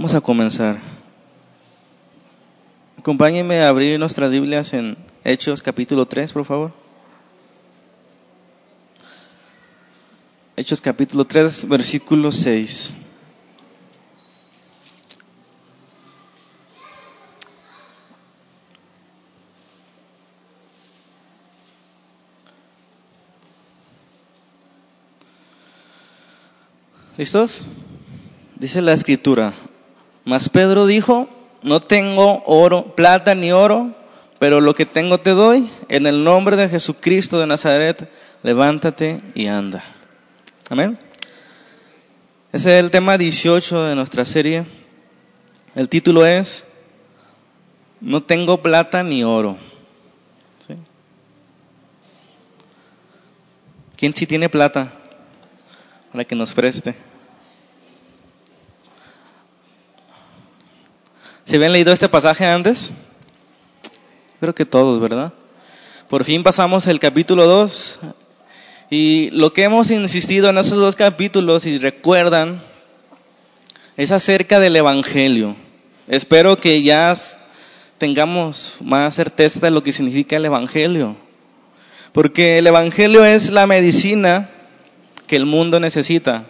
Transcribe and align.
Vamos 0.00 0.14
a 0.14 0.22
comenzar. 0.22 0.80
Acompáñenme 2.96 3.60
a 3.60 3.68
abrir 3.68 3.98
nuestras 3.98 4.30
Biblias 4.30 4.72
en 4.72 4.96
Hechos 5.24 5.60
capítulo 5.60 6.06
3, 6.06 6.32
por 6.32 6.46
favor. 6.46 6.72
Hechos 10.56 10.80
capítulo 10.80 11.26
3, 11.26 11.68
versículo 11.68 12.32
6. 12.32 12.94
¿Listos? 27.18 27.66
Dice 28.56 28.80
la 28.80 28.94
escritura, 28.94 29.52
mas 30.30 30.48
Pedro 30.48 30.86
dijo, 30.86 31.28
no 31.64 31.80
tengo 31.80 32.44
oro, 32.46 32.94
plata 32.94 33.34
ni 33.34 33.50
oro, 33.50 33.90
pero 34.38 34.60
lo 34.60 34.76
que 34.76 34.86
tengo 34.86 35.18
te 35.18 35.30
doy, 35.30 35.68
en 35.88 36.06
el 36.06 36.22
nombre 36.22 36.54
de 36.54 36.68
Jesucristo 36.68 37.40
de 37.40 37.48
Nazaret, 37.48 38.08
levántate 38.44 39.22
y 39.34 39.48
anda. 39.48 39.82
Amén. 40.68 40.96
Ese 42.52 42.78
es 42.78 42.84
el 42.84 42.92
tema 42.92 43.18
18 43.18 43.86
de 43.86 43.96
nuestra 43.96 44.24
serie. 44.24 44.66
El 45.74 45.88
título 45.88 46.24
es, 46.24 46.64
no 48.00 48.22
tengo 48.22 48.62
plata 48.62 49.02
ni 49.02 49.24
oro. 49.24 49.58
¿Quién 53.96 54.14
sí 54.14 54.28
tiene 54.28 54.48
plata 54.48 54.92
para 56.12 56.24
que 56.24 56.36
nos 56.36 56.52
preste? 56.52 57.09
¿Se 61.50 61.56
habían 61.56 61.72
leído 61.72 61.92
este 61.92 62.08
pasaje 62.08 62.46
antes? 62.46 62.92
Creo 64.38 64.54
que 64.54 64.64
todos, 64.64 65.00
¿verdad? 65.00 65.32
Por 66.08 66.22
fin 66.22 66.44
pasamos 66.44 66.86
el 66.86 67.00
capítulo 67.00 67.44
2 67.44 67.98
y 68.88 69.30
lo 69.32 69.52
que 69.52 69.64
hemos 69.64 69.90
insistido 69.90 70.48
en 70.48 70.58
esos 70.58 70.78
dos 70.78 70.94
capítulos, 70.94 71.64
si 71.64 71.78
recuerdan, 71.78 72.62
es 73.96 74.12
acerca 74.12 74.60
del 74.60 74.76
Evangelio. 74.76 75.56
Espero 76.06 76.56
que 76.56 76.84
ya 76.84 77.16
tengamos 77.98 78.76
más 78.80 79.16
certeza 79.16 79.58
de 79.58 79.72
lo 79.72 79.82
que 79.82 79.90
significa 79.90 80.36
el 80.36 80.44
Evangelio. 80.44 81.16
Porque 82.12 82.58
el 82.58 82.68
Evangelio 82.68 83.24
es 83.24 83.50
la 83.50 83.66
medicina 83.66 84.50
que 85.26 85.34
el 85.34 85.46
mundo 85.46 85.80
necesita. 85.80 86.44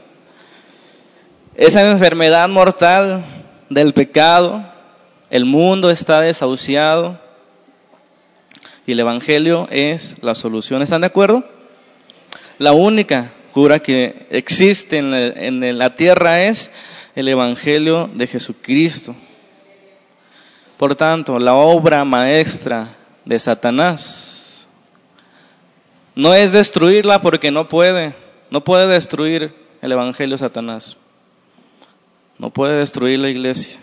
Esa 1.54 1.90
enfermedad 1.90 2.50
mortal 2.50 3.24
del 3.70 3.94
pecado, 3.94 4.69
el 5.30 5.44
mundo 5.44 5.90
está 5.90 6.20
desahuciado 6.20 7.18
y 8.86 8.92
el 8.92 9.00
Evangelio 9.00 9.68
es 9.70 10.16
la 10.22 10.34
solución. 10.34 10.82
¿Están 10.82 11.02
de 11.02 11.06
acuerdo? 11.06 11.44
La 12.58 12.72
única 12.72 13.32
cura 13.52 13.78
que 13.78 14.26
existe 14.30 14.98
en 14.98 15.78
la, 15.78 15.94
tierra 15.94 16.42
es 16.42 16.72
el 17.14 17.28
Evangelio 17.28 18.10
de 18.12 18.26
Jesucristo. 18.26 19.14
Por 20.76 20.96
tanto, 20.96 21.38
la 21.38 21.54
obra 21.54 22.04
maestra 22.04 22.88
de 23.24 23.38
Satanás 23.38 24.68
no 26.14 26.34
es 26.34 26.52
destruirla 26.52 27.22
porque 27.22 27.50
no 27.50 27.68
puede, 27.68 28.14
no 28.50 28.64
puede 28.64 28.88
destruir 28.88 29.54
el 29.80 29.92
Evangelio 29.92 30.36
Satanás, 30.36 30.96
no 32.38 32.50
puede 32.50 32.78
destruir 32.78 33.20
la 33.20 33.28
iglesia. 33.28 33.78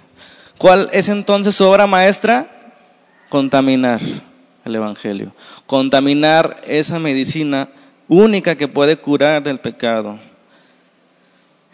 ¿Cuál 0.58 0.90
es 0.92 1.08
entonces 1.08 1.56
su 1.56 1.66
obra 1.66 1.86
maestra? 1.86 2.48
Contaminar 3.30 4.02
el 4.66 4.76
Evangelio, 4.76 5.34
contaminar 5.66 6.62
esa 6.66 6.98
medicina 6.98 7.70
única 8.08 8.56
que 8.56 8.68
puede 8.68 8.98
curar 8.98 9.44
del 9.44 9.60
pecado. 9.60 10.20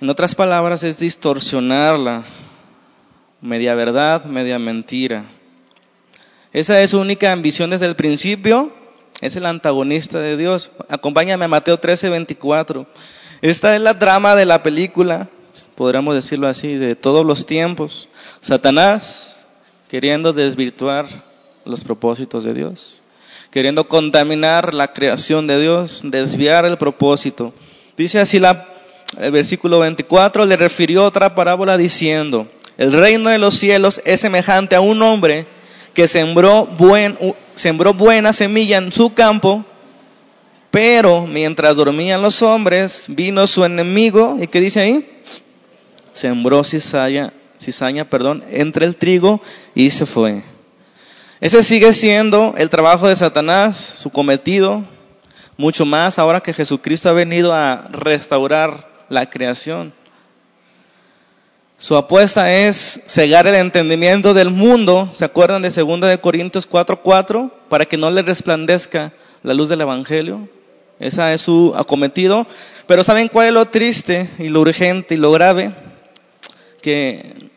En 0.01 0.09
otras 0.09 0.35
palabras, 0.35 0.83
es 0.83 0.99
distorsionarla, 0.99 2.23
media 3.39 3.73
verdad, 3.73 4.25
media 4.25 4.59
mentira. 4.59 5.25
Esa 6.51 6.81
es 6.81 6.91
su 6.91 6.99
única 6.99 7.31
ambición 7.31 7.69
desde 7.69 7.85
el 7.85 7.95
principio, 7.95 8.73
es 9.21 9.37
el 9.37 9.45
antagonista 9.45 10.19
de 10.19 10.35
Dios. 10.35 10.71
Acompáñame 10.89 11.45
a 11.45 11.47
Mateo 11.47 11.77
13, 11.79 12.09
24. 12.09 12.85
Esta 13.41 13.75
es 13.75 13.81
la 13.81 13.97
trama 13.97 14.35
de 14.35 14.45
la 14.45 14.61
película, 14.61 15.29
podríamos 15.75 16.15
decirlo 16.15 16.47
así, 16.47 16.75
de 16.75 16.95
todos 16.95 17.25
los 17.25 17.45
tiempos. 17.45 18.09
Satanás 18.41 19.47
queriendo 19.87 20.33
desvirtuar 20.33 21.05
los 21.65 21.83
propósitos 21.83 22.43
de 22.43 22.53
Dios, 22.53 23.03
queriendo 23.51 23.87
contaminar 23.87 24.73
la 24.73 24.91
creación 24.91 25.45
de 25.45 25.61
Dios, 25.61 26.01
desviar 26.03 26.65
el 26.65 26.77
propósito. 26.77 27.53
Dice 27.95 28.19
así 28.19 28.39
la, 28.39 28.67
el 29.19 29.31
versículo 29.31 29.79
24, 29.79 30.45
le 30.45 30.57
refirió 30.57 31.05
otra 31.05 31.35
parábola 31.35 31.77
diciendo, 31.77 32.47
el 32.77 32.91
reino 32.91 33.29
de 33.29 33.37
los 33.37 33.53
cielos 33.53 34.01
es 34.03 34.21
semejante 34.21 34.75
a 34.75 34.81
un 34.81 35.01
hombre 35.03 35.45
que 35.93 36.07
sembró, 36.07 36.65
buen, 36.65 37.17
sembró 37.53 37.93
buena 37.93 38.33
semilla 38.33 38.77
en 38.77 38.91
su 38.91 39.13
campo, 39.13 39.63
pero 40.73 41.27
mientras 41.27 41.77
dormían 41.77 42.23
los 42.23 42.41
hombres, 42.41 43.05
vino 43.07 43.45
su 43.45 43.63
enemigo, 43.63 44.37
¿y 44.41 44.47
qué 44.47 44.59
dice 44.59 44.79
ahí? 44.79 45.07
Sembró 46.13 46.63
cizaña 46.63 47.31
cizaña, 47.59 48.09
perdón, 48.09 48.43
entre 48.49 48.87
el 48.87 48.97
trigo 48.97 49.39
y 49.75 49.91
se 49.91 50.07
fue. 50.07 50.41
Ese 51.41 51.61
sigue 51.61 51.93
siendo 51.93 52.55
el 52.57 52.71
trabajo 52.71 53.07
de 53.07 53.15
Satanás, 53.15 53.77
su 53.77 54.09
cometido, 54.09 54.83
mucho 55.57 55.85
más 55.85 56.17
ahora 56.17 56.41
que 56.41 56.53
Jesucristo 56.53 57.07
ha 57.07 57.13
venido 57.13 57.53
a 57.53 57.83
restaurar 57.91 59.05
la 59.09 59.29
creación. 59.29 59.93
Su 61.77 61.95
apuesta 61.97 62.51
es 62.51 62.99
cegar 63.05 63.45
el 63.45 63.55
entendimiento 63.55 64.33
del 64.33 64.49
mundo, 64.49 65.09
¿se 65.11 65.23
acuerdan 65.23 65.61
de 65.61 65.69
2 65.69 66.01
de 66.01 66.17
Corintios 66.17 66.67
4:4? 66.67 67.51
Para 67.69 67.85
que 67.85 67.97
no 67.97 68.09
le 68.09 68.23
resplandezca 68.23 69.13
la 69.43 69.53
luz 69.53 69.69
del 69.69 69.81
evangelio. 69.81 70.49
Esa 71.03 71.33
es 71.33 71.41
su 71.41 71.73
acometido, 71.75 72.47
pero 72.87 73.03
¿saben 73.03 73.27
cuál 73.27 73.47
es 73.47 73.53
lo 73.53 73.65
triste 73.65 74.29
y 74.39 74.47
lo 74.47 74.61
urgente 74.61 75.15
y 75.15 75.17
lo 75.17 75.33
grave? 75.33 75.73
Que 76.81 77.49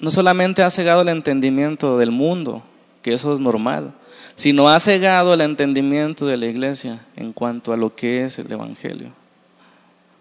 no 0.00 0.10
solamente 0.10 0.64
ha 0.64 0.70
cegado 0.70 1.02
el 1.02 1.08
entendimiento 1.08 1.96
del 1.96 2.10
mundo, 2.10 2.64
que 3.02 3.12
eso 3.12 3.32
es 3.32 3.38
normal, 3.38 3.92
sino 4.34 4.68
ha 4.68 4.80
cegado 4.80 5.32
el 5.32 5.42
entendimiento 5.42 6.26
de 6.26 6.38
la 6.38 6.46
iglesia 6.46 7.06
en 7.14 7.32
cuanto 7.32 7.72
a 7.72 7.76
lo 7.76 7.94
que 7.94 8.24
es 8.24 8.36
el 8.40 8.50
Evangelio. 8.50 9.10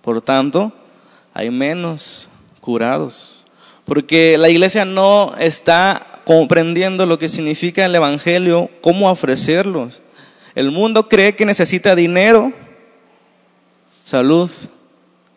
Por 0.04 0.22
tanto, 0.22 0.72
hay 1.34 1.50
menos 1.50 2.30
curados, 2.62 3.48
porque 3.86 4.38
la 4.38 4.50
iglesia 4.50 4.86
no 4.86 5.34
está 5.40 6.22
comprendiendo 6.26 7.08
lo 7.08 7.18
que 7.18 7.28
significa 7.28 7.86
el 7.86 7.96
Evangelio, 7.96 8.70
cómo 8.82 9.10
ofrecerlos. 9.10 10.04
El 10.54 10.70
mundo 10.70 11.10
cree 11.10 11.36
que 11.36 11.46
necesita 11.46 11.96
dinero, 11.96 12.54
salud 14.08 14.50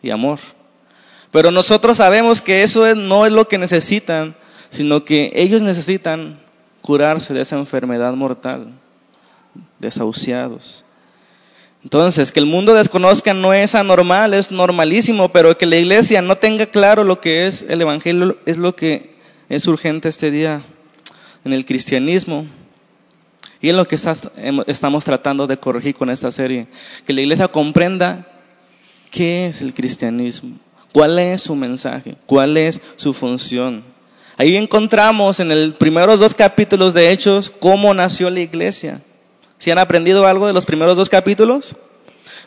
y 0.01 0.11
amor. 0.11 0.39
Pero 1.29 1.51
nosotros 1.51 1.97
sabemos 1.97 2.41
que 2.41 2.63
eso 2.63 2.95
no 2.95 3.25
es 3.25 3.33
lo 3.33 3.45
que 3.49 3.57
necesitan, 3.57 4.37
sino 4.69 5.03
que 5.03 5.33
ellos 5.35 5.61
necesitan 5.61 6.39
curarse 6.79 7.33
de 7.33 7.41
esa 7.41 7.57
enfermedad 7.57 8.13
mortal, 8.13 8.67
desahuciados. 9.79 10.85
Entonces, 11.83 12.31
que 12.31 12.39
el 12.39 12.45
mundo 12.45 12.73
desconozca 12.73 13.33
no 13.33 13.53
es 13.53 13.75
anormal, 13.75 14.33
es 14.33 14.51
normalísimo, 14.51 15.33
pero 15.33 15.57
que 15.57 15.65
la 15.65 15.75
iglesia 15.75 16.21
no 16.21 16.37
tenga 16.37 16.67
claro 16.67 17.03
lo 17.03 17.19
que 17.19 17.47
es 17.47 17.65
el 17.67 17.81
Evangelio 17.81 18.37
es 18.45 18.57
lo 18.57 18.73
que 18.73 19.15
es 19.49 19.67
urgente 19.67 20.07
este 20.07 20.31
día 20.31 20.61
en 21.43 21.51
el 21.51 21.65
cristianismo. 21.65 22.47
Y 23.59 23.67
es 23.67 23.75
lo 23.75 23.85
que 23.85 23.97
estamos 24.67 25.03
tratando 25.03 25.45
de 25.45 25.57
corregir 25.57 25.93
con 25.93 26.09
esta 26.09 26.31
serie. 26.31 26.67
Que 27.05 27.13
la 27.13 27.21
iglesia 27.21 27.49
comprenda 27.49 28.30
qué 29.11 29.47
es 29.47 29.61
el 29.61 29.73
cristianismo. 29.73 30.57
¿Cuál 30.91 31.19
es 31.19 31.41
su 31.41 31.55
mensaje? 31.55 32.15
¿Cuál 32.25 32.57
es 32.57 32.81
su 32.95 33.13
función? 33.13 33.83
Ahí 34.37 34.55
encontramos 34.55 35.39
en 35.39 35.49
los 35.49 35.75
primeros 35.75 36.19
dos 36.19 36.33
capítulos 36.33 36.93
de 36.93 37.11
Hechos 37.11 37.51
cómo 37.51 37.93
nació 37.93 38.29
la 38.29 38.39
iglesia. 38.39 39.01
¿Si 39.57 39.69
han 39.69 39.77
aprendido 39.77 40.25
algo 40.25 40.47
de 40.47 40.53
los 40.53 40.65
primeros 40.65 40.97
dos 40.97 41.09
capítulos? 41.09 41.75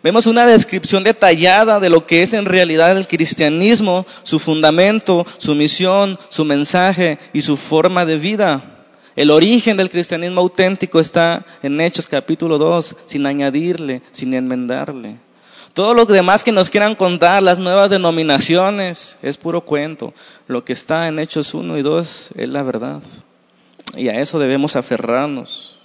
Vemos 0.03 0.27
una 0.27 0.45
descripción 0.45 1.05
detallada 1.05 1.81
de 1.81 1.89
lo 1.89 2.05
que 2.05 2.23
es 2.23 2.33
en 2.33 2.45
realidad 2.45 2.97
el 2.97 3.07
cristianismo, 3.07 4.05
su 4.23 4.39
fundamento, 4.39 5.25
su 5.39 5.55
misión, 5.55 6.19
su 6.29 6.45
mensaje 6.45 7.19
y 7.33 7.43
su 7.43 7.57
forma 7.57 8.05
de 8.05 8.19
vida. 8.19 8.89
El 9.17 9.31
origen 9.31 9.77
del 9.77 9.91
cristianismo 9.91 10.41
auténtico 10.41 10.99
está 10.99 11.47
en 11.63 11.81
Hechos 11.81 12.09
capítulo 12.09 12.59
2, 12.59 12.97
sin 13.05 13.27
añadirle, 13.27 14.03
sin 14.11 14.35
enmendarle. 14.35 15.17
Todo 15.75 15.93
lo 15.93 16.06
demás 16.06 16.44
que 16.44 16.53
nos 16.53 16.71
quieran 16.71 16.94
contar, 16.94 17.43
las 17.43 17.59
nuevas 17.59 17.91
denominaciones, 17.91 19.19
es 19.23 19.37
puro 19.37 19.62
cuento. 19.62 20.15
Lo 20.47 20.65
que 20.65 20.73
está 20.73 21.09
en 21.09 21.19
Hechos 21.19 21.53
1 21.53 21.76
y 21.76 21.82
2 21.82 22.31
es 22.37 22.49
la 22.49 22.62
verdad. 22.62 23.03
Y 23.97 24.09
a 24.09 24.21
eso 24.21 24.38
debemos 24.38 24.76
aferrarnos. 24.76 25.76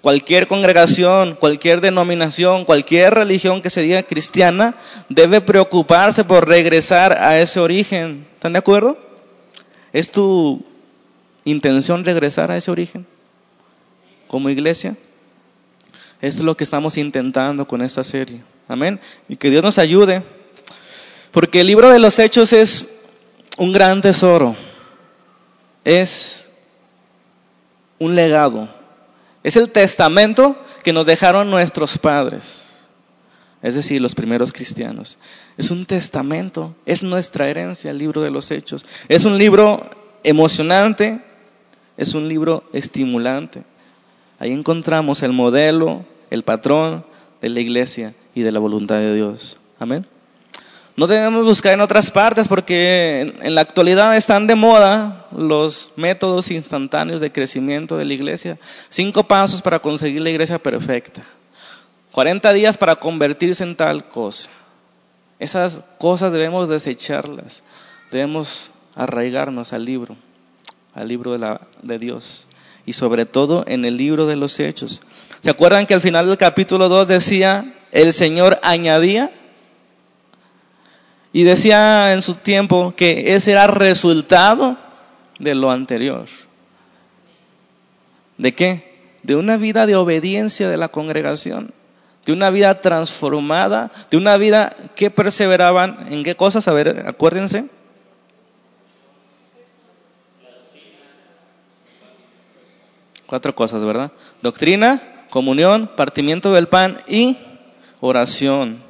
Cualquier 0.00 0.46
congregación, 0.46 1.36
cualquier 1.38 1.82
denominación, 1.82 2.64
cualquier 2.64 3.12
religión 3.12 3.60
que 3.60 3.68
se 3.68 3.82
diga 3.82 4.02
cristiana 4.02 4.74
debe 5.10 5.42
preocuparse 5.42 6.24
por 6.24 6.48
regresar 6.48 7.12
a 7.12 7.38
ese 7.38 7.60
origen. 7.60 8.26
¿Están 8.32 8.54
de 8.54 8.58
acuerdo? 8.58 8.96
¿Es 9.92 10.10
tu 10.12 10.64
intención 11.44 12.06
regresar 12.06 12.50
a 12.50 12.56
ese 12.56 12.70
origen 12.70 13.06
como 14.28 14.48
iglesia? 14.48 14.96
Es 16.20 16.40
lo 16.40 16.56
que 16.56 16.64
estamos 16.64 16.96
intentando 16.96 17.66
con 17.66 17.82
esta 17.82 18.04
serie. 18.04 18.42
Amén. 18.68 19.00
Y 19.28 19.36
que 19.36 19.50
Dios 19.50 19.62
nos 19.62 19.78
ayude. 19.78 20.24
Porque 21.30 21.60
el 21.60 21.66
libro 21.66 21.90
de 21.90 21.98
los 21.98 22.18
hechos 22.18 22.52
es 22.52 22.88
un 23.58 23.72
gran 23.72 24.00
tesoro. 24.00 24.56
Es 25.84 26.48
un 27.98 28.14
legado. 28.14 28.68
Es 29.42 29.56
el 29.56 29.70
testamento 29.70 30.56
que 30.82 30.92
nos 30.92 31.06
dejaron 31.06 31.50
nuestros 31.50 31.98
padres. 31.98 32.88
Es 33.62 33.74
decir, 33.74 34.00
los 34.00 34.14
primeros 34.14 34.52
cristianos. 34.52 35.18
Es 35.56 35.70
un 35.70 35.84
testamento. 35.84 36.74
Es 36.86 37.02
nuestra 37.02 37.48
herencia, 37.48 37.90
el 37.90 37.98
libro 37.98 38.22
de 38.22 38.30
los 38.30 38.50
hechos. 38.50 38.86
Es 39.08 39.24
un 39.24 39.38
libro 39.38 39.88
emocionante. 40.22 41.20
Es 41.96 42.14
un 42.14 42.28
libro 42.28 42.64
estimulante. 42.72 43.64
Ahí 44.38 44.52
encontramos 44.52 45.22
el 45.22 45.32
modelo, 45.32 46.04
el 46.30 46.42
patrón 46.42 47.04
de 47.40 47.48
la 47.48 47.60
iglesia 47.60 48.14
y 48.34 48.42
de 48.42 48.52
la 48.52 48.58
voluntad 48.58 48.96
de 48.96 49.14
Dios. 49.14 49.58
Amén. 49.78 50.06
No 50.96 51.08
debemos 51.08 51.44
buscar 51.44 51.74
en 51.74 51.80
otras 51.80 52.12
partes 52.12 52.46
porque 52.46 53.34
en 53.40 53.54
la 53.54 53.62
actualidad 53.62 54.16
están 54.16 54.46
de 54.46 54.54
moda 54.54 55.26
los 55.32 55.92
métodos 55.96 56.52
instantáneos 56.52 57.20
de 57.20 57.32
crecimiento 57.32 57.96
de 57.96 58.04
la 58.04 58.14
iglesia. 58.14 58.58
Cinco 58.90 59.24
pasos 59.24 59.60
para 59.60 59.80
conseguir 59.80 60.22
la 60.22 60.30
iglesia 60.30 60.60
perfecta. 60.60 61.24
40 62.12 62.52
días 62.52 62.78
para 62.78 62.94
convertirse 62.94 63.64
en 63.64 63.74
tal 63.74 64.08
cosa. 64.08 64.50
Esas 65.40 65.82
cosas 65.98 66.32
debemos 66.32 66.68
desecharlas. 66.68 67.64
Debemos 68.12 68.70
arraigarnos 68.94 69.72
al 69.72 69.84
libro, 69.84 70.16
al 70.94 71.08
libro 71.08 71.32
de, 71.32 71.38
la, 71.38 71.60
de 71.82 71.98
Dios. 71.98 72.46
Y 72.86 72.92
sobre 72.92 73.26
todo 73.26 73.64
en 73.66 73.84
el 73.84 73.96
libro 73.96 74.26
de 74.26 74.36
los 74.36 74.60
hechos. 74.60 75.00
¿Se 75.40 75.50
acuerdan 75.50 75.86
que 75.86 75.94
al 75.94 76.00
final 76.00 76.26
del 76.26 76.36
capítulo 76.36 76.88
2 76.88 77.08
decía, 77.08 77.74
el 77.92 78.12
Señor 78.12 78.58
añadía 78.62 79.30
y 81.34 81.42
decía 81.42 82.12
en 82.12 82.22
su 82.22 82.36
tiempo 82.36 82.94
que 82.96 83.34
ese 83.34 83.52
era 83.52 83.66
resultado 83.66 84.78
de 85.38 85.54
lo 85.54 85.70
anterior. 85.70 86.26
¿De 88.38 88.54
qué? 88.54 88.94
De 89.22 89.36
una 89.36 89.56
vida 89.56 89.86
de 89.86 89.96
obediencia 89.96 90.68
de 90.68 90.76
la 90.76 90.88
congregación, 90.88 91.72
de 92.24 92.32
una 92.32 92.50
vida 92.50 92.80
transformada, 92.80 93.90
de 94.10 94.16
una 94.16 94.36
vida 94.36 94.74
que 94.94 95.10
perseveraban 95.10 96.12
en 96.12 96.22
qué 96.22 96.36
cosas, 96.36 96.68
a 96.68 96.72
ver, 96.72 97.04
acuérdense. 97.06 97.66
Cuatro 103.26 103.54
cosas, 103.54 103.82
¿verdad? 103.84 104.12
Doctrina, 104.42 105.26
comunión, 105.30 105.90
partimiento 105.96 106.52
del 106.52 106.68
pan 106.68 107.00
y 107.08 107.38
oración. 108.00 108.82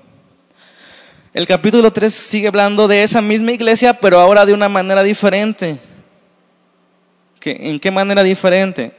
El 1.32 1.46
capítulo 1.46 1.92
3 1.92 2.12
sigue 2.12 2.48
hablando 2.48 2.86
de 2.86 3.02
esa 3.02 3.20
misma 3.20 3.52
iglesia, 3.52 4.00
pero 4.00 4.20
ahora 4.20 4.46
de 4.46 4.54
una 4.54 4.68
manera 4.68 5.02
diferente. 5.02 5.78
¿En 7.44 7.80
qué 7.80 7.90
manera 7.90 8.22
diferente? 8.22 8.92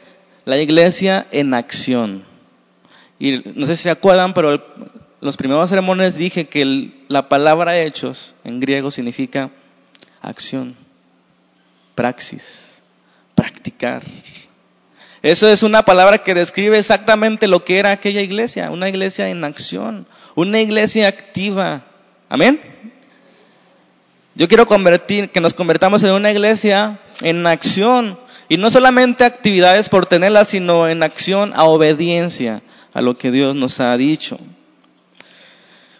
La 0.43 0.57
iglesia 0.57 1.27
en 1.31 1.53
acción. 1.53 2.23
Y 3.19 3.41
no 3.55 3.65
sé 3.65 3.75
si 3.77 3.83
se 3.83 3.89
acuerdan, 3.89 4.33
pero 4.33 4.61
los 5.21 5.37
primeros 5.37 5.69
sermones 5.69 6.15
dije 6.15 6.47
que 6.47 6.91
la 7.07 7.29
palabra 7.29 7.79
hechos 7.79 8.35
en 8.43 8.59
griego 8.59 8.91
significa 8.91 9.49
acción, 10.21 10.75
praxis, 11.95 12.83
practicar. 13.33 14.03
Eso 15.25 15.49
es 15.49 15.63
una 15.63 15.83
palabra 15.83 16.19
que 16.19 16.35
describe 16.35 16.77
exactamente 16.77 17.47
lo 17.47 17.65
que 17.65 17.79
era 17.79 17.89
aquella 17.89 18.21
iglesia, 18.21 18.69
una 18.69 18.89
iglesia 18.89 19.29
en 19.29 19.43
acción, 19.43 20.05
una 20.35 20.61
iglesia 20.61 21.07
activa, 21.07 21.83
Amén. 22.29 22.59
Yo 24.35 24.47
quiero 24.47 24.67
convertir, 24.67 25.29
que 25.31 25.39
nos 25.39 25.55
convertamos 25.55 26.03
en 26.03 26.11
una 26.11 26.29
iglesia 26.29 26.99
en 27.21 27.47
acción. 27.47 28.19
Y 28.49 28.57
no 28.57 28.69
solamente 28.69 29.23
actividades 29.23 29.89
por 29.89 30.05
tenerlas, 30.05 30.49
sino 30.49 30.87
en 30.87 31.01
acción 31.01 31.53
a 31.55 31.63
obediencia 31.63 32.61
a 32.93 33.01
lo 33.01 33.17
que 33.17 33.31
Dios 33.31 33.55
nos 33.55 33.79
ha 33.79 33.97
dicho. 33.97 34.37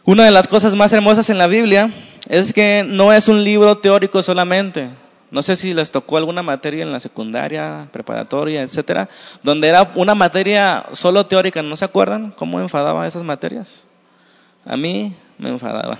Una 0.04 0.25
de 0.25 0.31
las 0.31 0.48
cosas 0.48 0.75
más 0.75 0.94
hermosas 0.94 1.31
en 1.31 1.39
la 1.39 1.48
Biblia 1.48 1.92
es 2.30 2.54
que 2.54 2.86
no 2.88 3.12
es 3.12 3.28
un 3.28 3.44
libro 3.44 3.80
teórico 3.80 4.21
solamente. 4.21 4.92
No 5.35 5.43
sé 5.43 5.57
si 5.57 5.73
les 5.73 5.91
tocó 5.91 6.15
alguna 6.15 6.43
materia 6.43 6.81
en 6.81 6.93
la 6.93 7.01
secundaria, 7.01 7.89
preparatoria, 7.91 8.61
etcétera, 8.61 9.09
donde 9.43 9.67
era 9.67 9.91
una 9.95 10.15
materia 10.15 10.85
solo 10.93 11.25
teórica. 11.25 11.61
¿No 11.61 11.75
se 11.75 11.83
acuerdan 11.83 12.31
cómo 12.31 12.61
enfadaba 12.61 13.05
esas 13.05 13.23
materias? 13.23 13.85
A 14.65 14.77
mí 14.77 15.13
me 15.37 15.49
enfadaba. 15.49 15.97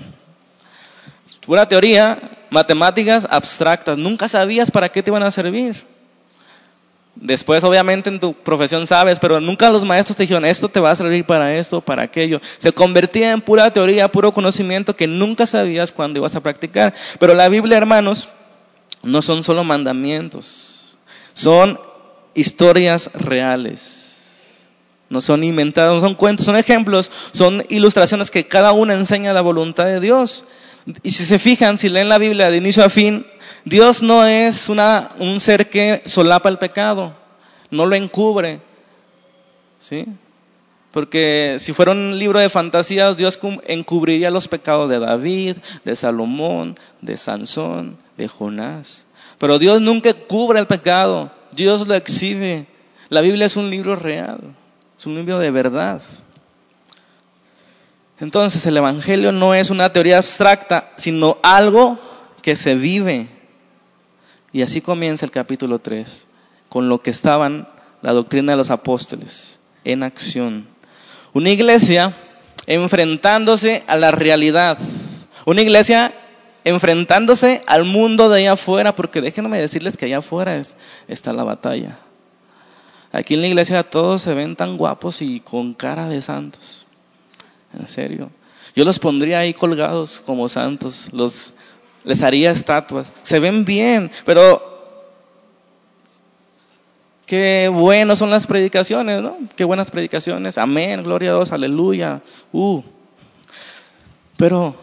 Pura 1.46 1.68
teoría, 1.68 2.18
matemáticas 2.50 3.28
abstractas, 3.30 3.98
nunca 3.98 4.30
sabías 4.30 4.72
para 4.72 4.88
qué 4.88 5.04
te 5.04 5.10
iban 5.10 5.24
a 5.24 5.32
servir. 5.32 5.84
Después, 7.16 7.62
obviamente, 7.66 8.10
en 8.10 8.22
tu 8.22 8.34
profesión 8.36 8.88
sabes, 8.88 9.20
pero 9.20 9.42
nunca 9.42 9.70
los 9.70 9.84
maestros 9.84 10.16
te 10.16 10.24
dijeron, 10.24 10.46
esto 10.46 10.70
te 10.70 10.80
va 10.80 10.92
a 10.92 10.96
servir 10.96 11.26
para 11.26 11.54
esto, 11.58 11.82
para 11.82 12.04
aquello. 12.04 12.40
Se 12.58 12.72
convertía 12.72 13.34
en 13.34 13.42
pura 13.42 13.70
teoría, 13.72 14.08
puro 14.08 14.32
conocimiento 14.32 14.96
que 14.96 15.08
nunca 15.08 15.46
sabías 15.46 15.92
cuándo 15.92 16.20
ibas 16.20 16.38
a 16.38 16.40
practicar. 16.40 16.94
Pero 17.20 17.34
la 17.34 17.50
Biblia, 17.50 17.76
hermanos, 17.76 18.30
no 19.06 19.22
son 19.22 19.44
solo 19.44 19.64
mandamientos, 19.64 20.98
son 21.34 21.80
historias 22.34 23.10
reales. 23.14 24.02
No 25.08 25.22
son 25.22 25.44
inventados, 25.44 26.02
no 26.02 26.08
son 26.08 26.16
cuentos, 26.16 26.48
son 26.48 26.58
ejemplos, 26.58 27.12
son 27.32 27.64
ilustraciones 27.70 28.32
que 28.32 28.48
cada 28.48 28.72
una 28.72 28.96
enseña 28.96 29.34
la 29.34 29.42
voluntad 29.42 29.86
de 29.86 30.00
Dios. 30.00 30.46
Y 31.04 31.12
si 31.12 31.26
se 31.26 31.38
fijan, 31.38 31.78
si 31.78 31.90
leen 31.90 32.10
la 32.10 32.18
Biblia 32.18 32.50
de 32.50 32.58
inicio 32.58 32.84
a 32.84 32.90
fin, 32.90 33.26
Dios 33.66 34.02
no 34.02 34.26
es 34.26 34.68
una, 34.68 35.12
un 35.20 35.40
ser 35.40 35.70
que 35.70 36.02
solapa 36.06 36.50
el 36.50 36.58
pecado, 36.58 37.16
no 37.70 37.86
lo 37.86 37.96
encubre. 37.96 38.62
¿Sí? 39.80 40.06
Porque 40.96 41.58
si 41.60 41.74
fuera 41.74 41.92
un 41.92 42.18
libro 42.18 42.40
de 42.40 42.48
fantasías, 42.48 43.18
Dios 43.18 43.38
encubriría 43.66 44.32
los 44.32 44.48
pecados 44.48 44.90
de 44.90 44.98
David, 44.98 45.58
de 45.84 45.94
Salomón, 45.94 46.76
de 47.02 47.18
Sansón, 47.18 47.98
de 48.16 48.30
Jonás. 48.30 49.06
Pero 49.38 49.60
Dios 49.60 49.82
nunca 49.82 50.14
cubre 50.14 50.58
el 50.58 50.68
pecado, 50.68 51.32
Dios 51.52 51.86
lo 51.86 51.96
exhibe. 51.96 52.68
La 53.10 53.20
Biblia 53.20 53.48
es 53.48 53.58
un 53.58 53.70
libro 53.70 53.98
real. 53.98 54.40
Es 54.98 55.06
un 55.06 55.16
libro 55.16 55.38
de 55.38 55.52
verdad. 55.52 56.02
Entonces 58.22 58.66
el 58.66 58.78
Evangelio 58.78 59.34
no 59.34 59.54
es 59.54 59.72
una 59.72 59.92
teoría 59.92 60.20
abstracta, 60.20 60.94
sino 60.96 61.40
algo 61.44 62.00
que 62.42 62.56
se 62.56 62.74
vive. 62.76 63.28
Y 64.54 64.62
así 64.62 64.80
comienza 64.80 65.26
el 65.26 65.32
capítulo 65.32 65.80
3, 65.80 66.26
con 66.70 66.88
lo 66.88 67.02
que 67.02 67.10
estaban 67.10 67.68
la 68.02 68.14
doctrina 68.14 68.54
de 68.54 68.58
los 68.58 68.72
apóstoles 68.72 69.60
en 69.84 70.04
acción. 70.04 70.74
Una 71.36 71.50
iglesia 71.50 72.16
enfrentándose 72.66 73.84
a 73.88 73.98
la 73.98 74.12
realidad. 74.12 74.78
Una 75.46 75.62
iglesia 75.62 76.14
enfrentándose 76.64 77.62
al 77.68 77.84
mundo 77.84 78.30
de 78.30 78.40
allá 78.40 78.54
afuera, 78.54 78.96
porque 78.96 79.20
déjenme 79.20 79.60
decirles 79.60 79.98
que 79.98 80.06
allá 80.06 80.20
afuera 80.20 80.62
está 81.10 81.34
la 81.34 81.44
batalla. 81.44 82.00
Aquí 83.12 83.34
en 83.34 83.42
la 83.42 83.48
iglesia 83.48 83.84
todos 83.84 84.22
se 84.22 84.34
ven 84.34 84.56
tan 84.56 84.78
guapos 84.78 85.22
y 85.22 85.42
con 85.42 85.74
cara 85.74 86.08
de 86.08 86.22
santos. 86.22 86.88
En 87.78 87.86
serio. 87.90 88.30
Yo 88.74 88.86
los 88.86 89.00
pondría 89.00 89.40
ahí 89.40 89.54
colgados 89.54 90.24
como 90.26 90.48
santos, 90.48 91.10
los 91.12 91.54
les 92.06 92.24
haría 92.24 92.52
estatuas. 92.52 93.12
Se 93.24 93.42
ven 93.42 93.66
bien, 93.66 94.10
pero 94.24 94.75
qué 97.26 97.70
buenas 97.72 98.20
son 98.20 98.30
las 98.30 98.48
predicaciones, 98.48 99.22
¿no? 99.22 99.38
Qué 99.56 99.64
buenas 99.64 99.92
predicaciones. 99.92 100.58
Amén, 100.58 101.04
gloria 101.04 101.32
a 101.32 101.36
Dios, 101.36 101.52
aleluya. 101.52 102.22
Uh. 102.52 102.82
Pero 104.38 104.76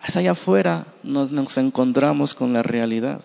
allá 0.00 0.32
afuera 0.32 0.86
nos, 1.02 1.32
nos 1.32 1.56
encontramos 1.58 2.34
con 2.34 2.52
la 2.52 2.62
realidad. 2.62 3.20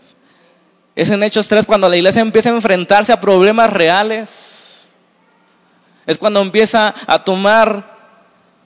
Es 0.95 1.09
en 1.09 1.23
Hechos 1.23 1.47
3 1.47 1.65
cuando 1.65 1.89
la 1.89 1.97
iglesia 1.97 2.21
empieza 2.21 2.49
a 2.49 2.53
enfrentarse 2.53 3.11
a 3.11 3.19
problemas 3.19 3.71
reales. 3.71 4.95
Es 6.05 6.17
cuando 6.17 6.41
empieza 6.41 6.93
a 7.07 7.23
tomar 7.23 7.93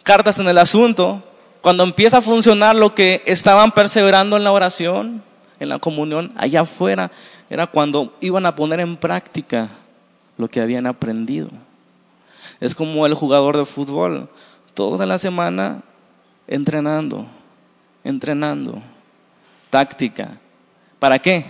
cartas 0.03 0.39
en 0.39 0.47
el 0.47 0.57
asunto 0.57 1.23
cuando 1.67 1.83
empieza 1.83 2.19
a 2.19 2.21
funcionar 2.21 2.77
lo 2.77 2.95
que 2.95 3.23
estaban 3.25 3.73
perseverando 3.73 4.37
en 4.37 4.45
la 4.45 4.53
oración, 4.53 5.21
en 5.59 5.67
la 5.67 5.79
comunión, 5.79 6.31
allá 6.37 6.61
afuera, 6.61 7.11
era 7.49 7.67
cuando 7.67 8.15
iban 8.21 8.45
a 8.45 8.55
poner 8.55 8.79
en 8.79 8.97
práctica 8.97 9.69
lo 10.37 10.49
que 10.49 10.61
habían 10.61 10.85
aprendido. 10.85 11.49
Es 12.59 12.75
como 12.75 13.05
el 13.05 13.13
jugador 13.13 13.57
de 13.57 13.65
fútbol, 13.65 14.29
toda 14.73 15.05
la 15.05 15.17
semana 15.17 15.83
entrenando, 16.47 17.27
entrenando, 18.03 18.81
táctica. 19.69 20.37
¿Para 20.99 21.19
qué? 21.19 21.45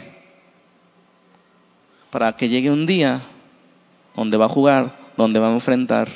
Para 2.09 2.35
que 2.35 2.49
llegue 2.49 2.71
un 2.71 2.85
día 2.85 3.21
donde 4.15 4.37
va 4.37 4.45
a 4.45 4.49
jugar, 4.49 4.95
donde 5.15 5.39
va 5.39 5.47
a 5.47 5.53
enfrentar 5.53 6.07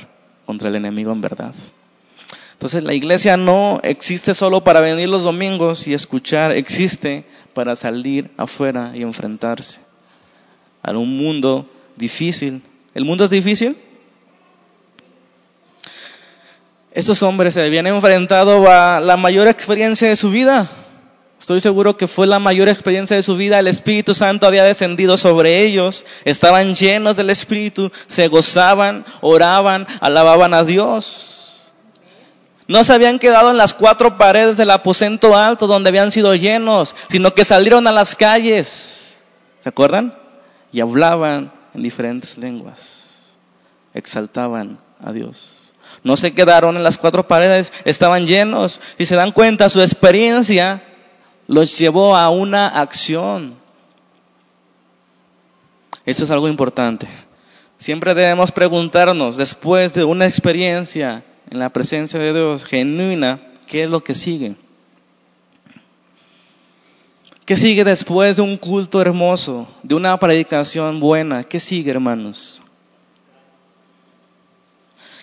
contra 0.46 0.70
el 0.70 0.76
enemigo 0.76 1.12
en 1.12 1.22
verdad. 1.22 1.56
Entonces 2.62 2.84
la 2.84 2.94
iglesia 2.94 3.38
no 3.38 3.80
existe 3.82 4.36
solo 4.36 4.64
para 4.64 4.82
venir 4.82 5.10
los 5.10 5.24
domingos 5.24 5.88
y 5.88 5.96
escuchar, 5.96 6.52
existe 6.52 7.26
para 7.56 7.76
salir 7.76 8.30
afuera 8.38 8.92
y 8.94 9.02
enfrentarse 9.02 9.80
a 10.84 10.92
un 10.92 11.18
mundo 11.18 11.68
difícil. 11.96 12.62
¿El 12.94 13.04
mundo 13.04 13.24
es 13.24 13.32
difícil? 13.32 13.78
Estos 16.92 17.24
hombres 17.24 17.56
se 17.56 17.64
habían 17.64 17.88
enfrentado 17.88 18.70
a 18.70 19.00
la 19.00 19.18
mayor 19.18 19.48
experiencia 19.48 20.08
de 20.08 20.16
su 20.16 20.30
vida. 20.30 20.70
Estoy 21.40 21.62
seguro 21.62 21.98
que 21.98 22.06
fue 22.06 22.28
la 22.28 22.38
mayor 22.38 22.70
experiencia 22.70 23.16
de 23.16 23.24
su 23.24 23.36
vida. 23.38 23.58
El 23.58 23.66
Espíritu 23.66 24.14
Santo 24.14 24.46
había 24.46 24.64
descendido 24.64 25.18
sobre 25.18 25.64
ellos. 25.64 26.06
Estaban 26.26 26.76
llenos 26.76 27.16
del 27.16 27.32
Espíritu. 27.32 27.92
Se 28.06 28.28
gozaban, 28.28 29.04
oraban, 29.22 29.88
alababan 30.00 30.54
a 30.54 30.64
Dios. 30.64 31.41
No 32.72 32.86
se 32.86 32.94
habían 32.94 33.20
quedado 33.20 33.52
en 33.52 33.58
las 33.58 33.74
cuatro 33.74 34.18
paredes 34.18 34.56
del 34.56 34.72
aposento 34.72 35.36
alto 35.36 35.68
donde 35.68 35.90
habían 35.90 36.10
sido 36.10 36.34
llenos, 36.36 36.96
sino 37.10 37.34
que 37.34 37.44
salieron 37.44 37.86
a 37.86 37.92
las 37.92 38.16
calles. 38.16 39.22
¿Se 39.60 39.68
acuerdan? 39.68 40.18
Y 40.72 40.80
hablaban 40.80 41.52
en 41.74 41.84
diferentes 41.84 42.38
lenguas. 42.38 43.36
Exaltaban 43.94 44.80
a 45.04 45.12
Dios. 45.12 45.74
No 46.06 46.16
se 46.16 46.34
quedaron 46.34 46.78
en 46.78 46.84
las 46.84 46.98
cuatro 46.98 47.28
paredes, 47.28 47.74
estaban 47.84 48.26
llenos. 48.26 48.80
Y 48.98 49.04
se 49.06 49.18
dan 49.18 49.34
cuenta, 49.34 49.68
su 49.68 49.82
experiencia 49.82 50.82
los 51.48 51.78
llevó 51.78 52.16
a 52.16 52.30
una 52.30 52.70
acción. 52.70 53.56
Esto 56.06 56.24
es 56.24 56.32
algo 56.32 56.48
importante. 56.48 57.06
Siempre 57.78 58.14
debemos 58.14 58.54
preguntarnos, 58.54 59.36
después 59.36 59.94
de 59.94 60.06
una 60.06 60.26
experiencia, 60.26 61.26
en 61.52 61.60
la 61.60 61.70
presencia 61.70 62.18
de 62.18 62.34
Dios 62.34 62.64
genuina, 62.64 63.42
¿qué 63.68 63.84
es 63.84 63.90
lo 63.90 64.02
que 64.02 64.16
sigue? 64.16 64.56
¿Qué 67.46 67.58
sigue 67.58 67.84
después 67.84 68.38
de 68.38 68.42
un 68.42 68.56
culto 68.56 69.02
hermoso, 69.02 69.68
de 69.84 69.96
una 69.96 70.18
predicación 70.18 71.02
buena? 71.02 71.44
¿Qué 71.44 71.60
sigue, 71.60 71.92
hermanos? 71.92 72.62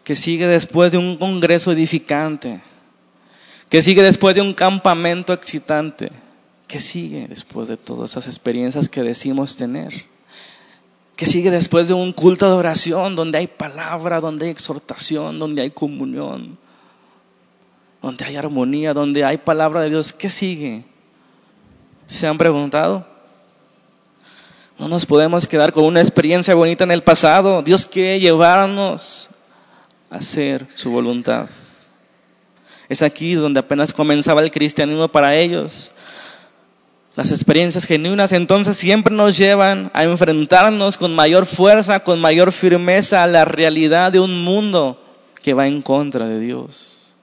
¿Qué 0.05 0.15
sigue 0.15 0.47
después 0.47 0.93
de 0.93 0.99
un 0.99 1.17
congreso 1.17 1.73
edificante? 1.73 2.61
¿Qué 3.71 3.81
sigue 3.81 4.03
después 4.03 4.35
de 4.35 4.43
un 4.43 4.53
campamento 4.53 5.33
excitante? 5.33 6.13
¿Qué 6.67 6.79
sigue 6.79 7.27
después 7.27 7.69
de 7.69 7.79
todas 7.79 8.11
esas 8.11 8.27
experiencias 8.27 8.91
que 8.91 9.03
decimos 9.03 9.57
tener? 9.57 9.95
Que 11.19 11.27
sigue 11.27 11.51
después 11.51 11.89
de 11.89 11.95
un 11.95 12.13
culto 12.13 12.49
de 12.49 12.57
oración 12.57 13.17
donde 13.17 13.39
hay 13.39 13.49
palabra, 13.49 14.21
donde 14.21 14.45
hay 14.47 14.53
exhortación, 14.53 15.41
donde 15.41 15.63
hay 15.63 15.73
comunión, 15.73 16.57
donde 18.01 18.25
hay 18.25 18.37
armonía, 18.37 18.95
donde 18.95 19.25
hay 19.25 19.39
palabra 19.39 19.81
de 19.81 19.91
Dios. 19.91 20.13
¿Qué 20.13 20.31
sigue? 20.31 20.85
¿Se 22.07 22.29
han 22.29 22.39
preguntado? 22.39 23.05
No 24.79 24.87
nos 24.87 25.07
podemos 25.07 25.49
quedar 25.49 25.73
con 25.73 25.87
una 25.87 26.01
experiencia 26.01 26.55
bonita 26.55 26.85
en 26.85 26.93
el 26.93 27.03
pasado. 27.03 27.63
Dios 27.63 27.85
quiere 27.87 28.21
llevarnos 28.21 29.31
a 30.11 30.19
hacer 30.19 30.69
su 30.75 30.93
voluntad. 30.93 31.51
Es 32.89 33.03
aquí 33.03 33.35
donde 33.35 33.59
apenas 33.59 33.93
comenzaba 33.93 34.41
el 34.41 34.53
cristianismo 34.53 35.09
para 35.09 35.35
ellos. 35.35 35.91
Las 37.19 37.33
experiencias 37.33 37.85
genuinas 37.85 38.31
entonces 38.31 38.77
siempre 38.77 39.13
nos 39.13 39.37
llevan 39.37 39.91
a 39.93 40.05
enfrentarnos 40.05 40.97
con 40.97 41.17
mayor 41.17 41.47
fuerza, 41.47 42.05
con 42.05 42.21
mayor 42.21 42.53
firmeza 42.53 43.25
a 43.25 43.27
la 43.27 43.45
realidad 43.45 44.13
de 44.13 44.21
un 44.21 44.45
mundo 44.45 45.03
que 45.43 45.53
va 45.53 45.67
en 45.67 45.83
contra 45.83 46.29
de 46.29 46.39
Dios. 46.39 47.17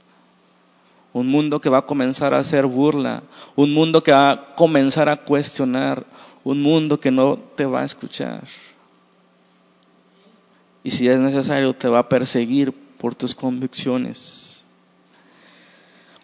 Un 1.14 1.28
mundo 1.28 1.62
que 1.62 1.70
va 1.70 1.78
a 1.78 1.86
comenzar 1.86 2.34
a 2.34 2.40
hacer 2.40 2.66
burla, 2.66 3.24
un 3.56 3.74
mundo 3.74 4.04
que 4.04 4.12
va 4.12 4.32
a 4.32 4.56
comenzar 4.56 5.08
a 5.08 5.24
cuestionar, 5.24 6.06
un 6.44 6.62
mundo 6.62 7.00
que 7.00 7.12
no 7.12 7.40
te 7.56 7.64
va 7.64 7.84
a 7.84 7.86
escuchar. 7.86 8.44
Y 10.84 10.92
si 10.92 11.08
es 11.08 11.22
necesario, 11.22 11.74
te 11.74 11.88
va 11.88 12.00
a 12.00 12.10
perseguir 12.10 12.74
por 12.98 13.16
tus 13.16 13.34
convicciones 13.34 14.55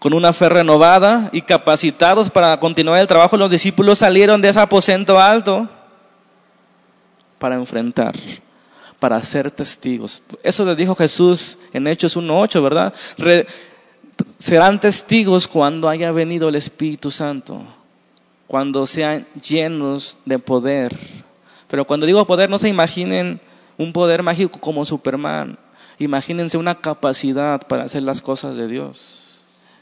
con 0.01 0.15
una 0.15 0.33
fe 0.33 0.49
renovada 0.49 1.29
y 1.31 1.43
capacitados 1.43 2.31
para 2.31 2.59
continuar 2.59 2.99
el 2.99 3.05
trabajo, 3.05 3.37
los 3.37 3.51
discípulos 3.51 3.99
salieron 3.99 4.41
de 4.41 4.49
ese 4.49 4.59
aposento 4.59 5.19
alto 5.19 5.69
para 7.37 7.53
enfrentar, 7.53 8.11
para 8.97 9.23
ser 9.23 9.51
testigos. 9.51 10.23
Eso 10.41 10.65
les 10.65 10.75
dijo 10.75 10.95
Jesús 10.95 11.59
en 11.71 11.85
Hechos 11.85 12.17
1.8, 12.17 12.63
¿verdad? 12.63 12.95
serán 14.39 14.79
testigos 14.79 15.47
cuando 15.47 15.87
haya 15.87 16.11
venido 16.11 16.49
el 16.49 16.55
Espíritu 16.55 17.11
Santo, 17.11 17.61
cuando 18.47 18.87
sean 18.87 19.27
llenos 19.39 20.17
de 20.25 20.39
poder. 20.39 20.97
Pero 21.67 21.85
cuando 21.85 22.07
digo 22.07 22.25
poder, 22.25 22.49
no 22.49 22.57
se 22.57 22.69
imaginen 22.69 23.39
un 23.77 23.93
poder 23.93 24.23
mágico 24.23 24.59
como 24.59 24.83
Superman. 24.83 25.59
Imagínense 25.99 26.57
una 26.57 26.81
capacidad 26.81 27.61
para 27.67 27.83
hacer 27.83 28.01
las 28.01 28.23
cosas 28.23 28.57
de 28.57 28.67
Dios. 28.67 29.30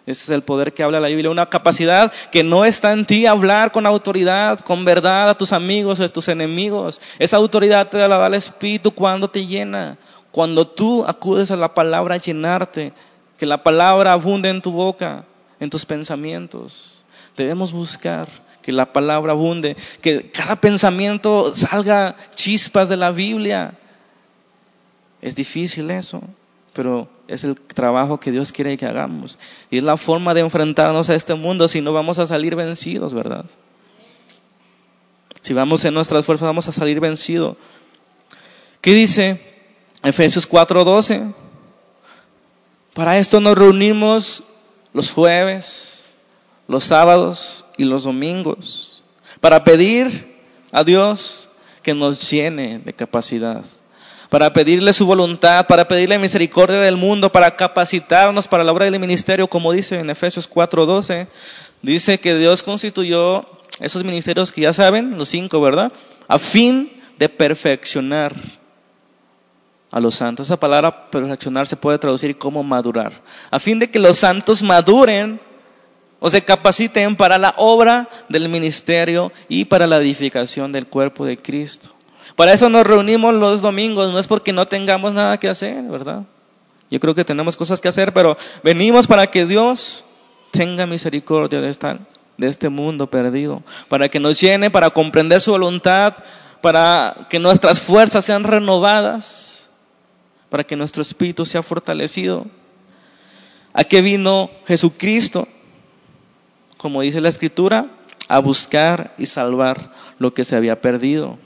Ese 0.10 0.24
es 0.24 0.30
el 0.30 0.42
poder 0.42 0.74
que 0.74 0.82
habla 0.82 1.00
la 1.00 1.10
Biblia, 1.10 1.30
una 1.30 1.52
capacidad 1.52 2.12
que 2.32 2.44
no 2.44 2.66
está 2.66 2.94
en 2.94 3.06
ti 3.06 3.28
hablar 3.28 3.72
con 3.72 3.86
autoridad, 3.86 4.60
con 4.60 4.84
verdad 4.84 5.30
a 5.30 5.38
tus 5.38 5.54
amigos 5.54 6.00
o 6.00 6.04
a 6.04 6.10
tus 6.10 6.30
enemigos. 6.30 7.00
Esa 7.20 7.38
autoridad 7.38 7.90
te 7.90 8.00
la 8.08 8.18
da 8.18 8.26
el 8.26 8.34
Espíritu 8.34 8.92
cuando 8.92 9.28
te 9.28 9.46
llena, 9.46 10.00
cuando 10.32 10.66
tú 10.66 11.06
acudes 11.06 11.52
a 11.52 11.56
la 11.56 11.76
palabra 11.76 12.16
a 12.16 12.18
llenarte, 12.18 12.92
que 13.38 13.46
la 13.46 13.62
palabra 13.62 14.14
abunde 14.14 14.50
en 14.50 14.64
tu 14.64 14.72
boca, 14.72 15.26
en 15.60 15.70
tus 15.70 15.86
pensamientos. 15.86 17.06
Debemos 17.38 17.72
buscar 17.72 18.28
que 18.64 18.72
la 18.72 18.92
palabra 18.92 19.34
abunde, 19.34 19.78
que 20.02 20.32
cada 20.32 20.56
pensamiento 20.56 21.56
salga 21.56 22.16
chispas 22.34 22.90
de 22.90 22.98
la 22.98 23.12
Biblia. 23.12 23.76
Es 25.22 25.36
difícil 25.36 25.92
eso, 25.92 26.24
pero 26.74 27.10
es 27.28 27.44
el 27.44 27.60
trabajo 27.60 28.20
que 28.20 28.32
Dios 28.32 28.52
quiere 28.52 28.78
que 28.78 28.86
hagamos. 28.86 29.38
Y 29.70 29.78
es 29.78 29.84
la 29.84 29.98
forma 29.98 30.34
de 30.34 30.42
enfrentarnos 30.42 31.10
a 31.10 31.16
este 31.16 31.36
mundo, 31.36 31.68
si 31.68 31.82
no 31.82 31.94
vamos 31.94 32.20
a 32.20 32.28
salir 32.28 32.56
vencidos, 32.56 33.14
¿verdad? 33.14 33.46
Si 35.42 35.54
vamos 35.54 35.86
en 35.86 35.94
nuestras 35.94 36.26
fuerzas, 36.26 36.48
vamos 36.48 36.68
a 36.68 36.72
salir 36.72 37.00
vencidos. 37.00 37.56
¿Qué 38.82 38.94
dice 38.94 39.42
Efesios 40.04 40.48
4:12? 40.48 41.34
Para 42.94 43.18
esto 43.18 43.40
nos 43.40 43.58
reunimos 43.58 44.44
los 44.94 45.12
jueves, 45.12 46.16
los 46.68 46.84
sábados 46.84 47.66
y 47.78 47.84
los 47.84 48.04
domingos, 48.04 49.04
para 49.40 49.64
pedir 49.64 50.38
a 50.72 50.84
Dios 50.84 51.50
que 51.84 51.94
nos 51.94 52.30
llene 52.30 52.80
de 52.80 52.94
capacidad 52.94 53.64
para 54.30 54.54
pedirle 54.54 54.94
su 54.94 55.06
voluntad, 55.06 55.66
para 55.68 55.88
pedirle 55.88 56.20
misericordia 56.20 56.80
del 56.80 56.98
mundo, 56.98 57.32
para 57.32 57.56
capacitarnos 57.56 58.48
para 58.48 58.64
la 58.64 58.72
obra 58.72 58.86
del 58.86 59.00
ministerio, 59.00 59.48
como 59.48 59.72
dice 59.72 60.00
en 60.00 60.10
Efesios 60.10 60.48
4:12, 60.48 61.28
dice 61.82 62.20
que 62.20 62.36
Dios 62.36 62.64
constituyó 62.64 63.46
esos 63.80 64.04
ministerios 64.04 64.52
que 64.52 64.62
ya 64.62 64.74
saben, 64.74 65.18
los 65.18 65.30
cinco, 65.30 65.60
¿verdad? 65.62 65.92
A 66.28 66.38
fin 66.38 66.92
de 67.18 67.28
perfeccionar 67.30 68.36
a 69.92 70.00
los 70.00 70.16
santos. 70.16 70.48
Esa 70.48 70.60
palabra 70.60 71.10
perfeccionar 71.10 71.66
se 71.66 71.76
puede 71.76 71.98
traducir 71.98 72.38
como 72.38 72.64
madurar. 72.64 73.14
A 73.50 73.60
fin 73.60 73.80
de 73.80 73.90
que 73.90 74.00
los 74.00 74.20
santos 74.20 74.62
maduren 74.62 75.40
o 76.20 76.30
se 76.30 76.44
capaciten 76.44 77.16
para 77.16 77.38
la 77.38 77.54
obra 77.58 78.10
del 78.28 78.50
ministerio 78.50 79.32
y 79.48 79.66
para 79.66 79.88
la 79.88 79.98
edificación 79.98 80.72
del 80.72 80.86
cuerpo 80.86 81.26
de 81.26 81.38
Cristo. 81.38 81.92
Para 82.40 82.54
eso 82.54 82.70
nos 82.70 82.88
reunimos 82.88 83.34
los 83.34 83.62
domingos, 83.62 84.14
no 84.14 84.18
es 84.18 84.28
porque 84.28 84.54
no 84.54 84.66
tengamos 84.66 85.12
nada 85.12 85.38
que 85.38 85.50
hacer, 85.50 85.84
¿verdad? 85.84 86.24
Yo 86.90 86.98
creo 87.02 87.14
que 87.14 87.26
tenemos 87.26 87.58
cosas 87.58 87.82
que 87.82 87.90
hacer, 87.90 88.14
pero 88.14 88.38
venimos 88.64 89.08
para 89.08 89.28
que 89.28 89.46
Dios 89.46 90.06
tenga 90.50 90.86
misericordia 90.86 91.60
de, 91.60 91.70
esta, 91.70 92.00
de 92.38 92.48
este 92.48 92.70
mundo 92.70 93.08
perdido, 93.08 93.62
para 93.90 94.08
que 94.08 94.22
nos 94.22 94.40
llene, 94.40 94.72
para 94.72 94.90
comprender 94.92 95.42
su 95.42 95.52
voluntad, 95.52 96.14
para 96.62 97.28
que 97.30 97.40
nuestras 97.40 97.82
fuerzas 97.82 98.24
sean 98.24 98.46
renovadas, 98.46 99.70
para 100.50 100.64
que 100.64 100.78
nuestro 100.78 101.02
espíritu 101.02 101.46
sea 101.46 101.62
fortalecido. 101.62 102.46
¿A 103.74 103.84
qué 103.84 104.02
vino 104.02 104.50
Jesucristo? 104.66 105.46
Como 106.78 107.02
dice 107.02 107.20
la 107.20 107.28
Escritura, 107.28 107.88
a 108.30 108.40
buscar 108.40 109.14
y 109.18 109.26
salvar 109.26 109.92
lo 110.20 110.34
que 110.34 110.46
se 110.46 110.56
había 110.56 110.80
perdido. 110.80 111.38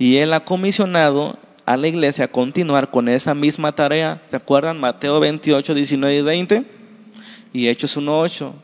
Y 0.00 0.16
Él 0.16 0.32
ha 0.32 0.46
comisionado 0.46 1.38
a 1.66 1.76
la 1.76 1.86
iglesia 1.86 2.24
a 2.24 2.28
continuar 2.28 2.90
con 2.90 3.10
esa 3.10 3.34
misma 3.34 3.74
tarea. 3.74 4.22
¿Se 4.28 4.36
acuerdan? 4.36 4.80
Mateo 4.80 5.20
28, 5.20 5.74
19 5.74 6.16
y 6.16 6.22
20. 6.22 6.64
Y 7.52 7.68
Hechos 7.68 7.98
1, 7.98 8.18
8. 8.18 8.54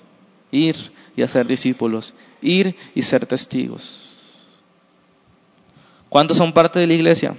Ir 0.51 0.77
y 1.15 1.21
hacer 1.21 1.47
discípulos. 1.47 2.15
Ir 2.41 2.75
y 2.95 3.03
ser 3.03 3.27
testigos. 3.27 4.47
¿Cuántos 6.09 6.39
son 6.39 6.55
parte 6.55 6.81
de 6.81 6.87
la 6.87 6.95
iglesia? 6.95 7.37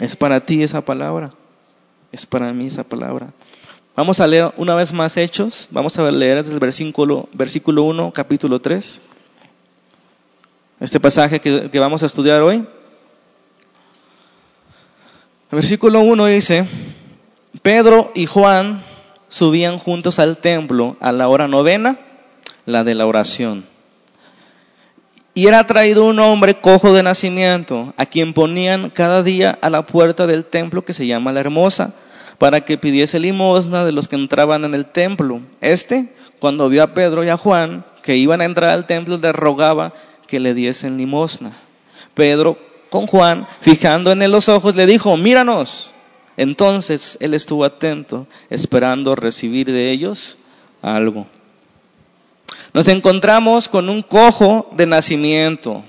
Es 0.00 0.16
para 0.16 0.44
ti 0.44 0.64
esa 0.64 0.84
palabra. 0.84 1.32
Es 2.10 2.26
para 2.26 2.52
mí 2.52 2.66
esa 2.66 2.82
palabra. 2.82 3.32
Vamos 3.94 4.18
a 4.18 4.26
leer 4.26 4.52
una 4.56 4.74
vez 4.74 4.92
más 4.92 5.16
Hechos. 5.16 5.68
Vamos 5.70 5.96
a 5.96 6.10
leer 6.10 6.38
desde 6.38 6.54
el 6.54 6.58
versículo, 6.58 7.28
versículo 7.32 7.84
1, 7.84 8.10
capítulo 8.10 8.60
3. 8.60 9.00
Este 10.80 10.98
pasaje 10.98 11.40
que, 11.40 11.70
que 11.70 11.78
vamos 11.78 12.02
a 12.02 12.06
estudiar 12.06 12.42
hoy. 12.42 12.66
Versículo 15.50 16.00
1 16.00 16.26
dice, 16.26 16.66
Pedro 17.62 18.10
y 18.16 18.26
Juan 18.26 18.82
subían 19.28 19.78
juntos 19.78 20.18
al 20.18 20.38
templo 20.38 20.96
a 21.00 21.12
la 21.12 21.28
hora 21.28 21.46
novena, 21.46 22.00
la 22.64 22.82
de 22.82 22.96
la 22.96 23.06
oración. 23.06 23.64
Y 25.34 25.46
era 25.46 25.64
traído 25.64 26.04
un 26.04 26.18
hombre 26.18 26.54
cojo 26.54 26.92
de 26.92 27.04
nacimiento, 27.04 27.94
a 27.96 28.06
quien 28.06 28.32
ponían 28.32 28.90
cada 28.90 29.22
día 29.22 29.56
a 29.60 29.70
la 29.70 29.86
puerta 29.86 30.26
del 30.26 30.44
templo 30.44 30.84
que 30.84 30.92
se 30.92 31.06
llama 31.06 31.32
la 31.32 31.40
Hermosa 31.40 31.94
para 32.38 32.62
que 32.62 32.76
pidiese 32.76 33.20
limosna 33.20 33.84
de 33.84 33.92
los 33.92 34.08
que 34.08 34.16
entraban 34.16 34.64
en 34.64 34.74
el 34.74 34.86
templo. 34.86 35.40
Este, 35.60 36.12
cuando 36.40 36.68
vio 36.68 36.82
a 36.82 36.92
Pedro 36.92 37.22
y 37.22 37.28
a 37.28 37.36
Juan 37.36 37.84
que 38.02 38.16
iban 38.16 38.40
a 38.40 38.46
entrar 38.46 38.70
al 38.70 38.86
templo, 38.86 39.16
le 39.16 39.32
rogaba 39.32 39.94
que 40.26 40.40
le 40.40 40.54
diesen 40.54 40.96
limosna. 40.96 41.52
Pedro, 42.14 42.58
con 42.96 43.06
Juan, 43.06 43.46
fijando 43.60 44.10
en 44.10 44.22
él 44.22 44.30
los 44.30 44.48
ojos, 44.48 44.74
le 44.74 44.86
dijo, 44.86 45.18
míranos. 45.18 45.92
Entonces 46.38 47.18
él 47.20 47.34
estuvo 47.34 47.66
atento, 47.66 48.26
esperando 48.48 49.14
recibir 49.14 49.70
de 49.70 49.90
ellos 49.90 50.38
algo. 50.80 51.26
Nos 52.72 52.88
encontramos 52.88 53.68
con 53.68 53.90
un 53.90 54.00
cojo 54.00 54.70
de 54.74 54.86
nacimiento. 54.86 55.84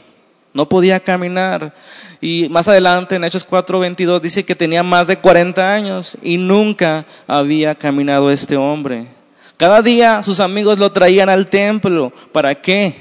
No 0.54 0.68
podía 0.68 1.00
caminar. 1.00 1.74
Y 2.20 2.50
más 2.50 2.68
adelante 2.68 3.16
en 3.16 3.24
Hechos 3.24 3.48
4:22 3.48 4.20
dice 4.20 4.44
que 4.44 4.56
tenía 4.56 4.84
más 4.84 5.08
de 5.08 5.18
40 5.18 5.74
años 5.74 6.18
y 6.22 6.36
nunca 6.36 7.06
había 7.26 7.76
caminado 7.76 8.32
este 8.32 8.58
hombre. 8.58 9.08
Cada 9.56 9.82
día 9.82 10.24
sus 10.24 10.42
amigos 10.42 10.78
lo 10.78 10.92
traían 10.92 11.30
al 11.30 11.48
templo. 11.48 12.12
¿Para 12.34 12.54
qué? 12.56 12.96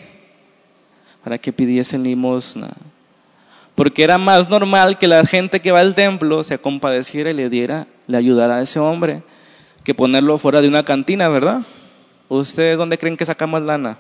Para 1.25 1.39
que 1.39 1.53
pidiesen 1.53 2.05
limosna. 2.05 2.71
Porque 3.76 4.02
era 4.02 4.18
más 4.18 4.49
normal 4.49 4.99
que 4.99 5.06
la 5.06 5.25
gente 5.25 5.61
que 5.61 5.71
va 5.71 5.80
al 5.80 5.95
templo 5.95 6.42
se 6.42 6.59
compadeciera 6.59 7.30
y 7.30 7.35
le 7.35 7.50
diera, 7.50 7.87
le 8.06 8.16
ayudara 8.16 8.56
a 8.56 8.62
ese 8.62 8.80
hombre, 8.80 9.23
que 9.85 9.95
ponerlo 9.95 10.38
fuera 10.38 10.62
de 10.62 10.68
una 10.68 10.85
cantina, 10.85 11.28
¿verdad? 11.28 11.61
¿Ustedes 12.28 12.78
dónde 12.78 12.99
creen 12.99 13.18
que 13.18 13.26
sacamos 13.26 13.62
lana? 13.62 13.99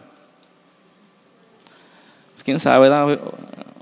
Pues 2.32 2.42
quién 2.42 2.58
sabe, 2.58 2.88
¿verdad? 2.88 3.20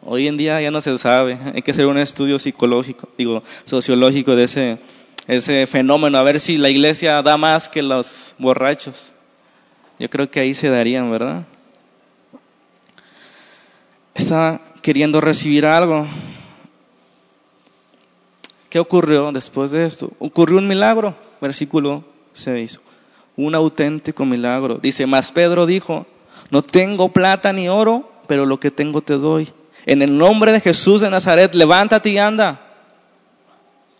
Hoy 0.03 0.27
en 0.27 0.37
día 0.37 0.61
ya 0.61 0.73
no 0.73 0.81
se 0.81 0.99
sabe, 0.99 1.39
hay 1.55 1.63
que 1.63 1.71
hacer 1.71 1.87
un 1.87 1.97
estudio 1.97 2.39
psicológico, 2.39 3.09
digo, 3.17 3.45
sociológico 3.65 4.35
de 4.35 4.45
ese, 4.45 4.79
ese 5.29 5.67
fenómeno, 5.69 6.19
a 6.19 6.23
ver 6.25 6.41
si 6.41 6.59
la 6.59 6.71
iglesia 6.71 7.23
da 7.23 7.37
más 7.37 7.69
que 7.69 7.83
los 7.83 8.35
borrachos. 8.39 9.13
Yo 10.01 10.11
creo 10.11 10.29
que 10.29 10.41
ahí 10.41 10.55
se 10.55 10.71
darían, 10.71 11.09
¿verdad? 11.11 11.47
Estaba 14.15 14.61
queriendo 14.85 15.23
recibir 15.23 15.65
algo. 15.65 16.07
¿Qué 18.69 18.79
ocurrió 18.79 19.33
después 19.33 19.71
de 19.71 19.87
esto? 19.87 20.13
Ocurrió 20.19 20.59
un 20.59 20.69
milagro, 20.69 21.17
versículo 21.41 22.05
6. 22.35 22.81
Un 23.35 23.55
auténtico 23.55 24.27
milagro. 24.27 24.79
Dice, 24.83 25.07
mas 25.07 25.33
Pedro 25.33 25.65
dijo, 25.65 26.07
no 26.51 26.61
tengo 26.61 27.09
plata 27.09 27.51
ni 27.55 27.67
oro, 27.67 28.13
pero 28.27 28.45
lo 28.45 28.61
que 28.61 28.71
tengo 28.71 29.01
te 29.01 29.15
doy 29.15 29.49
en 29.87 30.03
el 30.03 30.19
nombre 30.19 30.53
de 30.53 30.61
Jesús 30.61 31.01
de 31.01 31.09
Nazaret, 31.09 31.55
levántate 31.55 32.11
y 32.11 32.19
anda. 32.19 32.61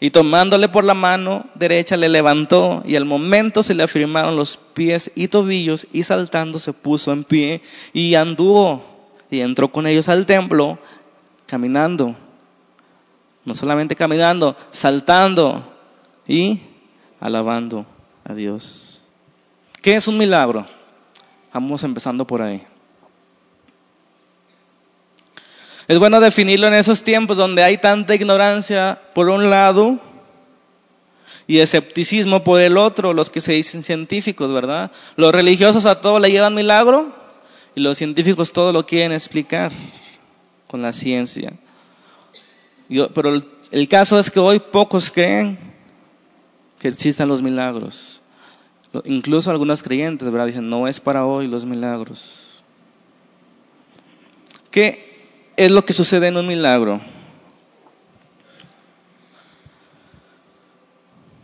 Y 0.01 0.11
tomándole 0.11 0.69
por 0.69 0.85
la 0.85 0.93
mano 0.93 1.47
derecha 1.55 1.97
le 1.97 2.11
levantó 2.11 2.83
y 2.85 2.97
al 2.97 3.07
momento 3.07 3.63
se 3.63 3.73
le 3.73 3.85
afirmaron 3.85 4.37
los 4.37 4.59
pies 4.75 5.11
y 5.15 5.29
tobillos 5.29 5.87
y 5.95 6.03
saltando 6.03 6.59
se 6.59 6.75
puso 6.75 7.11
en 7.11 7.25
pie 7.25 7.63
y 7.95 8.17
anduvo 8.17 8.94
y 9.35 9.41
entró 9.41 9.71
con 9.71 9.87
ellos 9.87 10.09
al 10.09 10.27
templo 10.27 10.79
caminando. 11.47 12.17
No 13.45 13.55
solamente 13.55 13.95
caminando, 13.95 14.57
saltando 14.71 15.63
y 16.27 16.61
alabando 17.21 17.85
a 18.25 18.33
Dios. 18.33 19.03
¿Qué 19.83 19.97
es 19.97 20.09
un 20.09 20.17
milagro? 20.17 20.65
Vamos 21.53 21.83
empezando 21.83 22.27
por 22.27 22.41
ahí. 22.41 22.63
Es 25.87 25.99
bueno 25.99 26.21
definirlo 26.21 26.67
en 26.69 26.75
esos 26.75 27.05
tiempos 27.05 27.37
donde 27.37 27.63
hay 27.63 27.77
tanta 27.77 28.15
ignorancia 28.15 29.03
por 29.15 29.29
un 29.29 29.51
lado 29.51 29.99
y 31.47 31.59
escepticismo 31.59 32.43
por 32.43 32.61
el 32.63 32.79
otro, 32.79 33.13
los 33.13 33.29
que 33.29 33.43
se 33.43 33.53
dicen 33.53 33.83
científicos, 33.83 34.51
¿verdad? 34.51 34.91
Los 35.17 35.35
religiosos 35.35 35.85
a 35.85 36.01
todo 36.01 36.19
le 36.19 36.31
llevan 36.31 36.55
milagro 36.55 37.24
y 37.75 37.81
los 37.81 37.99
científicos 37.99 38.53
todo 38.53 38.73
lo 38.73 38.87
quieren 38.87 39.13
explicar 39.13 39.73
con 40.67 40.83
la 40.83 40.93
ciencia. 40.93 41.53
pero 43.15 43.35
el, 43.35 43.47
el 43.71 43.89
caso 43.89 44.19
es 44.19 44.31
que 44.31 44.41
hoy 44.41 44.61
pocos 44.61 45.11
creen 45.11 45.59
que 46.79 46.89
existan 46.89 47.29
los 47.29 47.43
milagros. 47.43 48.23
Incluso 49.05 49.51
algunos 49.51 49.83
creyentes, 49.83 50.31
¿verdad? 50.31 50.47
Dicen, 50.47 50.69
no 50.69 50.87
es 50.87 51.01
para 51.01 51.27
hoy 51.27 51.49
los 51.49 51.65
milagros. 51.65 52.63
¿Qué 54.71 55.15
es 55.57 55.71
lo 55.71 55.85
que 55.85 55.93
sucede 55.93 56.29
en 56.29 56.37
un 56.37 56.47
milagro. 56.47 57.01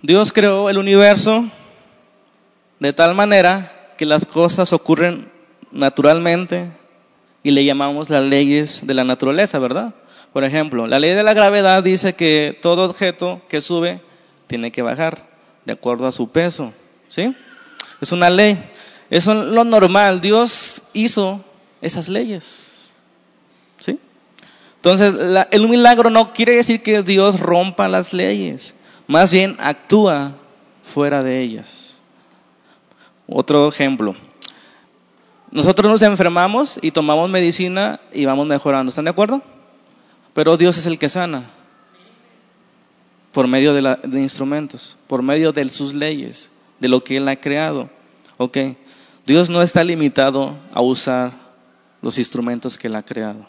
Dios 0.03 0.33
creó 0.33 0.71
el 0.71 0.79
universo 0.79 1.49
de 2.79 2.93
tal 2.93 3.14
manera 3.14 3.95
que 3.99 4.07
las 4.07 4.25
cosas 4.25 4.73
ocurren 4.73 5.31
naturalmente 5.72 6.70
y 7.42 7.50
le 7.52 7.64
llamamos 7.64 8.11
las 8.11 8.22
leyes 8.22 8.87
de 8.87 8.94
la 8.94 9.04
naturaleza, 9.04 9.59
¿verdad? 9.59 9.94
Por 10.33 10.44
ejemplo, 10.44 10.87
la 10.87 10.98
ley 10.98 11.14
de 11.14 11.22
la 11.22 11.35
gravedad 11.35 11.83
dice 11.83 12.14
que 12.14 12.59
todo 12.61 12.85
objeto 12.85 13.40
que 13.48 13.61
sube 13.61 14.00
tiene 14.46 14.70
que 14.70 14.83
bajar 14.83 15.28
de 15.64 15.72
acuerdo 15.72 16.06
a 16.06 16.12
su 16.12 16.30
peso, 16.30 16.72
¿sí? 17.09 17.35
Es 18.00 18.12
una 18.12 18.30
ley. 18.30 18.59
Eso 19.11 19.33
es 19.33 19.48
lo 19.48 19.64
normal. 19.64 20.20
Dios 20.20 20.83
hizo 20.92 21.44
esas 21.80 22.09
leyes. 22.09 22.70
Entonces, 24.83 25.14
el 25.50 25.68
milagro 25.68 26.09
no 26.09 26.33
quiere 26.33 26.54
decir 26.54 26.83
que 26.83 27.02
Dios 27.02 27.38
rompa 27.38 27.87
las 27.87 28.14
leyes, 28.14 28.74
más 29.06 29.30
bien 29.30 29.59
actúa 29.61 30.33
fuera 30.83 31.22
de 31.22 31.42
ellas. 31.42 32.00
Otro 33.28 33.68
ejemplo. 33.68 34.16
Nosotros 35.53 35.91
nos 35.91 36.03
enfermamos 36.03 36.79
y 36.81 36.93
tomamos 36.93 37.29
medicina 37.29 38.01
y 38.13 38.25
vamos 38.25 38.47
mejorando. 38.47 38.91
¿Están 38.91 39.07
de 39.07 39.11
acuerdo? 39.11 39.43
Pero 40.33 40.57
Dios 40.57 40.77
es 40.77 40.87
el 40.87 40.99
que 40.99 41.09
sana. 41.09 41.51
Por 43.33 43.49
medio 43.49 43.75
de, 43.75 44.21
instrumentos, 44.21 44.97
por 45.09 45.23
medio 45.23 45.53
de 45.53 45.69
sus 45.69 45.95
leyes, 45.95 46.51
de 46.79 46.89
lo 46.89 47.03
que 47.03 47.17
Él 47.17 47.29
ha 47.29 47.37
creado. 47.37 47.91
¿Ok? 48.37 48.59
Dios 49.27 49.51
no 49.51 49.63
está 49.63 49.83
limitado 49.83 50.57
a 50.73 50.81
usar 50.81 51.33
los 52.01 52.19
instrumentos 52.19 52.79
que 52.79 52.87
Él 52.87 52.95
ha 52.95 53.03
creado. 53.03 53.47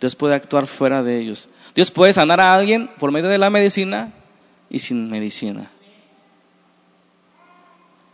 Dios 0.00 0.14
puede 0.14 0.36
actuar 0.36 0.66
fuera 0.66 1.02
de 1.02 1.18
ellos. 1.18 1.48
Dios 1.74 1.90
puede 1.90 2.12
sanar 2.12 2.40
a 2.40 2.54
alguien 2.54 2.88
por 2.98 3.10
medio 3.10 3.28
de 3.28 3.38
la 3.38 3.50
medicina 3.50 4.12
y 4.70 4.78
sin 4.78 5.10
medicina. 5.10 5.70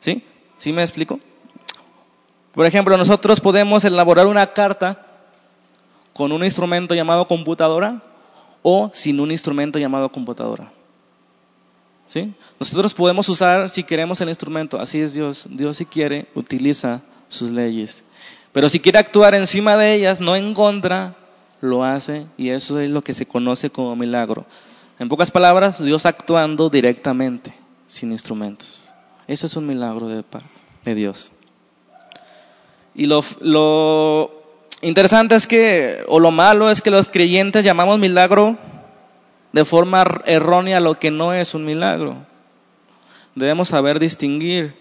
¿Sí? 0.00 0.22
¿Sí 0.57 0.72
me 0.72 0.83
explico? 0.83 1.20
Por 2.54 2.66
ejemplo, 2.66 2.96
nosotros 2.96 3.40
podemos 3.40 3.84
elaborar 3.84 4.26
una 4.26 4.46
carta 4.52 5.06
con 6.12 6.30
un 6.32 6.44
instrumento 6.44 6.94
llamado 6.94 7.26
computadora 7.26 8.00
o 8.62 8.90
sin 8.94 9.20
un 9.20 9.30
instrumento 9.30 9.78
llamado 9.78 10.10
computadora. 10.10 10.72
¿Sí? 12.06 12.32
Nosotros 12.60 12.94
podemos 12.94 13.28
usar 13.28 13.68
si 13.70 13.82
queremos 13.82 14.20
el 14.20 14.28
instrumento, 14.28 14.78
así 14.78 15.00
es 15.00 15.14
Dios. 15.14 15.48
Dios 15.50 15.78
si 15.78 15.86
quiere 15.86 16.28
utiliza 16.34 17.02
sus 17.28 17.50
leyes. 17.50 18.04
Pero 18.52 18.68
si 18.68 18.78
quiere 18.78 18.98
actuar 18.98 19.34
encima 19.34 19.76
de 19.76 19.94
ellas, 19.94 20.20
no 20.20 20.36
en 20.36 20.54
contra, 20.54 21.16
lo 21.60 21.82
hace 21.82 22.26
y 22.36 22.50
eso 22.50 22.78
es 22.78 22.88
lo 22.88 23.02
que 23.02 23.14
se 23.14 23.26
conoce 23.26 23.70
como 23.70 23.96
milagro. 23.96 24.46
En 25.00 25.08
pocas 25.08 25.32
palabras, 25.32 25.82
Dios 25.82 26.06
actuando 26.06 26.70
directamente, 26.70 27.52
sin 27.88 28.12
instrumentos. 28.12 28.94
Eso 29.26 29.46
es 29.46 29.56
un 29.56 29.66
milagro 29.66 30.06
de, 30.06 30.24
de 30.84 30.94
Dios. 30.94 31.32
Y 32.94 33.07
lo, 33.07 34.30
interesante 34.83 35.35
es 35.35 35.46
que, 35.46 36.04
o 36.07 36.20
lo 36.20 36.30
malo 36.30 36.70
es 36.70 36.80
que 36.80 36.90
los 36.90 37.09
creyentes 37.09 37.64
llamamos 37.64 37.98
milagro 37.98 38.57
de 39.52 39.64
forma 39.64 40.04
errónea 40.26 40.80
lo 40.80 40.94
que 40.94 41.11
no 41.11 41.33
es 41.33 41.54
un 41.54 41.64
milagro. 41.64 42.16
Debemos 43.35 43.68
saber 43.68 43.98
distinguir. 43.98 44.74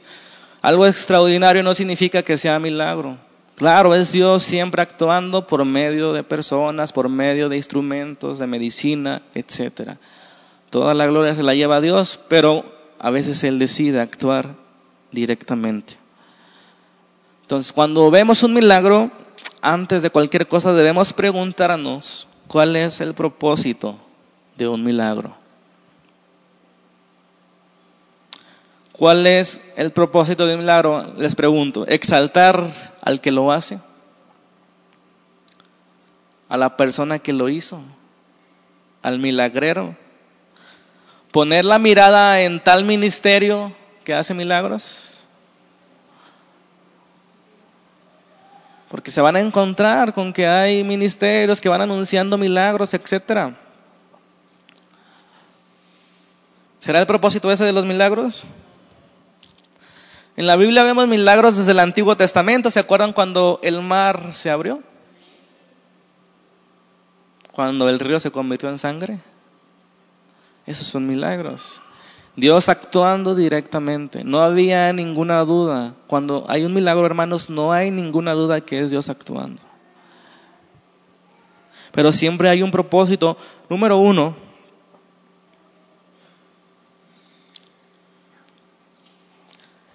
Algo 0.62 0.86
extraordinario 0.86 1.63
no 1.63 1.73
significa 1.73 2.23
que 2.23 2.38
sea 2.38 2.60
milagro. 2.60 3.17
Claro, 3.56 3.93
es 3.93 4.12
Dios 4.12 4.43
siempre 4.43 4.82
actuando 4.82 5.45
por 5.45 5.63
medio 5.65 6.13
de 6.13 6.23
personas, 6.23 6.91
por 6.91 7.10
medio 7.10 7.49
de 7.49 7.58
instrumentos, 7.58 8.39
de 8.39 8.47
medicina, 8.47 9.21
etc. 9.36 9.97
Toda 10.69 10.93
la 10.93 11.06
gloria 11.06 11.36
se 11.36 11.43
la 11.43 11.54
lleva 11.54 11.78
a 11.78 11.82
Dios, 11.82 12.19
pero 12.28 12.65
a 12.99 13.12
veces 13.12 13.43
Él 13.43 13.60
decide 13.60 14.02
actuar 14.02 14.56
directamente. 15.12 16.02
Entonces, 17.43 17.71
cuando 17.71 18.10
vemos 18.10 18.41
un 18.43 18.53
milagro, 18.53 19.12
antes 19.62 20.01
de 20.01 20.10
cualquier 20.10 20.47
cosa 20.47 20.73
debemos 20.73 21.13
preguntarnos 21.13 22.27
cuál 22.47 22.75
es 22.75 23.01
el 23.01 23.13
propósito 23.13 23.97
de 24.58 24.67
un 24.67 24.84
milagro. 24.84 25.36
¿Cuál 28.93 29.27
es 29.27 29.62
el 29.75 29.91
propósito 29.91 30.45
de 30.47 30.53
un 30.53 30.62
milagro? 30.62 31.13
Les 31.17 31.36
pregunto, 31.36 31.86
exaltar 31.88 32.63
al 33.01 33.19
que 33.19 33.32
lo 33.32 33.51
hace, 33.51 33.79
a 36.47 36.58
la 36.58 36.77
persona 36.77 37.19
que 37.19 37.34
lo 37.34 37.49
hizo, 37.49 37.82
al 39.01 39.19
milagrero, 39.19 39.97
poner 41.32 41.65
la 41.65 41.79
mirada 41.79 42.41
en 42.41 42.63
tal 42.63 42.86
ministerio 42.86 43.73
que 44.06 44.13
hace 44.13 44.34
milagros. 44.34 45.12
Porque 48.93 49.10
se 49.10 49.21
van 49.21 49.36
a 49.36 49.39
encontrar 49.39 50.13
con 50.13 50.34
que 50.34 50.45
hay 50.45 50.84
ministerios 50.84 51.60
que 51.60 51.67
van 51.67 51.82
anunciando 51.82 52.38
milagros, 52.38 52.93
etcétera. 52.93 53.58
¿Será 56.79 56.99
el 56.99 57.08
propósito 57.08 57.51
ese 57.51 57.65
de 57.65 57.73
los 57.73 57.88
milagros? 57.88 58.45
En 60.38 60.45
la 60.45 60.56
Biblia 60.58 60.84
vemos 60.84 61.08
milagros 61.08 61.58
desde 61.58 61.71
el 61.71 61.79
Antiguo 61.79 62.15
Testamento. 62.15 62.69
¿Se 62.69 62.79
acuerdan 62.79 63.13
cuando 63.13 63.60
el 63.63 63.82
mar 63.82 64.36
se 64.36 64.51
abrió? 64.51 64.84
Cuando 67.51 67.89
el 67.89 67.99
río 67.99 68.19
se 68.19 68.29
convirtió 68.29 68.69
en 68.69 68.77
sangre. 68.77 69.17
Esos 70.67 70.86
son 70.86 71.08
milagros. 71.08 71.82
Dios 72.36 72.69
actuando 72.69 73.36
directamente. 73.36 74.24
No 74.24 74.41
había 74.41 74.91
ninguna 74.93 75.39
duda. 75.46 75.93
Cuando 76.08 76.46
hay 76.48 76.65
un 76.65 76.74
milagro, 76.74 77.06
hermanos, 77.06 77.50
no 77.50 77.72
hay 77.72 77.91
ninguna 77.91 78.34
duda 78.34 78.62
que 78.62 78.80
es 78.80 78.91
Dios 78.91 79.10
actuando. 79.10 79.62
Pero 81.91 82.12
siempre 82.12 82.50
hay 82.50 82.63
un 82.63 82.72
propósito. 82.72 83.38
Número 83.69 83.98
uno, 83.98 84.36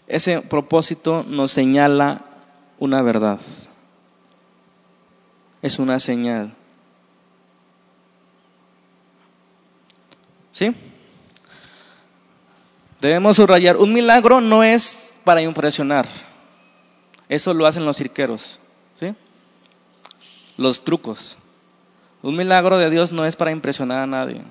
Ese 0.08 0.40
propósito 0.40 1.22
nos 1.28 1.52
señala 1.52 2.24
una 2.78 3.02
verdad. 3.02 3.38
Es 5.60 5.78
una 5.78 6.00
señal. 6.00 6.54
¿Sí? 10.50 10.74
Debemos 13.00 13.36
subrayar, 13.36 13.76
un 13.76 13.92
milagro 13.92 14.40
no 14.40 14.64
es 14.64 15.18
para 15.24 15.40
impresionar. 15.40 16.06
Eso 17.28 17.54
lo 17.54 17.66
hacen 17.66 17.84
los 17.84 17.96
cirqueros. 17.96 18.58
¿Sí? 18.94 19.14
Los 20.56 20.82
trucos. 20.82 21.36
Un 22.22 22.36
milagro 22.36 22.78
de 22.78 22.90
Dios 22.90 23.12
no 23.12 23.24
es 23.24 23.36
para 23.36 23.52
impresionar 23.52 24.02
a 24.02 24.06
nadie. 24.06 24.42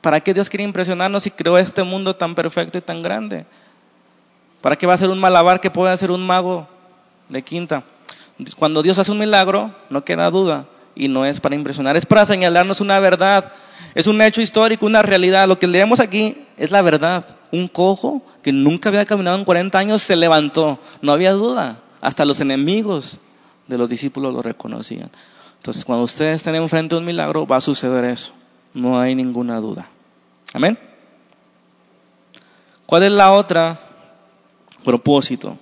¿Para 0.00 0.20
qué 0.20 0.34
Dios 0.34 0.48
quiere 0.48 0.64
impresionarnos 0.64 1.22
si 1.22 1.30
creó 1.30 1.58
este 1.58 1.82
mundo 1.82 2.16
tan 2.16 2.34
perfecto 2.34 2.78
y 2.78 2.80
tan 2.80 3.02
grande? 3.02 3.46
¿Para 4.60 4.76
qué 4.76 4.86
va 4.86 4.94
a 4.94 4.98
ser 4.98 5.10
un 5.10 5.20
malabar 5.20 5.60
que 5.60 5.70
puede 5.70 5.92
hacer 5.92 6.10
un 6.10 6.26
mago 6.26 6.66
de 7.28 7.42
quinta? 7.42 7.84
Cuando 8.56 8.82
Dios 8.82 8.98
hace 8.98 9.12
un 9.12 9.18
milagro, 9.18 9.74
no 9.90 10.04
queda 10.04 10.30
duda, 10.30 10.66
y 10.98 11.08
no 11.08 11.24
es 11.24 11.40
para 11.40 11.54
impresionar, 11.54 11.96
es 11.96 12.04
para 12.04 12.26
señalarnos 12.26 12.80
una 12.80 12.98
verdad. 12.98 13.52
Es 13.94 14.06
un 14.06 14.20
hecho 14.20 14.42
histórico, 14.42 14.84
una 14.84 15.02
realidad. 15.02 15.48
Lo 15.48 15.58
que 15.58 15.66
leemos 15.66 16.00
aquí 16.00 16.34
es 16.56 16.70
la 16.70 16.82
verdad. 16.82 17.24
Un 17.52 17.68
cojo 17.68 18.22
que 18.42 18.52
nunca 18.52 18.90
había 18.90 19.06
caminado 19.06 19.38
en 19.38 19.44
40 19.44 19.78
años 19.78 20.02
se 20.02 20.16
levantó. 20.16 20.78
No 21.00 21.12
había 21.12 21.32
duda. 21.32 21.78
Hasta 22.00 22.24
los 22.24 22.40
enemigos 22.40 23.18
de 23.66 23.78
los 23.78 23.88
discípulos 23.88 24.34
lo 24.34 24.42
reconocían. 24.42 25.10
Entonces, 25.56 25.84
cuando 25.84 26.04
ustedes 26.04 26.36
estén 26.36 26.54
enfrente 26.54 26.94
de 26.94 27.00
un 27.00 27.06
milagro, 27.06 27.46
va 27.46 27.56
a 27.56 27.60
suceder 27.60 28.04
eso. 28.04 28.34
No 28.74 29.00
hay 29.00 29.14
ninguna 29.14 29.60
duda. 29.60 29.88
Amén. 30.52 30.78
¿Cuál 32.86 33.04
es 33.04 33.12
la 33.12 33.32
otra 33.32 33.80
propósito. 34.88 35.58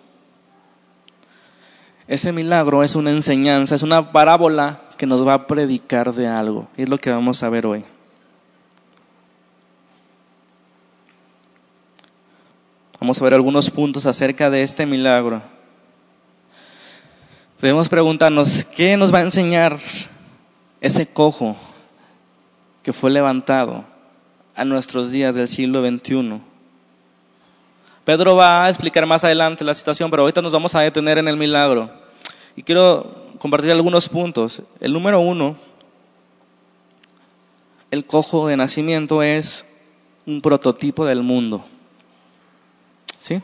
Ese 2.07 2.33
milagro 2.33 2.85
es 2.85 2.95
una 2.95 3.11
enseñanza, 3.11 3.75
es 3.75 3.83
una 3.83 4.13
parábola 4.13 4.81
que 4.97 5.07
nos 5.07 5.27
va 5.27 5.35
a 5.35 5.47
predicar 5.47 6.13
de 6.15 6.27
algo. 6.27 6.69
Es 6.77 6.89
lo 6.89 6.99
que 6.99 7.11
vamos 7.11 7.43
a 7.43 7.49
ver 7.49 7.67
hoy. 7.67 7.85
Vamos 13.01 13.21
a 13.21 13.25
ver 13.25 13.35
algunos 13.35 13.71
puntos 13.71 14.07
acerca 14.07 14.51
de 14.51 14.63
este 14.63 14.87
milagro. 14.87 15.43
Debemos 17.61 17.89
preguntarnos, 17.89 18.65
¿qué 18.65 18.97
nos 18.97 19.13
va 19.13 19.19
a 19.19 19.23
enseñar 19.23 19.79
ese 20.81 21.07
cojo 21.07 21.57
que 22.83 22.93
fue 22.93 23.11
levantado 23.11 23.85
a 24.55 24.65
nuestros 24.65 25.11
días 25.11 25.35
del 25.35 25.49
siglo 25.49 25.87
XXI? 25.87 26.41
Pedro 28.05 28.37
va 28.37 28.65
a 28.65 28.69
explicar 28.69 29.05
más 29.05 29.25
adelante 29.25 29.65
la 29.65 29.75
situación, 29.75 30.11
pero 30.11 30.23
ahorita 30.23 30.41
nos 30.41 30.53
vamos 30.53 30.75
a 30.75 30.81
detener 30.81 31.19
en 31.19 31.29
el 31.29 31.37
milagro. 31.37 31.91
Y 32.55 32.63
quiero 32.63 33.26
compartir 33.39 33.73
algunos 33.73 34.09
puntos. 34.09 34.63
El 34.81 34.93
número 34.93 35.21
uno, 35.21 35.57
el 37.91 38.05
cojo 38.05 38.49
de 38.49 38.57
nacimiento 38.57 39.23
es 39.23 39.67
un 40.27 40.41
prototipo 40.41 41.05
del 41.05 41.23
mundo. 41.23 41.65
¿Sí? 43.19 43.41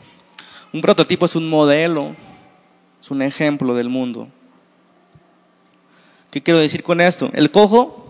Un 0.73 0.81
prototipo 0.81 1.25
es 1.25 1.35
un 1.35 1.49
modelo, 1.49 2.15
es 3.01 3.11
un 3.11 3.21
ejemplo 3.21 3.75
del 3.75 3.89
mundo. 3.89 4.27
¿Qué 6.31 6.41
quiero 6.41 6.59
decir 6.59 6.83
con 6.83 6.99
esto? 6.99 7.29
El 7.33 7.51
cojo 7.51 8.03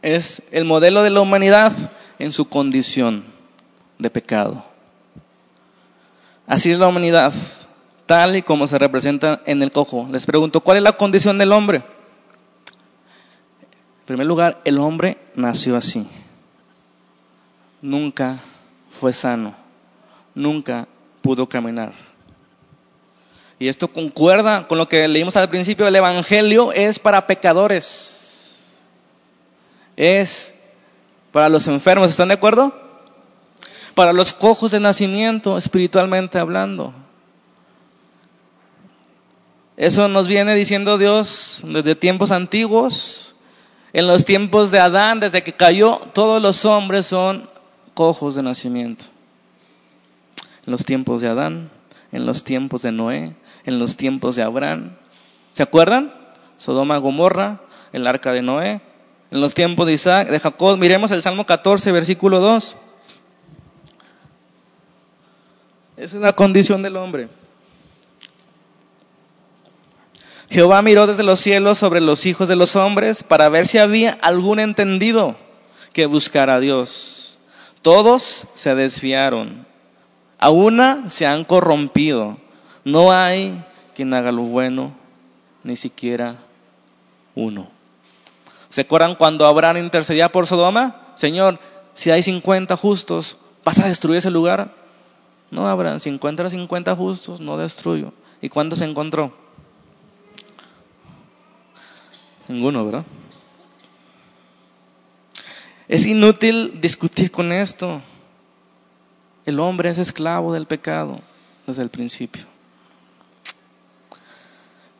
es 0.00 0.42
el 0.50 0.64
modelo 0.64 1.02
de 1.02 1.10
la 1.10 1.20
humanidad 1.20 1.72
en 2.18 2.32
su 2.32 2.46
condición 2.46 3.24
de 3.98 4.10
pecado. 4.10 4.64
Así 6.46 6.70
es 6.70 6.78
la 6.78 6.88
humanidad, 6.88 7.32
tal 8.12 8.36
y 8.36 8.42
como 8.42 8.66
se 8.66 8.78
representa 8.78 9.40
en 9.46 9.62
el 9.62 9.70
cojo. 9.70 10.06
Les 10.12 10.26
pregunto, 10.26 10.60
¿cuál 10.60 10.76
es 10.76 10.82
la 10.82 10.92
condición 10.92 11.38
del 11.38 11.50
hombre? 11.50 11.78
En 14.00 14.04
primer 14.04 14.26
lugar, 14.26 14.60
el 14.66 14.76
hombre 14.76 15.16
nació 15.34 15.78
así. 15.78 16.06
Nunca 17.80 18.38
fue 19.00 19.14
sano. 19.14 19.54
Nunca 20.34 20.86
pudo 21.22 21.48
caminar. 21.48 21.94
Y 23.58 23.68
esto 23.68 23.88
concuerda 23.88 24.68
con 24.68 24.76
lo 24.76 24.90
que 24.90 25.08
leímos 25.08 25.38
al 25.38 25.48
principio. 25.48 25.88
El 25.88 25.96
Evangelio 25.96 26.70
es 26.70 26.98
para 26.98 27.26
pecadores. 27.26 28.86
Es 29.96 30.54
para 31.30 31.48
los 31.48 31.66
enfermos. 31.66 32.10
¿Están 32.10 32.28
de 32.28 32.34
acuerdo? 32.34 32.74
para 33.94 34.12
los 34.12 34.32
cojos 34.32 34.70
de 34.70 34.80
nacimiento, 34.80 35.58
espiritualmente 35.58 36.38
hablando. 36.38 36.94
Eso 39.76 40.08
nos 40.08 40.28
viene 40.28 40.54
diciendo 40.54 40.98
Dios 40.98 41.62
desde 41.64 41.94
tiempos 41.94 42.30
antiguos. 42.30 43.34
En 43.94 44.06
los 44.06 44.24
tiempos 44.24 44.70
de 44.70 44.80
Adán, 44.80 45.20
desde 45.20 45.42
que 45.42 45.52
cayó, 45.52 46.00
todos 46.14 46.40
los 46.40 46.64
hombres 46.64 47.06
son 47.06 47.48
cojos 47.94 48.34
de 48.34 48.42
nacimiento. 48.42 49.06
En 50.66 50.72
los 50.72 50.84
tiempos 50.84 51.20
de 51.20 51.28
Adán, 51.28 51.70
en 52.10 52.26
los 52.26 52.44
tiempos 52.44 52.82
de 52.82 52.92
Noé, 52.92 53.34
en 53.64 53.78
los 53.78 53.96
tiempos 53.96 54.36
de 54.36 54.42
Abraham. 54.42 54.96
¿Se 55.52 55.62
acuerdan? 55.62 56.14
Sodoma, 56.56 56.98
Gomorra, 56.98 57.60
el 57.92 58.06
arca 58.06 58.32
de 58.32 58.42
Noé. 58.42 58.80
En 59.30 59.40
los 59.40 59.54
tiempos 59.54 59.86
de 59.86 59.94
Isaac, 59.94 60.28
de 60.28 60.38
Jacob. 60.38 60.78
Miremos 60.78 61.10
el 61.10 61.22
Salmo 61.22 61.46
14, 61.46 61.90
versículo 61.92 62.38
2. 62.40 62.76
Esa 65.96 66.16
es 66.16 66.22
la 66.22 66.34
condición 66.34 66.82
del 66.82 66.96
hombre. 66.96 67.28
Jehová 70.52 70.82
miró 70.82 71.06
desde 71.06 71.22
los 71.22 71.40
cielos 71.40 71.78
sobre 71.78 72.02
los 72.02 72.26
hijos 72.26 72.46
de 72.46 72.56
los 72.56 72.76
hombres 72.76 73.22
para 73.22 73.48
ver 73.48 73.66
si 73.66 73.78
había 73.78 74.18
algún 74.20 74.60
entendido 74.60 75.34
que 75.94 76.04
buscara 76.04 76.56
a 76.56 76.60
Dios. 76.60 77.38
Todos 77.80 78.46
se 78.52 78.74
desviaron. 78.74 79.66
A 80.38 80.50
una 80.50 81.08
se 81.08 81.24
han 81.24 81.44
corrompido. 81.44 82.36
No 82.84 83.12
hay 83.12 83.64
quien 83.94 84.12
haga 84.12 84.30
lo 84.30 84.42
bueno, 84.42 84.92
ni 85.64 85.74
siquiera 85.74 86.36
uno. 87.34 87.70
¿Se 88.68 88.82
acuerdan 88.82 89.14
cuando 89.14 89.46
Abraham 89.46 89.78
intercedía 89.78 90.32
por 90.32 90.46
Sodoma? 90.46 91.12
Señor, 91.14 91.60
si 91.94 92.10
hay 92.10 92.22
50 92.22 92.76
justos, 92.76 93.38
¿vas 93.64 93.78
a 93.78 93.88
destruir 93.88 94.18
ese 94.18 94.30
lugar? 94.30 94.74
No, 95.50 95.66
Abraham, 95.66 95.98
si 95.98 96.10
encuentras 96.10 96.52
50 96.52 96.94
justos, 96.94 97.40
no 97.40 97.56
destruyo. 97.56 98.12
¿Y 98.42 98.50
cuándo 98.50 98.76
se 98.76 98.84
encontró? 98.84 99.41
Ninguno, 102.52 102.84
¿verdad? 102.84 103.04
Es 105.88 106.04
inútil 106.04 106.80
discutir 106.82 107.30
con 107.30 107.50
esto. 107.50 108.02
El 109.46 109.58
hombre 109.58 109.88
es 109.88 109.96
esclavo 109.96 110.52
del 110.52 110.66
pecado 110.66 111.20
desde 111.66 111.82
el 111.82 111.88
principio. 111.88 112.42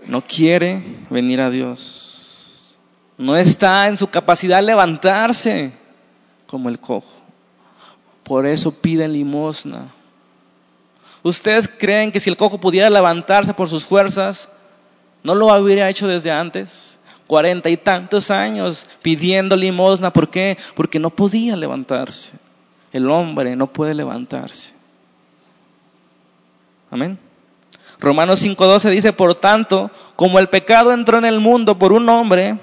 No 0.06 0.22
quiere 0.22 0.82
venir 1.10 1.42
a 1.42 1.50
Dios. 1.50 2.78
No 3.18 3.36
está 3.36 3.86
en 3.86 3.98
su 3.98 4.06
capacidad 4.06 4.62
levantarse 4.62 5.72
como 6.46 6.70
el 6.70 6.78
cojo. 6.78 7.12
Por 8.22 8.46
eso 8.46 8.72
pide 8.72 9.06
limosna. 9.08 9.92
¿Ustedes 11.22 11.68
creen 11.68 12.10
que 12.12 12.18
si 12.18 12.30
el 12.30 12.38
cojo 12.38 12.58
pudiera 12.58 12.88
levantarse 12.88 13.52
por 13.52 13.68
sus 13.68 13.84
fuerzas, 13.84 14.48
no 15.22 15.34
lo 15.34 15.52
habría 15.52 15.90
hecho 15.90 16.08
desde 16.08 16.30
antes? 16.30 16.98
Cuarenta 17.26 17.70
y 17.70 17.76
tantos 17.76 18.30
años 18.30 18.86
pidiendo 19.02 19.56
limosna. 19.56 20.12
¿Por 20.12 20.30
qué? 20.30 20.58
Porque 20.74 20.98
no 20.98 21.10
podía 21.10 21.56
levantarse. 21.56 22.32
El 22.92 23.10
hombre 23.10 23.56
no 23.56 23.66
puede 23.68 23.94
levantarse. 23.94 24.74
Amén. 26.90 27.18
Romanos 27.98 28.42
5:12 28.44 28.90
dice, 28.90 29.12
por 29.12 29.34
tanto, 29.34 29.90
como 30.16 30.38
el 30.38 30.48
pecado 30.48 30.92
entró 30.92 31.18
en 31.18 31.24
el 31.24 31.40
mundo 31.40 31.78
por 31.78 31.92
un 31.92 32.08
hombre, 32.08 32.58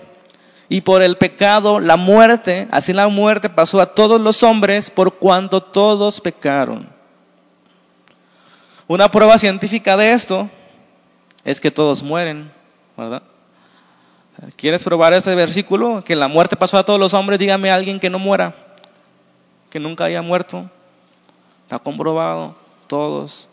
y 0.70 0.82
por 0.82 1.02
el 1.02 1.18
pecado 1.18 1.80
la 1.80 1.98
muerte, 1.98 2.68
así 2.72 2.94
la 2.94 3.08
muerte 3.08 3.50
pasó 3.50 3.82
a 3.82 3.88
todos 3.88 4.22
los 4.22 4.44
hombres 4.44 4.92
por 4.92 5.16
cuanto 5.16 5.62
todos 5.62 6.22
pecaron. 6.22 6.88
Una 8.88 9.10
prueba 9.10 9.38
científica 9.40 9.98
de 9.98 10.14
esto 10.14 10.50
es 11.44 11.60
que 11.60 11.72
todos 11.72 12.04
mueren, 12.04 12.52
¿verdad? 12.96 13.24
¿Quieres 14.56 14.84
probar 14.84 15.14
ese 15.14 15.36
versículo? 15.36 16.04
Que 16.04 16.16
la 16.16 16.28
muerte 16.28 16.56
pasó 16.56 16.78
a 16.78 16.86
todos 16.86 17.00
los 17.00 17.14
hombres, 17.14 17.40
dígame 17.40 17.72
a 17.72 17.76
alguien 17.76 18.00
que 18.00 18.10
no 18.10 18.20
muera 18.20 18.56
que 19.70 19.80
nunca 19.80 20.06
haya 20.06 20.22
muerto. 20.22 20.70
Está 21.64 21.80
comprobado, 21.80 22.56
todos 22.88 23.50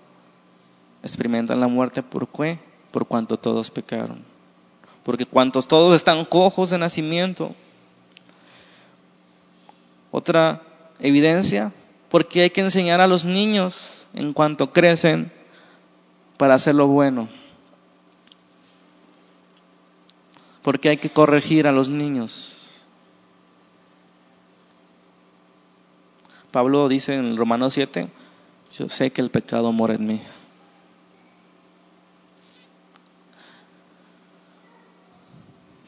experimentan 1.02 1.60
la 1.60 1.68
muerte 1.68 2.02
por 2.02 2.26
qué? 2.28 2.58
Por 2.90 3.06
cuanto 3.06 3.36
todos 3.36 3.70
pecaron. 3.70 4.24
Porque 5.04 5.26
cuantos 5.26 5.68
todos 5.68 5.94
están 5.94 6.24
cojos 6.24 6.70
de 6.70 6.78
nacimiento. 6.78 7.54
Otra 10.10 10.62
evidencia, 10.98 11.72
porque 12.08 12.42
hay 12.42 12.50
que 12.50 12.62
enseñar 12.62 13.00
a 13.00 13.06
los 13.06 13.24
niños 13.24 14.06
en 14.14 14.32
cuanto 14.32 14.72
crecen 14.72 15.30
para 16.38 16.54
hacer 16.54 16.74
lo 16.74 16.86
bueno. 16.86 17.28
Porque 20.66 20.88
hay 20.88 20.96
que 20.96 21.10
corregir 21.10 21.68
a 21.68 21.72
los 21.72 21.88
niños 21.88 22.56
Pablo 26.56 26.88
dice 26.88 27.14
en 27.14 27.36
Romanos 27.36 27.74
7, 27.74 28.08
yo 28.78 28.88
sé 28.88 29.10
que 29.10 29.20
el 29.20 29.28
pecado 29.28 29.72
mora 29.72 29.92
en 29.92 30.06
mí. 30.06 30.22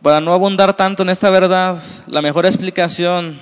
Para 0.02 0.20
no 0.20 0.34
abundar 0.34 0.76
tanto 0.76 1.04
en 1.04 1.08
esta 1.08 1.30
verdad, 1.30 1.80
la 2.06 2.20
mejor 2.20 2.44
explicación 2.44 3.40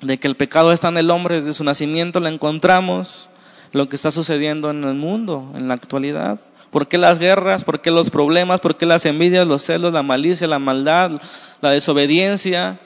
de 0.00 0.18
que 0.18 0.26
el 0.26 0.34
pecado 0.34 0.72
está 0.72 0.88
en 0.88 0.96
el 0.96 1.08
hombre 1.12 1.36
desde 1.36 1.52
su 1.52 1.62
nacimiento 1.62 2.18
la 2.18 2.30
encontramos 2.30 3.30
lo 3.70 3.86
que 3.88 3.94
está 3.94 4.10
sucediendo 4.10 4.70
en 4.70 4.82
el 4.82 4.94
mundo 4.94 5.52
en 5.54 5.68
la 5.68 5.74
actualidad. 5.74 6.40
¿Por 6.70 6.88
qué 6.88 6.98
las 6.98 7.18
guerras? 7.18 7.64
¿Por 7.64 7.80
qué 7.80 7.90
los 7.90 8.10
problemas? 8.10 8.60
¿Por 8.60 8.76
qué 8.76 8.86
las 8.86 9.06
envidias, 9.06 9.46
los 9.46 9.62
celos, 9.62 9.92
la 9.92 10.02
malicia, 10.02 10.46
la 10.46 10.58
maldad, 10.58 11.20
la 11.60 11.70
desobediencia? 11.70 12.78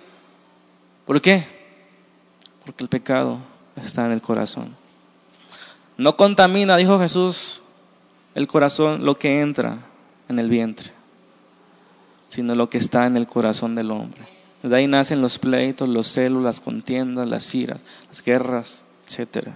¿Por 1.07 1.21
qué? 1.21 1.45
porque 2.65 2.85
el 2.85 2.89
pecado 2.89 3.39
está 3.77 4.07
en 4.07 4.13
el 4.13 4.23
corazón. 4.23 4.77
No 5.97 6.17
contamina, 6.17 6.77
dijo 6.77 6.99
Jesús, 6.99 7.63
el 8.35 8.47
corazón 8.47 9.05
lo 9.05 9.17
que 9.17 9.41
entra 9.41 9.79
en 10.29 10.39
el 10.39 10.49
vientre, 10.49 10.91
sino 12.29 12.55
lo 12.55 12.71
que 12.71 12.79
está 12.79 13.07
en 13.07 13.17
el 13.17 13.27
corazón 13.27 13.75
del 13.75 13.91
hombre. 13.91 14.23
De 14.63 14.77
ahí 14.77 14.87
nacen 14.87 15.21
los 15.21 15.39
pleitos, 15.39 15.89
los 15.89 16.07
celos, 16.07 16.43
las 16.43 16.61
contiendas, 16.61 17.29
las 17.29 17.53
iras, 17.55 17.85
las 18.09 18.23
guerras, 18.23 18.85
etc. 19.09 19.49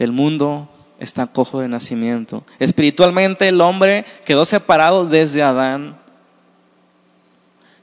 El 0.00 0.12
mundo 0.12 0.66
está 0.98 1.26
cojo 1.26 1.60
de 1.60 1.68
nacimiento. 1.68 2.42
Espiritualmente 2.58 3.46
el 3.46 3.60
hombre 3.60 4.06
quedó 4.24 4.46
separado 4.46 5.04
desde 5.04 5.42
Adán 5.42 5.98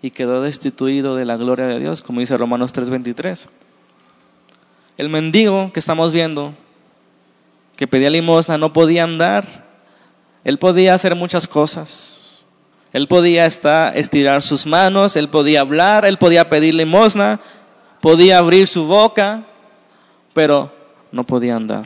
y 0.01 0.10
quedó 0.10 0.41
destituido 0.41 1.15
de 1.15 1.25
la 1.25 1.38
gloria 1.38 1.67
de 1.67 1.80
Dios, 1.80 2.01
como 2.01 2.19
dice 2.19 2.36
Romanos 2.36 2.73
3:23. 2.73 3.47
El 4.97 5.10
mendigo 5.10 5.71
que 5.71 5.80
estamos 5.80 6.12
viendo, 6.12 6.56
que 7.75 7.86
pedía 7.86 8.10
limosna, 8.10 8.58
no 8.58 8.73
podía 8.73 9.03
andar. 9.03 9.67
Él 10.43 10.58
podía 10.58 10.95
hacer 10.95 11.13
muchas 11.13 11.47
cosas. 11.47 12.45
Él 12.93 13.08
podía 13.08 13.45
estar, 13.45 13.95
estirar 13.95 14.41
sus 14.41 14.65
manos, 14.65 15.15
él 15.17 15.30
podía 15.30 15.62
hablar, 15.62 16.03
él 16.03 16.17
podía 16.17 16.49
pedir 16.49 16.73
limosna, 16.73 17.39
podía 18.01 18.39
abrir 18.39 18.65
su 18.65 18.88
boca, 18.88 19.43
pero 20.34 20.71
no 21.12 21.23
podía 21.25 21.56
andar. 21.56 21.86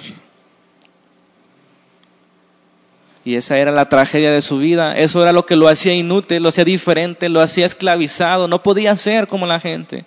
Y 3.24 3.36
esa 3.36 3.58
era 3.58 3.72
la 3.72 3.88
tragedia 3.88 4.32
de 4.32 4.42
su 4.42 4.58
vida. 4.58 4.98
Eso 4.98 5.22
era 5.22 5.32
lo 5.32 5.46
que 5.46 5.56
lo 5.56 5.68
hacía 5.68 5.94
inútil, 5.94 6.42
lo 6.42 6.50
hacía 6.50 6.66
diferente, 6.66 7.30
lo 7.30 7.42
hacía 7.42 7.66
esclavizado. 7.66 8.48
No 8.48 8.64
podía 8.64 8.98
ser 8.98 9.28
como 9.28 9.46
la 9.46 9.60
gente. 9.60 10.06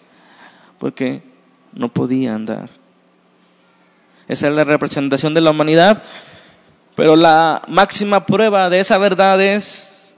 Porque 0.79 1.22
no 1.72 1.88
podía 1.88 2.35
andar. 2.35 2.70
Esa 4.27 4.48
es 4.48 4.55
la 4.55 4.64
representación 4.64 5.33
de 5.33 5.40
la 5.40 5.50
humanidad. 5.50 6.03
Pero 6.96 7.14
la 7.14 7.62
máxima 7.68 8.27
prueba 8.27 8.68
de 8.68 8.81
esa 8.81 8.98
verdad 8.98 9.40
es 9.40 10.16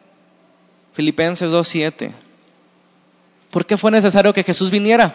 Filipenses 0.93 1.51
2.7. 1.51 2.13
¿Por 3.51 3.67
qué 3.67 3.77
fue 3.77 3.91
necesario 3.91 4.33
que 4.33 4.43
Jesús 4.43 4.71
viniera? 4.71 5.15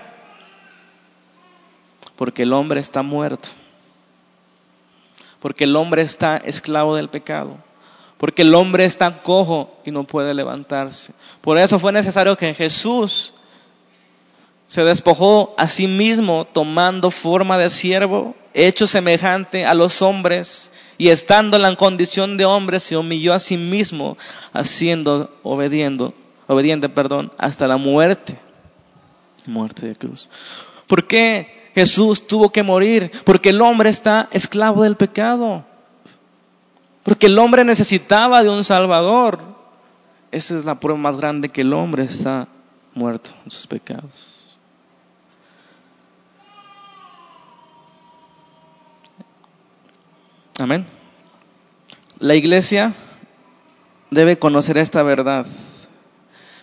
Porque 2.15 2.43
el 2.43 2.53
hombre 2.53 2.79
está 2.79 3.01
muerto. 3.01 3.49
Porque 5.39 5.63
el 5.63 5.75
hombre 5.75 6.03
está 6.03 6.37
esclavo 6.37 6.95
del 6.95 7.09
pecado 7.09 7.57
porque 8.21 8.43
el 8.43 8.53
hombre 8.53 8.85
está 8.85 9.23
cojo 9.23 9.81
y 9.83 9.89
no 9.89 10.03
puede 10.03 10.35
levantarse. 10.35 11.11
Por 11.41 11.57
eso 11.57 11.79
fue 11.79 11.91
necesario 11.91 12.37
que 12.37 12.53
Jesús 12.53 13.33
se 14.67 14.83
despojó 14.83 15.55
a 15.57 15.67
sí 15.67 15.87
mismo 15.87 16.45
tomando 16.45 17.09
forma 17.09 17.57
de 17.57 17.71
siervo, 17.71 18.35
hecho 18.53 18.85
semejante 18.85 19.65
a 19.65 19.73
los 19.73 20.03
hombres, 20.03 20.71
y 20.99 21.07
estando 21.07 21.57
en 21.57 21.63
la 21.63 21.75
condición 21.75 22.37
de 22.37 22.45
hombre 22.45 22.79
se 22.79 22.95
humilló 22.95 23.33
a 23.33 23.39
sí 23.39 23.57
mismo, 23.57 24.19
haciendo 24.53 25.35
obediendo, 25.41 26.13
obediente, 26.45 26.89
perdón, 26.89 27.31
hasta 27.39 27.67
la 27.67 27.77
muerte, 27.77 28.37
muerte 29.47 29.87
de 29.87 29.95
cruz. 29.95 30.29
¿Por 30.85 31.07
qué 31.07 31.71
Jesús 31.73 32.27
tuvo 32.27 32.51
que 32.51 32.61
morir? 32.61 33.09
Porque 33.23 33.49
el 33.49 33.61
hombre 33.61 33.89
está 33.89 34.29
esclavo 34.31 34.83
del 34.83 34.95
pecado. 34.95 35.65
Porque 37.03 37.27
el 37.27 37.39
hombre 37.39 37.65
necesitaba 37.65 38.43
de 38.43 38.49
un 38.49 38.63
Salvador. 38.63 39.39
Esa 40.31 40.57
es 40.57 40.65
la 40.65 40.79
prueba 40.79 40.99
más 40.99 41.17
grande 41.17 41.49
que 41.49 41.61
el 41.61 41.73
hombre 41.73 42.03
está 42.03 42.47
muerto 42.93 43.31
en 43.43 43.51
sus 43.51 43.67
pecados. 43.67 44.57
Amén. 50.59 50.85
La 52.19 52.35
iglesia 52.35 52.93
debe 54.11 54.37
conocer 54.37 54.77
esta 54.77 55.01
verdad. 55.01 55.47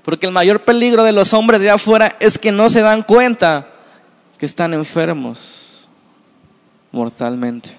Porque 0.04 0.26
el 0.26 0.32
mayor 0.32 0.64
peligro 0.64 1.02
de 1.02 1.12
los 1.12 1.34
hombres 1.34 1.60
de 1.60 1.70
afuera 1.70 2.16
es 2.20 2.38
que 2.38 2.52
no 2.52 2.70
se 2.70 2.80
dan 2.80 3.02
cuenta 3.02 3.68
que 4.38 4.46
están 4.46 4.72
enfermos 4.72 5.88
mortalmente 6.92 7.77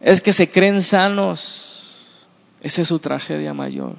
es 0.00 0.20
que 0.20 0.32
se 0.32 0.50
creen 0.50 0.82
sanos. 0.82 2.28
Esa 2.62 2.82
es 2.82 2.88
su 2.88 2.98
tragedia 2.98 3.54
mayor. 3.54 3.96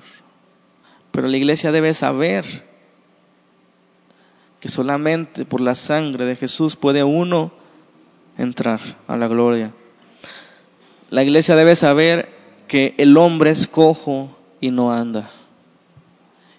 Pero 1.12 1.28
la 1.28 1.38
iglesia 1.38 1.72
debe 1.72 1.94
saber 1.94 2.46
que 4.60 4.70
solamente 4.70 5.46
por 5.46 5.62
la 5.62 5.76
sangre 5.76 6.26
de 6.26 6.36
Jesús 6.36 6.76
puede 6.76 7.04
uno 7.04 7.52
entrar 8.38 8.80
a 9.08 9.18
la 9.18 9.28
gloria. 9.28 9.74
La 11.10 11.24
iglesia 11.24 11.56
debe 11.56 11.76
saber 11.76 12.30
que 12.68 12.96
el 12.98 13.18
hombre 13.18 13.50
es 13.50 13.68
cojo 13.68 14.38
y 14.62 14.72
no 14.72 14.94
anda 14.94 15.30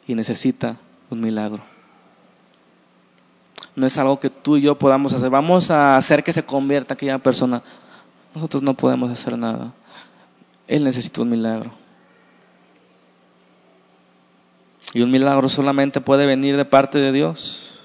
y 0.06 0.14
necesita 0.14 0.76
un 1.10 1.20
milagro. 1.20 1.62
No 3.74 3.86
es 3.86 3.96
algo 3.96 4.20
que 4.20 4.28
tú 4.28 4.58
y 4.58 4.62
yo 4.62 4.76
podamos 4.76 5.14
hacer. 5.14 5.30
Vamos 5.30 5.70
a 5.70 5.96
hacer 5.96 6.22
que 6.22 6.32
se 6.32 6.44
convierta 6.44 6.94
aquella 6.94 7.18
persona. 7.18 7.62
Nosotros 8.34 8.62
no 8.62 8.74
podemos 8.74 9.10
hacer 9.10 9.36
nada. 9.36 9.72
Él 10.66 10.84
necesita 10.84 11.22
un 11.22 11.30
milagro. 11.30 11.72
Y 14.94 15.02
un 15.02 15.10
milagro 15.10 15.48
solamente 15.48 16.00
puede 16.00 16.26
venir 16.26 16.56
de 16.56 16.64
parte 16.64 16.98
de 16.98 17.12
Dios. 17.12 17.78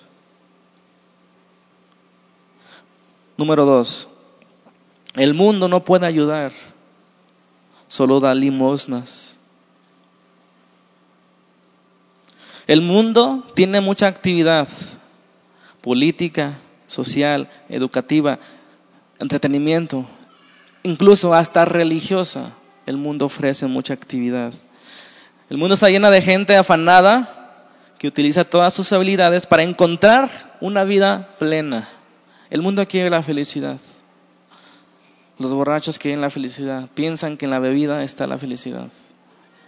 Número 3.37 3.65
dos, 3.65 4.07
el 5.13 5.33
mundo 5.33 5.69
no 5.69 5.85
puede 5.85 6.07
ayudar, 6.07 6.51
solo 7.87 8.19
da 8.19 8.33
limosnas. 8.33 9.37
El 12.65 12.81
mundo 12.81 13.45
tiene 13.53 13.79
mucha 13.79 14.07
actividad 14.07 14.67
política, 15.81 16.57
social, 16.87 17.47
educativa, 17.69 18.39
entretenimiento, 19.19 20.05
incluso 20.87 21.33
hasta 21.33 21.65
religiosa. 21.65 22.53
El 22.85 22.97
mundo 22.97 23.25
ofrece 23.25 23.67
mucha 23.67 23.93
actividad. 23.93 24.53
El 25.49 25.57
mundo 25.57 25.75
está 25.75 25.89
lleno 25.89 26.09
de 26.09 26.21
gente 26.21 26.55
afanada 26.55 27.37
que 27.97 28.07
utiliza 28.07 28.43
todas 28.43 28.73
sus 28.73 28.91
habilidades 28.93 29.45
para 29.45 29.63
encontrar 29.63 30.29
una 30.61 30.83
vida 30.83 31.35
plena. 31.39 31.89
El 32.49 32.61
mundo 32.61 32.85
quiere 32.87 33.09
la 33.09 33.23
felicidad. 33.23 33.79
Los 35.39 35.53
borrachos 35.53 35.99
quieren 35.99 36.21
la 36.21 36.29
felicidad. 36.29 36.89
Piensan 36.93 37.37
que 37.37 37.45
en 37.45 37.51
la 37.51 37.59
bebida 37.59 38.03
está 38.03 38.25
la 38.25 38.37
felicidad, 38.37 38.91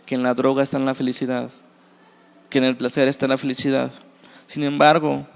que 0.06 0.16
en 0.16 0.24
la 0.24 0.34
droga 0.34 0.64
está 0.64 0.80
la 0.80 0.96
felicidad, 0.96 1.52
que 2.50 2.58
en 2.58 2.64
el 2.64 2.78
placer 2.78 3.08
está 3.08 3.28
la 3.28 3.38
felicidad. 3.38 3.92
Sin 4.48 4.64
embargo, 4.64 5.28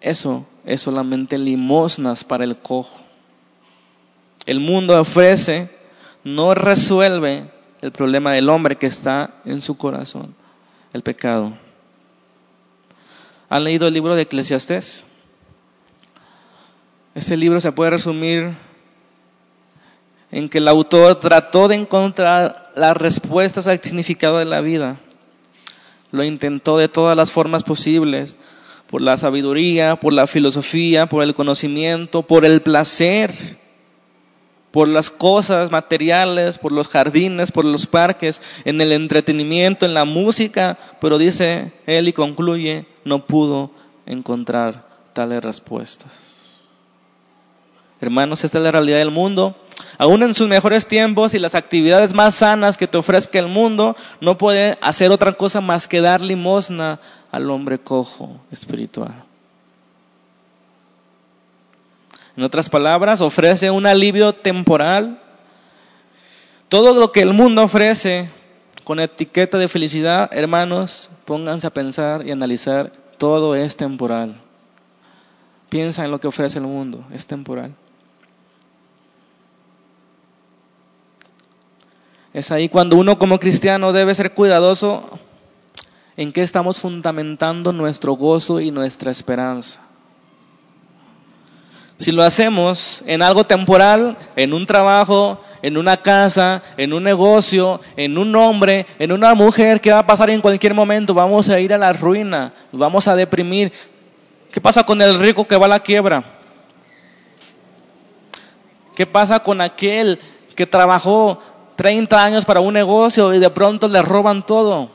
eso 0.00 0.46
es 0.68 0.82
solamente 0.82 1.38
limosnas 1.38 2.24
para 2.24 2.44
el 2.44 2.58
cojo. 2.58 3.00
El 4.44 4.60
mundo 4.60 5.00
ofrece, 5.00 5.70
no 6.24 6.54
resuelve 6.54 7.50
el 7.80 7.90
problema 7.90 8.32
del 8.32 8.50
hombre 8.50 8.76
que 8.76 8.86
está 8.86 9.30
en 9.46 9.62
su 9.62 9.78
corazón, 9.78 10.34
el 10.92 11.02
pecado. 11.02 11.56
¿Han 13.48 13.64
leído 13.64 13.88
el 13.88 13.94
libro 13.94 14.14
de 14.14 14.22
Eclesiastés? 14.22 15.06
Este 17.14 17.38
libro 17.38 17.62
se 17.62 17.72
puede 17.72 17.92
resumir 17.92 18.54
en 20.30 20.50
que 20.50 20.58
el 20.58 20.68
autor 20.68 21.18
trató 21.18 21.68
de 21.68 21.76
encontrar 21.76 22.72
las 22.76 22.94
respuestas 22.94 23.66
al 23.68 23.80
significado 23.82 24.36
de 24.36 24.44
la 24.44 24.60
vida. 24.60 25.00
Lo 26.10 26.24
intentó 26.24 26.76
de 26.76 26.88
todas 26.88 27.16
las 27.16 27.32
formas 27.32 27.62
posibles, 27.62 28.36
por 28.90 29.02
la 29.02 29.16
sabiduría, 29.16 29.96
por 29.96 30.12
la 30.12 30.26
filosofía, 30.26 31.06
por 31.08 31.22
el 31.22 31.34
conocimiento, 31.34 32.22
por 32.22 32.44
el 32.44 32.62
placer, 32.62 33.32
por 34.70 34.88
las 34.88 35.10
cosas 35.10 35.70
materiales, 35.70 36.58
por 36.58 36.72
los 36.72 36.88
jardines, 36.88 37.52
por 37.52 37.64
los 37.64 37.86
parques, 37.86 38.42
en 38.64 38.80
el 38.80 38.92
entretenimiento, 38.92 39.84
en 39.84 39.94
la 39.94 40.04
música, 40.04 40.78
pero 41.00 41.18
dice 41.18 41.72
él 41.86 42.08
y 42.08 42.12
concluye, 42.12 42.86
no 43.04 43.26
pudo 43.26 43.70
encontrar 44.06 44.88
tales 45.12 45.42
respuestas. 45.42 46.62
Hermanos, 48.00 48.44
esta 48.44 48.58
es 48.58 48.64
la 48.64 48.70
realidad 48.70 48.98
del 48.98 49.10
mundo. 49.10 49.56
Aún 49.98 50.22
en 50.22 50.32
sus 50.32 50.46
mejores 50.46 50.86
tiempos 50.86 51.34
y 51.34 51.40
las 51.40 51.56
actividades 51.56 52.14
más 52.14 52.36
sanas 52.36 52.76
que 52.76 52.86
te 52.86 52.96
ofrezca 52.96 53.40
el 53.40 53.48
mundo, 53.48 53.96
no 54.20 54.38
puede 54.38 54.78
hacer 54.80 55.10
otra 55.10 55.32
cosa 55.32 55.60
más 55.60 55.88
que 55.88 56.00
dar 56.00 56.20
limosna 56.20 57.00
al 57.32 57.50
hombre 57.50 57.80
cojo 57.80 58.40
espiritual. 58.52 59.12
En 62.36 62.44
otras 62.44 62.70
palabras, 62.70 63.20
ofrece 63.20 63.72
un 63.72 63.86
alivio 63.86 64.32
temporal. 64.32 65.20
Todo 66.68 66.94
lo 66.94 67.10
que 67.10 67.22
el 67.22 67.32
mundo 67.32 67.64
ofrece 67.64 68.30
con 68.84 69.00
etiqueta 69.00 69.58
de 69.58 69.66
felicidad, 69.66 70.30
hermanos, 70.32 71.10
pónganse 71.24 71.66
a 71.66 71.70
pensar 71.70 72.24
y 72.24 72.30
analizar, 72.30 72.92
todo 73.18 73.56
es 73.56 73.76
temporal. 73.76 74.40
Piensa 75.68 76.04
en 76.04 76.12
lo 76.12 76.20
que 76.20 76.28
ofrece 76.28 76.58
el 76.58 76.66
mundo, 76.66 77.04
es 77.12 77.26
temporal. 77.26 77.74
Es 82.38 82.52
ahí 82.52 82.68
cuando 82.68 82.96
uno 82.96 83.18
como 83.18 83.40
cristiano 83.40 83.92
debe 83.92 84.14
ser 84.14 84.32
cuidadoso 84.32 85.18
en 86.16 86.30
qué 86.30 86.42
estamos 86.42 86.78
fundamentando 86.78 87.72
nuestro 87.72 88.12
gozo 88.12 88.60
y 88.60 88.70
nuestra 88.70 89.10
esperanza. 89.10 89.80
Si 91.96 92.12
lo 92.12 92.22
hacemos 92.22 93.02
en 93.08 93.22
algo 93.22 93.42
temporal, 93.42 94.16
en 94.36 94.54
un 94.54 94.66
trabajo, 94.66 95.42
en 95.62 95.76
una 95.76 95.96
casa, 95.96 96.62
en 96.76 96.92
un 96.92 97.02
negocio, 97.02 97.80
en 97.96 98.16
un 98.16 98.36
hombre, 98.36 98.86
en 99.00 99.10
una 99.10 99.34
mujer 99.34 99.80
que 99.80 99.90
va 99.90 99.98
a 99.98 100.06
pasar 100.06 100.30
en 100.30 100.40
cualquier 100.40 100.74
momento, 100.74 101.14
vamos 101.14 101.48
a 101.48 101.58
ir 101.58 101.74
a 101.74 101.78
la 101.78 101.92
ruina, 101.92 102.54
vamos 102.70 103.08
a 103.08 103.16
deprimir. 103.16 103.72
¿Qué 104.52 104.60
pasa 104.60 104.84
con 104.84 105.02
el 105.02 105.18
rico 105.18 105.44
que 105.44 105.56
va 105.56 105.66
a 105.66 105.70
la 105.70 105.80
quiebra? 105.80 106.22
¿Qué 108.94 109.06
pasa 109.06 109.40
con 109.40 109.60
aquel 109.60 110.20
que 110.58 110.66
trabajó 110.66 111.40
30 111.78 112.24
años 112.24 112.44
para 112.44 112.58
un 112.58 112.74
negocio 112.74 113.32
y 113.32 113.38
de 113.38 113.50
pronto 113.50 113.86
le 113.86 114.02
roban 114.02 114.44
todo? 114.44 114.90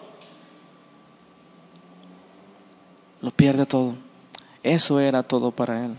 Lo 3.21 3.31
pierde 3.31 3.65
todo. 3.65 3.95
Eso 4.63 4.99
era 4.99 5.23
todo 5.23 5.51
para 5.51 5.85
él. 5.85 5.95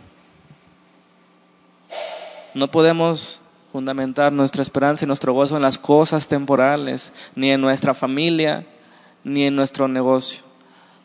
No 2.53 2.71
podemos 2.71 3.41
fundamentar 3.73 4.31
nuestra 4.31 4.61
esperanza 4.61 5.07
y 5.07 5.09
nuestro 5.09 5.33
gozo 5.33 5.57
en 5.57 5.63
las 5.63 5.79
cosas 5.79 6.29
temporales, 6.29 7.15
ni 7.35 7.51
en 7.51 7.63
nuestra 7.63 7.95
familia, 7.95 8.67
ni 9.25 9.45
en 9.45 9.57
nuestro 9.57 9.89
negocio. 9.89 10.43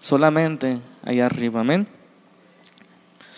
Solamente 0.02 0.82
allá 1.06 1.28
arriba. 1.28 1.62
Amén. 1.62 1.88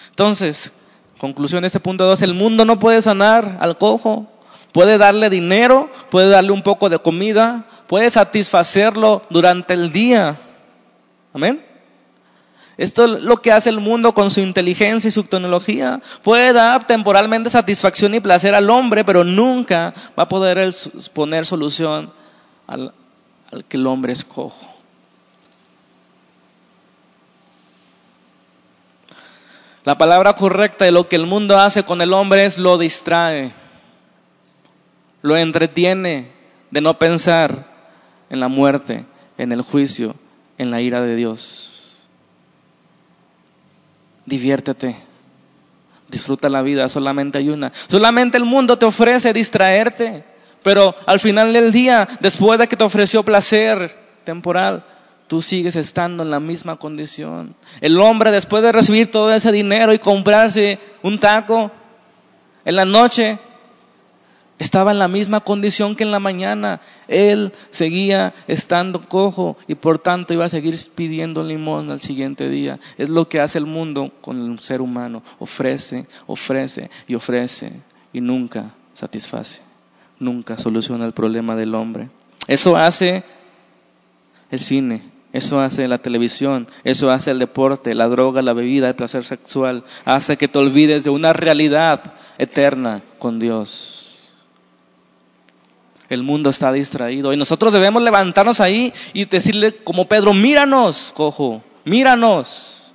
Entonces, 0.10 0.73
conclusión 1.19 1.62
de 1.62 1.67
este 1.67 1.80
punto 1.80 2.06
2, 2.06 2.23
el 2.23 2.34
mundo 2.34 2.65
no 2.65 2.80
puede 2.80 2.99
sanar 2.99 3.58
al 3.60 3.77
cojo. 3.77 4.25
Puede 4.71 4.97
darle 4.97 5.29
dinero, 5.29 5.89
puede 6.10 6.29
darle 6.29 6.51
un 6.51 6.62
poco 6.62 6.89
de 6.89 6.99
comida, 6.99 7.65
puede 7.88 8.10
satisfacerlo 8.10 9.21
durante 9.29 9.73
el 9.73 9.91
día. 9.91 10.39
Amén. 11.34 11.65
Esto 12.77 13.05
es 13.05 13.23
lo 13.23 13.38
que 13.38 13.51
hace 13.51 13.69
el 13.69 13.79
mundo 13.79 14.13
con 14.13 14.31
su 14.31 14.39
inteligencia 14.39 15.10
y 15.10 15.12
su 15.12 15.23
tecnología. 15.23 16.01
Puede 16.23 16.53
dar 16.53 16.88
temporalmente 16.88 17.49
satisfacción 17.49 18.15
y 18.15 18.19
placer 18.21 18.55
al 18.55 18.69
hombre, 18.69 19.03
pero 19.03 19.23
nunca 19.23 19.93
va 20.17 20.23
a 20.23 20.27
poder 20.29 20.73
poner 21.13 21.45
solución 21.45 22.12
al, 22.65 22.93
que 23.67 23.77
el 23.77 23.86
hombre 23.86 24.13
es 24.13 24.23
cojo. 24.23 24.67
La 29.84 29.97
palabra 29.97 30.34
correcta 30.34 30.86
de 30.86 30.91
lo 30.91 31.07
que 31.07 31.17
el 31.17 31.25
mundo 31.25 31.60
hace 31.60 31.84
con 31.84 32.01
el 32.01 32.13
hombre 32.13 32.45
es 32.45 32.57
lo 32.57 32.77
distrae, 32.77 33.51
lo 35.21 35.38
entretiene 35.38 36.31
de 36.71 36.81
no 36.81 36.97
pensar 36.97 37.67
en 38.29 38.39
la 38.39 38.47
muerte, 38.47 39.05
en 39.38 39.51
el 39.51 39.62
juicio, 39.62 40.15
en 40.57 40.71
la 40.71 40.81
ira 40.81 41.01
de 41.01 41.15
Dios 41.15 41.71
diviértete. 44.25 44.95
Disfruta 46.07 46.49
la 46.49 46.61
vida, 46.61 46.88
solamente 46.88 47.38
hay 47.38 47.49
una. 47.49 47.72
Solamente 47.88 48.38
el 48.38 48.45
mundo 48.45 48.78
te 48.78 48.86
ofrece 48.86 49.34
distraerte, 49.34 50.24
pero 50.63 50.95
al 51.05 51.19
final 51.19 51.53
del 51.53 51.72
día, 51.72 52.07
después 52.19 52.59
de 52.59 52.67
que 52.67 52.76
te 52.76 52.84
ofreció 52.84 53.24
placer 53.24 53.97
temporal, 54.24 54.84
tú 55.28 55.41
sigues 55.41 55.76
estando 55.76 56.24
en 56.24 56.30
la 56.30 56.39
misma 56.39 56.78
condición. 56.78 57.55
El 57.80 57.99
hombre, 57.99 58.32
después 58.32 58.61
de 58.61 58.72
recibir 58.72 59.09
todo 59.09 59.34
ese 59.34 59.51
dinero 59.51 59.93
y 59.93 59.99
comprarse 59.99 60.80
un 61.01 61.19
taco, 61.19 61.72
en 62.65 62.76
la 62.76 62.86
noche 62.86 63.39
estaba 64.62 64.91
en 64.91 64.99
la 64.99 65.07
misma 65.07 65.39
condición 65.39 65.95
que 65.95 66.03
en 66.03 66.12
la 66.12 66.20
mañana. 66.20 66.82
Él 67.07 67.51
seguía 67.72 68.36
estando 68.47 69.09
cojo 69.09 69.57
y 69.68 69.74
por 69.74 69.97
tanto 69.97 70.36
iba 70.36 70.45
a 70.45 70.49
seguir 70.49 70.78
pidiendo 70.93 71.43
limón 71.43 71.89
al 71.89 71.99
siguiente 71.99 72.47
día. 72.47 72.80
Es 72.99 73.09
lo 73.09 73.28
que 73.28 73.39
hace 73.39 73.57
el 73.57 73.66
mundo 73.66 74.12
con 74.22 74.39
el 74.39 74.59
ser 74.59 74.82
humano. 74.82 75.24
Ofrece, 75.39 76.05
ofrece 76.28 76.91
y 77.07 77.16
ofrece 77.16 77.74
y 78.14 78.22
nunca 78.22 78.76
satisface. 78.93 79.64
Nunca 80.20 80.59
soluciona 80.59 81.05
el 81.05 81.14
problema 81.14 81.55
del 81.55 81.74
hombre. 81.74 82.09
Eso 82.47 82.78
hace 82.78 83.24
el 84.51 84.59
cine, 84.59 85.01
Eso 85.34 85.59
hace 85.59 85.88
la 85.88 85.97
televisión, 85.97 86.68
eso 86.84 87.09
hace 87.09 87.32
el 87.32 87.39
deporte, 87.39 87.95
la 87.95 88.09
droga, 88.09 88.43
la 88.43 88.53
bebida, 88.53 88.89
el 88.89 88.95
placer 88.95 89.24
sexual. 89.24 89.84
Hace 90.05 90.38
que 90.38 90.47
te 90.47 90.59
olvides 90.59 91.03
de 91.03 91.09
una 91.09 91.34
realidad 91.34 92.14
eterna 92.38 93.01
con 93.18 93.39
Dios. 93.39 94.01
El 96.12 96.24
mundo 96.24 96.49
está 96.49 96.74
distraído 96.74 97.32
y 97.32 97.38
nosotros 97.38 97.72
debemos 97.72 98.03
levantarnos 98.03 98.59
ahí 98.59 98.91
y 99.14 99.24
decirle 99.24 99.78
como 99.78 100.09
Pedro, 100.09 100.34
míranos, 100.34 101.14
cojo, 101.16 101.64
míranos. 101.86 102.93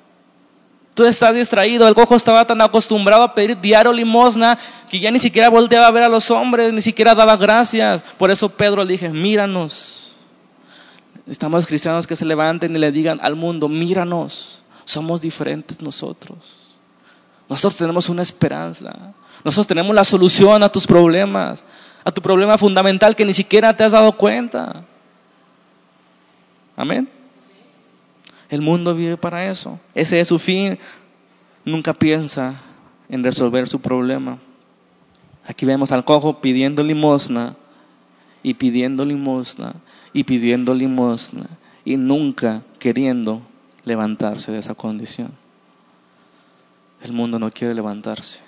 Tú 0.93 1.07
estás 1.07 1.35
distraído, 1.35 1.89
el 1.89 1.95
cojo 1.95 2.15
estaba 2.15 2.47
tan 2.47 2.61
acostumbrado 2.61 3.23
a 3.23 3.35
pedir 3.35 3.59
diario 3.59 3.95
limosna 3.95 4.59
que 4.91 5.01
ya 5.01 5.11
ni 5.11 5.19
siquiera 5.19 5.49
volteaba 5.49 5.87
a 5.87 5.93
ver 5.93 6.03
a 6.03 6.11
los 6.11 6.31
hombres, 6.31 6.75
ni 6.75 6.83
siquiera 6.83 7.15
daba 7.15 7.39
gracias. 7.39 8.05
Por 8.19 8.31
eso 8.31 8.51
Pedro 8.51 8.85
le 8.85 8.93
dije, 8.93 9.09
míranos. 9.09 10.15
Estamos 11.27 11.67
cristianos 11.67 12.07
que 12.07 12.17
se 12.17 12.27
levanten 12.27 12.77
y 12.77 12.79
le 12.79 12.93
digan 12.93 13.19
al 13.23 13.35
mundo, 13.35 13.67
míranos, 13.71 14.63
somos 14.85 15.23
diferentes 15.23 15.81
nosotros. 15.81 16.67
Nosotros 17.49 17.77
tenemos 17.77 18.11
una 18.11 18.21
esperanza. 18.21 19.15
Nosotros 19.43 19.69
tenemos 19.69 19.95
la 19.95 20.05
solución 20.05 20.63
a 20.63 20.69
tus 20.69 20.87
problemas, 20.87 21.65
a 22.07 22.13
tu 22.13 22.23
problema 22.23 22.57
fundamental 22.57 23.17
que 23.17 23.25
ni 23.25 23.33
siquiera 23.33 23.75
te 23.75 23.83
has 23.83 23.91
dado 23.91 24.17
cuenta. 24.17 24.85
Amén. 26.77 27.09
El 28.49 28.63
mundo 28.63 28.95
vive 28.95 29.17
para 29.17 29.51
eso. 29.51 29.81
Ese 29.93 30.21
es 30.21 30.29
su 30.29 30.39
fin. 30.39 30.79
Nunca 31.65 31.93
piensa 31.95 32.55
en 33.09 33.25
resolver 33.25 33.67
su 33.67 33.81
problema. 33.81 34.39
Aquí 35.49 35.67
vemos 35.67 35.91
al 35.91 36.05
cojo 36.05 36.41
pidiendo 36.41 36.85
limosna 36.85 37.57
y 38.45 38.55
pidiendo 38.55 39.05
limosna 39.05 39.75
y 40.13 40.23
pidiendo 40.23 40.77
limosna 40.77 41.49
y 41.85 41.97
nunca 41.97 42.63
queriendo 42.79 43.43
levantarse 43.85 44.53
de 44.53 44.61
esa 44.61 44.77
condición. 44.77 45.33
El 47.03 47.13
mundo 47.13 47.41
no 47.41 47.51
quiere 47.51 47.75
levantarse. 47.75 48.46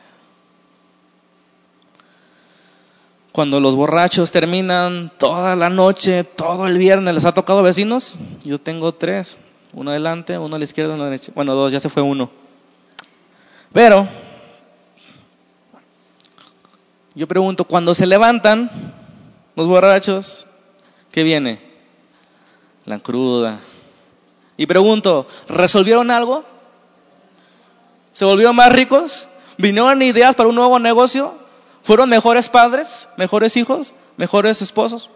Cuando 3.39 3.61
los 3.61 3.77
borrachos 3.77 4.33
terminan 4.33 5.13
toda 5.17 5.55
la 5.55 5.71
noche, 5.71 6.25
todo 6.25 6.67
el 6.67 6.77
viernes, 6.77 7.15
¿les 7.15 7.25
ha 7.25 7.31
tocado 7.31 7.63
vecinos? 7.63 8.19
Yo 8.43 8.59
tengo 8.59 8.91
tres, 8.95 9.39
uno 9.73 9.93
adelante, 9.93 10.37
uno 10.37 10.57
a 10.57 10.59
la 10.59 10.65
izquierda, 10.65 10.95
uno 10.95 11.05
a 11.05 11.07
la 11.07 11.11
derecha. 11.13 11.31
Bueno, 11.37 11.55
dos, 11.55 11.71
ya 11.71 11.79
se 11.79 11.89
fue 11.89 12.03
uno. 12.03 12.33
Pero, 13.73 14.09
yo 17.15 17.29
pregunto, 17.29 17.63
cuando 17.63 17.95
se 17.95 18.09
levantan 18.09 18.73
los 19.55 19.69
borrachos, 19.69 20.49
¿Qué 21.13 21.23
viene? 21.23 21.63
La 22.87 22.99
cruda. 22.99 23.61
Y 24.57 24.67
pregunto, 24.67 25.29
¿resolvieron 25.49 26.11
algo? 26.11 26.43
¿Se 28.11 28.25
volvieron 28.25 28.57
más 28.57 28.73
ricos? 28.73 29.29
¿Vinieron 29.59 30.03
ideas 30.03 30.35
para 30.35 30.49
un 30.49 30.57
nuevo 30.57 30.81
negocio? 30.81 31.47
¿Fueron 31.89 32.11
mejores 32.11 32.51
padres? 32.51 33.09
¿Mejores 33.17 33.57
hijos? 33.57 33.95
¿Mejores 34.19 34.61
esposos? 34.61 35.09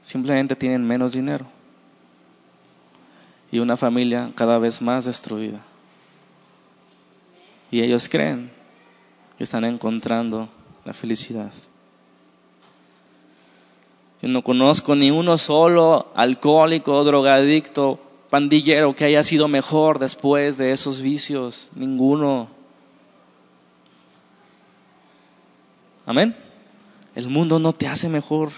Simplemente 0.00 0.56
tienen 0.56 0.82
menos 0.82 1.12
dinero. 1.12 1.44
Y 3.52 3.58
una 3.58 3.76
familia 3.76 4.30
cada 4.34 4.58
vez 4.58 4.80
más 4.80 5.04
destruida. 5.04 5.60
Y 7.70 7.82
ellos 7.82 8.08
creen 8.08 8.50
que 9.36 9.44
están 9.44 9.66
encontrando 9.66 10.48
la 10.86 10.94
felicidad. 10.94 11.52
Yo 14.22 14.28
no 14.30 14.40
conozco 14.40 14.96
ni 14.96 15.10
uno 15.10 15.36
solo 15.36 16.12
alcohólico, 16.14 17.04
drogadicto, 17.04 18.00
pandillero 18.30 18.94
que 18.94 19.04
haya 19.04 19.22
sido 19.22 19.48
mejor 19.48 19.98
después 19.98 20.56
de 20.56 20.72
esos 20.72 21.02
vicios. 21.02 21.68
Ninguno. 21.74 22.63
Amén. 26.06 26.36
El 27.14 27.28
mundo 27.28 27.58
no 27.58 27.72
te 27.72 27.86
hace 27.86 28.08
mejor. 28.08 28.50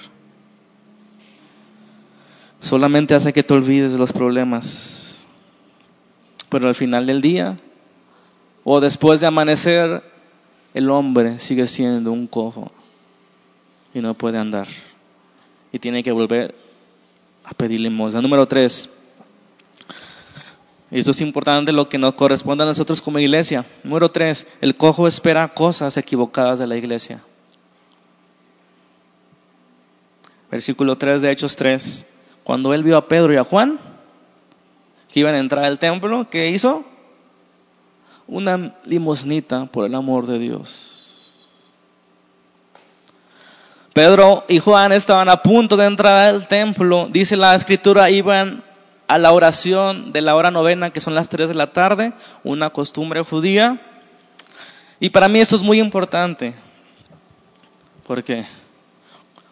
Solamente 2.60 3.14
hace 3.14 3.32
que 3.32 3.42
te 3.42 3.54
olvides 3.54 3.92
de 3.92 3.98
los 3.98 4.12
problemas. 4.12 5.26
Pero 6.48 6.68
al 6.68 6.74
final 6.74 7.06
del 7.06 7.20
día, 7.20 7.56
o 8.64 8.80
después 8.80 9.20
de 9.20 9.26
amanecer, 9.26 10.02
el 10.74 10.90
hombre 10.90 11.38
sigue 11.38 11.66
siendo 11.66 12.12
un 12.12 12.26
cojo 12.26 12.70
y 13.94 14.00
no 14.00 14.14
puede 14.14 14.38
andar 14.38 14.66
y 15.72 15.78
tiene 15.78 16.02
que 16.02 16.12
volver 16.12 16.54
a 17.44 17.52
pedir 17.52 17.80
limosna. 17.80 18.22
Número 18.22 18.46
tres. 18.46 18.88
Y 20.90 20.98
esto 21.00 21.10
es 21.10 21.20
importante 21.20 21.72
lo 21.72 21.88
que 21.88 21.98
nos 21.98 22.14
corresponde 22.14 22.64
a 22.64 22.66
nosotros 22.66 23.02
como 23.02 23.18
iglesia. 23.18 23.66
Número 23.84 24.10
tres, 24.10 24.46
el 24.60 24.74
cojo 24.74 25.06
espera 25.06 25.48
cosas 25.48 25.96
equivocadas 25.96 26.58
de 26.58 26.66
la 26.66 26.76
iglesia. 26.76 27.22
Versículo 30.50 30.96
3 30.96 31.22
de 31.22 31.30
Hechos 31.30 31.56
3. 31.56 32.06
Cuando 32.44 32.72
él 32.74 32.82
vio 32.84 32.96
a 32.96 33.08
Pedro 33.08 33.32
y 33.32 33.36
a 33.36 33.44
Juan 33.44 33.78
que 35.10 35.20
iban 35.20 35.34
a 35.34 35.38
entrar 35.38 35.64
al 35.64 35.78
templo, 35.78 36.28
¿qué 36.30 36.50
hizo? 36.50 36.84
Una 38.26 38.74
limosnita 38.84 39.66
por 39.66 39.86
el 39.86 39.94
amor 39.94 40.26
de 40.26 40.38
Dios. 40.38 40.96
Pedro 43.92 44.44
y 44.46 44.58
Juan 44.58 44.92
estaban 44.92 45.28
a 45.30 45.42
punto 45.42 45.76
de 45.76 45.86
entrar 45.86 46.28
al 46.28 46.48
templo. 46.48 47.08
Dice 47.10 47.36
la 47.36 47.54
escritura, 47.54 48.10
iban 48.10 48.62
a 49.08 49.18
la 49.18 49.32
oración 49.32 50.12
de 50.12 50.20
la 50.20 50.34
hora 50.34 50.50
novena, 50.50 50.90
que 50.90 51.00
son 51.00 51.14
las 51.14 51.28
3 51.28 51.48
de 51.48 51.54
la 51.54 51.72
tarde, 51.72 52.12
una 52.44 52.70
costumbre 52.70 53.22
judía. 53.22 53.80
Y 55.00 55.10
para 55.10 55.28
mí 55.28 55.40
esto 55.40 55.56
es 55.56 55.62
muy 55.62 55.80
importante. 55.80 56.54
Porque 58.06 58.44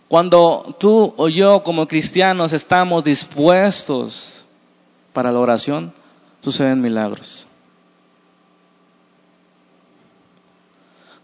cuando 0.08 0.76
tú 0.78 1.14
o 1.16 1.28
yo 1.28 1.62
como 1.62 1.88
cristianos 1.88 2.52
estamos 2.52 3.04
dispuestos 3.04 4.44
para 5.12 5.32
la 5.32 5.38
oración, 5.38 5.92
suceden 6.40 6.80
milagros. 6.80 7.46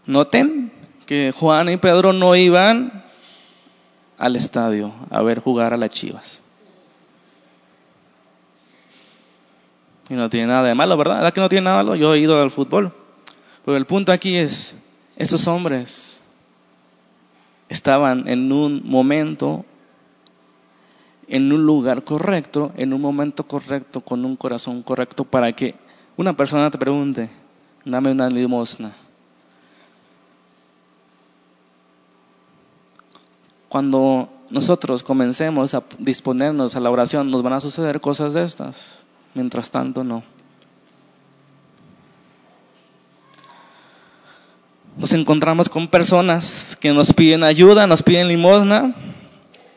Noten 0.05 0.71
que 1.05 1.31
Juan 1.31 1.69
y 1.69 1.77
Pedro 1.77 2.11
no 2.11 2.35
iban 2.35 3.03
al 4.17 4.35
estadio 4.35 4.93
a 5.09 5.21
ver 5.21 5.39
jugar 5.39 5.73
a 5.73 5.77
las 5.77 5.91
Chivas. 5.91 6.41
Y 10.09 10.15
no 10.15 10.29
tiene 10.29 10.47
nada 10.47 10.67
de 10.67 10.75
malo, 10.75 10.97
¿verdad? 10.97 11.17
¿Verdad 11.17 11.33
que 11.33 11.39
no 11.39 11.49
tiene 11.49 11.65
nada 11.65 11.77
de 11.77 11.83
malo? 11.83 11.95
Yo 11.95 12.13
he 12.13 12.19
ido 12.19 12.41
al 12.41 12.51
fútbol. 12.51 12.93
Pero 13.63 13.77
el 13.77 13.85
punto 13.85 14.11
aquí 14.11 14.35
es, 14.35 14.75
estos 15.15 15.47
hombres 15.47 16.10
estaban 17.71 18.27
en 18.27 18.51
un 18.51 18.81
momento, 18.83 19.63
en 21.29 21.53
un 21.53 21.65
lugar 21.65 22.03
correcto, 22.03 22.73
en 22.75 22.91
un 22.91 22.99
momento 22.99 23.45
correcto, 23.45 24.01
con 24.01 24.25
un 24.25 24.35
corazón 24.35 24.83
correcto, 24.83 25.23
para 25.23 25.53
que 25.53 25.75
una 26.17 26.35
persona 26.35 26.69
te 26.69 26.77
pregunte, 26.77 27.29
dame 27.85 28.11
una 28.11 28.29
limosna. 28.29 28.91
Cuando 33.69 34.27
nosotros 34.49 35.01
comencemos 35.01 35.73
a 35.73 35.85
disponernos 35.97 36.75
a 36.75 36.81
la 36.81 36.91
oración, 36.91 37.31
nos 37.31 37.41
van 37.41 37.53
a 37.53 37.61
suceder 37.61 38.01
cosas 38.01 38.33
de 38.33 38.43
estas. 38.43 39.05
Mientras 39.33 39.71
tanto, 39.71 40.03
no. 40.03 40.23
Nos 45.01 45.13
encontramos 45.13 45.67
con 45.67 45.87
personas 45.87 46.77
que 46.79 46.93
nos 46.93 47.11
piden 47.11 47.43
ayuda, 47.43 47.87
nos 47.87 48.03
piden 48.03 48.27
limosna, 48.27 48.93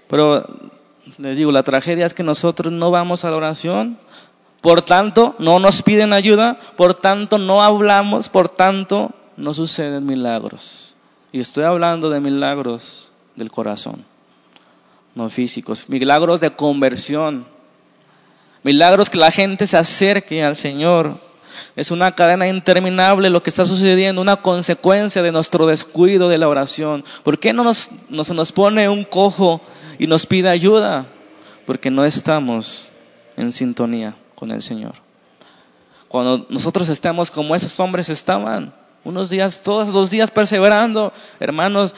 pero 0.06 0.46
les 1.16 1.38
digo, 1.38 1.50
la 1.50 1.62
tragedia 1.62 2.04
es 2.04 2.12
que 2.12 2.22
nosotros 2.22 2.70
no 2.70 2.90
vamos 2.90 3.24
a 3.24 3.30
la 3.30 3.38
oración, 3.38 3.96
por 4.60 4.82
tanto 4.82 5.34
no 5.38 5.60
nos 5.60 5.80
piden 5.80 6.12
ayuda, 6.12 6.58
por 6.76 6.92
tanto 6.92 7.38
no 7.38 7.62
hablamos, 7.62 8.28
por 8.28 8.50
tanto 8.50 9.12
no 9.38 9.54
suceden 9.54 10.04
milagros. 10.04 10.94
Y 11.32 11.40
estoy 11.40 11.64
hablando 11.64 12.10
de 12.10 12.20
milagros 12.20 13.10
del 13.34 13.50
corazón, 13.50 14.04
no 15.14 15.30
físicos. 15.30 15.88
Milagros 15.88 16.40
de 16.40 16.54
conversión, 16.54 17.46
milagros 18.62 19.08
que 19.08 19.16
la 19.16 19.30
gente 19.30 19.66
se 19.66 19.78
acerque 19.78 20.44
al 20.44 20.56
Señor. 20.56 21.14
Es 21.76 21.90
una 21.90 22.14
cadena 22.14 22.48
interminable 22.48 23.30
lo 23.30 23.42
que 23.42 23.50
está 23.50 23.64
sucediendo, 23.64 24.22
una 24.22 24.36
consecuencia 24.36 25.22
de 25.22 25.32
nuestro 25.32 25.66
descuido 25.66 26.28
de 26.28 26.38
la 26.38 26.48
oración. 26.48 27.04
¿Por 27.22 27.38
qué 27.38 27.52
no, 27.52 27.64
nos, 27.64 27.90
no 28.08 28.24
se 28.24 28.34
nos 28.34 28.52
pone 28.52 28.88
un 28.88 29.04
cojo 29.04 29.60
y 29.98 30.06
nos 30.06 30.26
pide 30.26 30.48
ayuda? 30.48 31.06
Porque 31.66 31.90
no 31.90 32.04
estamos 32.04 32.92
en 33.36 33.52
sintonía 33.52 34.16
con 34.34 34.50
el 34.50 34.62
Señor. 34.62 34.94
Cuando 36.08 36.46
nosotros 36.48 36.88
estemos 36.88 37.30
como 37.30 37.54
esos 37.54 37.78
hombres 37.80 38.08
estaban, 38.08 38.74
Unos 39.04 39.28
días, 39.28 39.62
todos 39.62 39.92
los 39.92 40.10
días 40.10 40.30
perseverando. 40.30 41.12
Hermanos, 41.38 41.94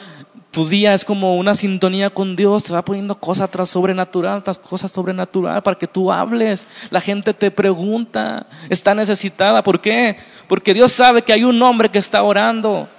tu 0.51 0.67
día 0.67 0.93
es 0.93 1.05
como 1.05 1.37
una 1.37 1.55
sintonía 1.55 2.09
con 2.09 2.35
Dios, 2.35 2.65
te 2.65 2.73
va 2.73 2.83
poniendo 2.83 3.19
cosas 3.19 3.49
tras 3.49 3.69
sobrenatural, 3.69 4.43
tras 4.43 4.57
cosas 4.57 4.91
sobrenatural 4.91 5.63
para 5.63 5.77
que 5.77 5.87
tú 5.87 6.11
hables. 6.11 6.67
La 6.89 6.99
gente 6.99 7.33
te 7.33 7.51
pregunta, 7.51 8.47
está 8.69 8.93
necesitada. 8.93 9.63
¿Por 9.63 9.79
qué? 9.79 10.17
Porque 10.47 10.73
Dios 10.73 10.91
sabe 10.91 11.21
que 11.21 11.31
hay 11.31 11.43
un 11.43 11.61
hombre 11.61 11.89
que 11.89 11.99
está 11.99 12.23
orando 12.23 12.89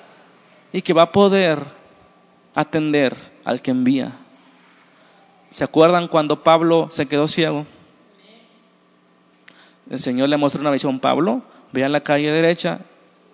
y 0.72 0.82
que 0.82 0.92
va 0.92 1.02
a 1.02 1.12
poder 1.12 1.58
atender 2.54 3.14
al 3.44 3.60
que 3.60 3.72
envía. 3.72 4.12
¿Se 5.50 5.64
acuerdan 5.64 6.08
cuando 6.08 6.42
Pablo 6.42 6.88
se 6.90 7.06
quedó 7.06 7.28
ciego? 7.28 7.66
El 9.90 9.98
Señor 9.98 10.28
le 10.28 10.36
mostró 10.36 10.60
una 10.60 10.70
visión. 10.70 11.00
Pablo, 11.00 11.42
ve 11.72 11.84
a 11.84 11.88
la 11.88 12.00
calle 12.00 12.30
derecha, 12.30 12.80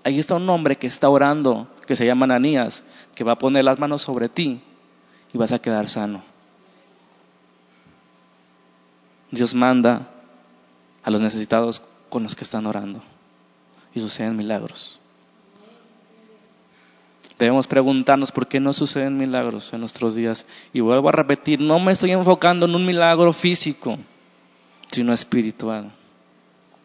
ahí 0.04 0.18
está 0.18 0.36
un 0.36 0.48
hombre 0.48 0.76
que 0.76 0.86
está 0.86 1.08
orando, 1.08 1.66
que 1.86 1.96
se 1.96 2.06
llama 2.06 2.24
Ananías, 2.24 2.84
que 3.14 3.24
va 3.24 3.32
a 3.32 3.38
poner 3.38 3.64
las 3.64 3.78
manos 3.78 4.02
sobre 4.02 4.28
ti 4.28 4.60
y 5.32 5.38
vas 5.38 5.52
a 5.52 5.58
quedar 5.58 5.88
sano. 5.88 6.22
Dios 9.30 9.54
manda 9.54 10.08
a 11.02 11.10
los 11.10 11.20
necesitados 11.20 11.82
con 12.08 12.22
los 12.22 12.36
que 12.36 12.44
están 12.44 12.66
orando 12.66 13.02
y 13.94 14.00
suceden 14.00 14.36
milagros. 14.36 15.00
Debemos 17.38 17.66
preguntarnos 17.66 18.30
por 18.30 18.46
qué 18.46 18.60
no 18.60 18.72
suceden 18.72 19.16
milagros 19.16 19.72
en 19.72 19.80
nuestros 19.80 20.14
días. 20.14 20.46
Y 20.72 20.80
vuelvo 20.80 21.08
a 21.08 21.12
repetir, 21.12 21.60
no 21.60 21.80
me 21.80 21.90
estoy 21.92 22.12
enfocando 22.12 22.66
en 22.66 22.74
un 22.76 22.86
milagro 22.86 23.32
físico, 23.32 23.98
sino 24.92 25.12
espiritual, 25.12 25.90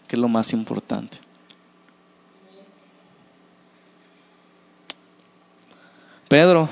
que 0.08 0.16
es 0.16 0.20
lo 0.20 0.28
más 0.28 0.52
importante. 0.54 1.20
Pedro, 6.30 6.70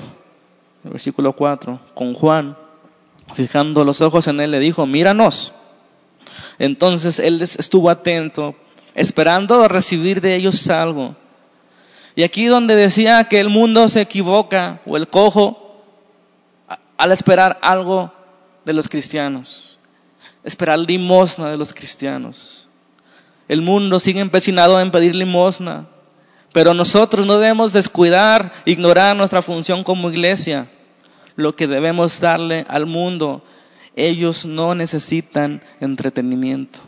versículo 0.84 1.34
4, 1.34 1.80
con 1.92 2.14
Juan, 2.14 2.56
fijando 3.34 3.84
los 3.84 4.00
ojos 4.00 4.28
en 4.28 4.40
él, 4.40 4.52
le 4.52 4.60
dijo, 4.60 4.86
míranos. 4.86 5.52
Entonces 6.60 7.18
él 7.18 7.42
estuvo 7.42 7.90
atento, 7.90 8.54
esperando 8.94 9.66
recibir 9.66 10.20
de 10.20 10.36
ellos 10.36 10.70
algo. 10.70 11.16
Y 12.14 12.22
aquí 12.22 12.46
donde 12.46 12.76
decía 12.76 13.24
que 13.24 13.40
el 13.40 13.48
mundo 13.48 13.88
se 13.88 14.00
equivoca 14.00 14.80
o 14.86 14.96
el 14.96 15.08
cojo 15.08 15.82
al 16.96 17.10
esperar 17.10 17.58
algo 17.60 18.12
de 18.64 18.72
los 18.74 18.88
cristianos, 18.88 19.80
esperar 20.44 20.78
limosna 20.78 21.50
de 21.50 21.56
los 21.56 21.74
cristianos. 21.74 22.68
El 23.48 23.62
mundo 23.62 23.98
sigue 23.98 24.20
empecinado 24.20 24.80
en 24.80 24.92
pedir 24.92 25.16
limosna, 25.16 25.86
pero 26.52 26.74
nosotros 26.74 27.26
no 27.26 27.38
debemos 27.38 27.72
descuidar, 27.72 28.52
ignorar 28.64 29.16
nuestra 29.16 29.42
función 29.42 29.84
como 29.84 30.10
iglesia, 30.10 30.68
lo 31.36 31.54
que 31.54 31.66
debemos 31.66 32.20
darle 32.20 32.64
al 32.68 32.86
mundo. 32.86 33.42
Ellos 33.94 34.46
no 34.46 34.74
necesitan 34.74 35.62
entretenimiento. 35.80 36.80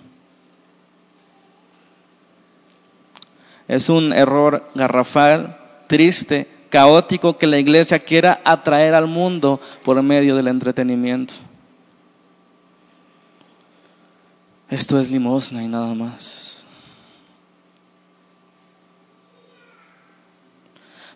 Es 3.69 3.89
un 3.89 4.13
error 4.13 4.69
garrafal, 4.75 5.57
triste, 5.87 6.49
caótico 6.71 7.39
que 7.39 7.47
la 7.47 7.59
iglesia 7.59 7.99
quiera 7.99 8.41
atraer 8.45 8.95
al 8.95 9.07
mundo 9.07 9.61
por 9.85 10.01
medio 10.03 10.37
del 10.37 10.49
entretenimiento. 10.49 11.35
Esto 14.69 15.01
es 15.01 15.11
limosna 15.11 15.63
y 15.63 15.69
nada 15.69 15.95
más. 15.95 16.50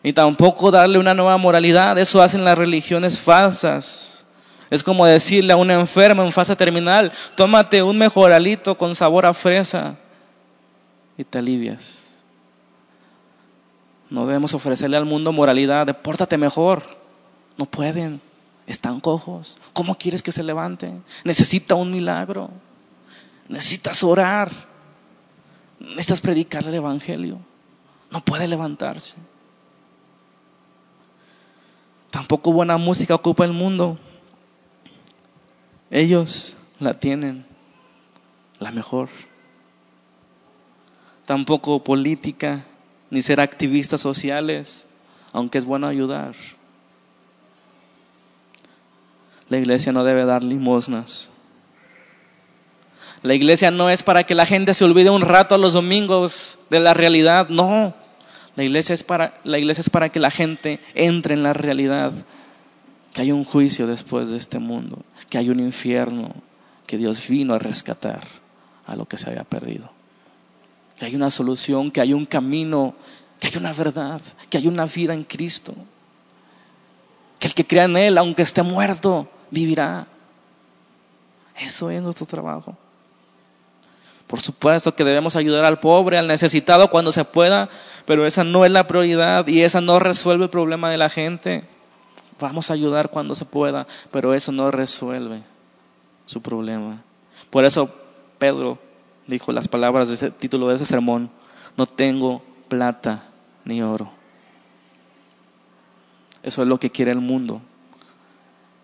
Ni 0.04 0.12
tampoco 0.12 0.70
darle 0.70 0.98
una 0.98 1.14
nueva 1.14 1.38
moralidad, 1.38 1.96
eso 1.96 2.22
hacen 2.22 2.44
las 2.44 2.58
religiones 2.58 3.18
falsas. 3.18 4.26
Es 4.68 4.82
como 4.82 5.06
decirle 5.06 5.54
a 5.54 5.56
un 5.56 5.70
enfermo 5.70 6.22
en 6.22 6.30
fase 6.30 6.54
terminal, 6.56 7.10
tómate 7.36 7.82
un 7.82 7.96
mejoralito 7.96 8.76
con 8.76 8.94
sabor 8.94 9.24
a 9.24 9.32
fresa 9.32 9.96
y 11.16 11.24
te 11.24 11.38
alivias. 11.38 12.12
No 14.10 14.26
debemos 14.26 14.52
ofrecerle 14.52 14.98
al 14.98 15.06
mundo 15.06 15.32
moralidad 15.32 15.86
de 15.86 15.94
pórtate 15.94 16.36
mejor. 16.36 16.82
No 17.56 17.64
pueden. 17.64 18.20
Están 18.66 19.00
cojos. 19.00 19.56
¿Cómo 19.72 19.96
quieres 19.96 20.22
que 20.22 20.32
se 20.32 20.42
levante? 20.42 20.92
Necesita 21.24 21.76
un 21.76 21.90
milagro. 21.90 22.50
Necesitas 23.48 24.04
orar. 24.04 24.50
Necesitas 25.80 26.20
predicar 26.20 26.62
el 26.64 26.74
Evangelio. 26.74 27.38
No 28.10 28.22
puede 28.22 28.46
levantarse. 28.48 29.16
Tampoco 32.14 32.52
buena 32.52 32.76
música 32.78 33.12
ocupa 33.12 33.44
el 33.44 33.52
mundo. 33.52 33.98
Ellos 35.90 36.56
la 36.78 37.00
tienen, 37.00 37.44
la 38.60 38.70
mejor. 38.70 39.08
Tampoco 41.26 41.82
política 41.82 42.66
ni 43.10 43.20
ser 43.20 43.40
activistas 43.40 44.00
sociales, 44.00 44.86
aunque 45.32 45.58
es 45.58 45.64
bueno 45.64 45.88
ayudar. 45.88 46.36
La 49.48 49.58
iglesia 49.58 49.90
no 49.90 50.04
debe 50.04 50.24
dar 50.24 50.44
limosnas. 50.44 51.30
La 53.22 53.34
iglesia 53.34 53.72
no 53.72 53.90
es 53.90 54.04
para 54.04 54.22
que 54.22 54.36
la 54.36 54.46
gente 54.46 54.74
se 54.74 54.84
olvide 54.84 55.10
un 55.10 55.22
rato 55.22 55.56
a 55.56 55.58
los 55.58 55.72
domingos 55.72 56.60
de 56.70 56.78
la 56.78 56.94
realidad, 56.94 57.48
no. 57.48 57.92
La 58.56 58.64
iglesia 58.64 58.94
es 58.94 59.02
para, 59.02 59.40
la 59.44 59.58
iglesia 59.58 59.80
es 59.80 59.90
para 59.90 60.10
que 60.10 60.20
la 60.20 60.30
gente 60.30 60.80
entre 60.94 61.34
en 61.34 61.42
la 61.42 61.52
realidad, 61.52 62.12
que 63.12 63.22
hay 63.22 63.32
un 63.32 63.44
juicio 63.44 63.86
después 63.86 64.28
de 64.28 64.36
este 64.36 64.58
mundo, 64.58 65.02
que 65.30 65.38
hay 65.38 65.50
un 65.50 65.60
infierno, 65.60 66.34
que 66.86 66.98
Dios 66.98 67.26
vino 67.28 67.54
a 67.54 67.58
rescatar 67.58 68.22
a 68.86 68.96
lo 68.96 69.06
que 69.06 69.18
se 69.18 69.28
había 69.28 69.44
perdido 69.44 69.90
que 70.98 71.06
hay 71.06 71.14
una 71.14 71.30
solución, 71.30 71.90
que 71.90 72.00
hay 72.00 72.12
un 72.12 72.26
camino, 72.26 72.94
que 73.40 73.48
hay 73.48 73.56
una 73.56 73.72
verdad, 73.72 74.20
que 74.48 74.58
hay 74.58 74.68
una 74.68 74.86
vida 74.86 75.14
en 75.14 75.24
Cristo. 75.24 75.74
Que 77.38 77.48
el 77.48 77.54
que 77.54 77.66
crea 77.66 77.84
en 77.84 77.96
Él, 77.96 78.18
aunque 78.18 78.42
esté 78.42 78.62
muerto, 78.62 79.28
vivirá. 79.50 80.06
Eso 81.56 81.90
es 81.90 82.02
nuestro 82.02 82.26
trabajo. 82.26 82.76
Por 84.34 84.40
supuesto 84.40 84.96
que 84.96 85.04
debemos 85.04 85.36
ayudar 85.36 85.64
al 85.64 85.78
pobre, 85.78 86.18
al 86.18 86.26
necesitado 86.26 86.90
cuando 86.90 87.12
se 87.12 87.24
pueda, 87.24 87.68
pero 88.04 88.26
esa 88.26 88.42
no 88.42 88.64
es 88.64 88.72
la 88.72 88.88
prioridad 88.88 89.46
y 89.46 89.62
esa 89.62 89.80
no 89.80 90.00
resuelve 90.00 90.42
el 90.42 90.50
problema 90.50 90.90
de 90.90 90.98
la 90.98 91.08
gente. 91.08 91.62
Vamos 92.40 92.68
a 92.68 92.74
ayudar 92.74 93.10
cuando 93.10 93.36
se 93.36 93.44
pueda, 93.44 93.86
pero 94.10 94.34
eso 94.34 94.50
no 94.50 94.72
resuelve 94.72 95.44
su 96.26 96.42
problema. 96.42 97.00
Por 97.50 97.64
eso 97.64 97.94
Pedro 98.40 98.80
dijo 99.28 99.52
las 99.52 99.68
palabras 99.68 100.08
de 100.08 100.14
ese 100.14 100.32
título 100.32 100.66
de 100.66 100.74
ese 100.74 100.86
sermón, 100.86 101.30
no 101.76 101.86
tengo 101.86 102.42
plata 102.66 103.28
ni 103.64 103.82
oro. 103.82 104.10
Eso 106.42 106.62
es 106.62 106.66
lo 106.66 106.80
que 106.80 106.90
quiere 106.90 107.12
el 107.12 107.20
mundo. 107.20 107.62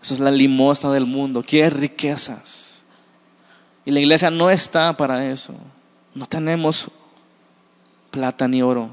Eso 0.01 0.15
es 0.15 0.21
la 0.21 0.31
limosna 0.31 0.93
del 0.93 1.07
mundo. 1.07 1.43
Quiere 1.43 1.71
riquezas. 1.71 2.70
Y 3.85 3.91
la 3.91 4.01
iglesia 4.01 4.31
no 4.31 4.51
está 4.51 4.97
para 4.97 5.31
eso. 5.31 5.55
No 6.15 6.27
tenemos 6.27 6.91
plata 8.11 8.49
ni 8.49 8.63
oro. 8.63 8.91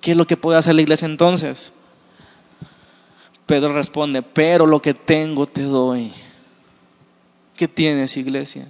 ¿Qué 0.00 0.12
es 0.12 0.16
lo 0.16 0.26
que 0.26 0.36
puede 0.36 0.58
hacer 0.58 0.74
la 0.74 0.82
iglesia 0.82 1.06
entonces? 1.06 1.72
Pedro 3.46 3.72
responde, 3.72 4.22
pero 4.22 4.66
lo 4.66 4.80
que 4.80 4.94
tengo 4.94 5.46
te 5.46 5.62
doy. 5.62 6.12
¿Qué 7.56 7.68
tienes, 7.68 8.16
iglesia? 8.16 8.66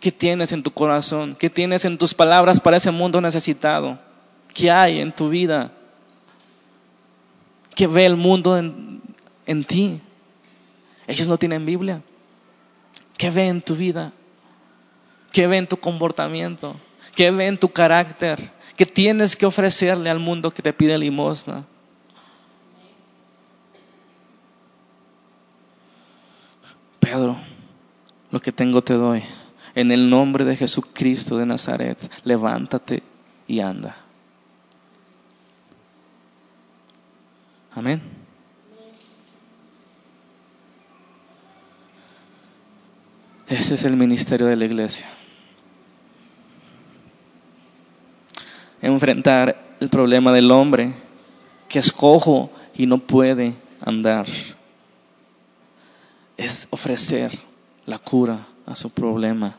¿Qué 0.00 0.12
tienes 0.12 0.52
en 0.52 0.62
tu 0.62 0.70
corazón? 0.70 1.36
¿Qué 1.38 1.50
tienes 1.50 1.84
en 1.84 1.98
tus 1.98 2.14
palabras 2.14 2.60
para 2.60 2.76
ese 2.76 2.90
mundo 2.90 3.20
necesitado? 3.20 3.98
¿Qué 4.52 4.70
hay 4.70 5.00
en 5.00 5.12
tu 5.12 5.28
vida? 5.28 5.72
¿Qué 7.74 7.86
ve 7.86 8.06
el 8.06 8.16
mundo 8.16 8.56
en, 8.56 9.02
en 9.46 9.64
ti? 9.64 10.00
Ellos 11.06 11.28
no 11.28 11.36
tienen 11.36 11.66
Biblia. 11.66 12.02
¿Qué 13.16 13.30
ve 13.30 13.48
en 13.48 13.62
tu 13.62 13.74
vida? 13.74 14.12
¿Qué 15.32 15.46
ve 15.46 15.56
en 15.56 15.66
tu 15.66 15.76
comportamiento? 15.78 16.76
¿Qué 17.14 17.30
ve 17.30 17.46
en 17.46 17.58
tu 17.58 17.68
carácter? 17.68 18.52
¿Qué 18.76 18.84
tienes 18.84 19.36
que 19.36 19.46
ofrecerle 19.46 20.10
al 20.10 20.18
mundo 20.18 20.50
que 20.50 20.62
te 20.62 20.72
pide 20.72 20.98
limosna? 20.98 21.64
Pedro, 27.00 27.38
lo 28.30 28.40
que 28.40 28.52
tengo 28.52 28.82
te 28.82 28.94
doy. 28.94 29.22
En 29.74 29.92
el 29.92 30.10
nombre 30.10 30.44
de 30.44 30.56
Jesucristo 30.56 31.36
de 31.38 31.46
Nazaret, 31.46 31.98
levántate 32.24 33.02
y 33.46 33.60
anda. 33.60 33.96
Amén. 37.72 38.25
Ese 43.48 43.76
es 43.76 43.84
el 43.84 43.96
ministerio 43.96 44.46
de 44.46 44.56
la 44.56 44.64
iglesia. 44.64 45.06
Enfrentar 48.82 49.76
el 49.80 49.88
problema 49.88 50.32
del 50.32 50.50
hombre, 50.50 50.92
que 51.68 51.78
es 51.78 51.92
cojo 51.92 52.50
y 52.76 52.86
no 52.86 52.98
puede 52.98 53.54
andar. 53.84 54.26
Es 56.36 56.66
ofrecer 56.70 57.38
la 57.86 57.98
cura 57.98 58.46
a 58.66 58.74
su 58.74 58.90
problema. 58.90 59.56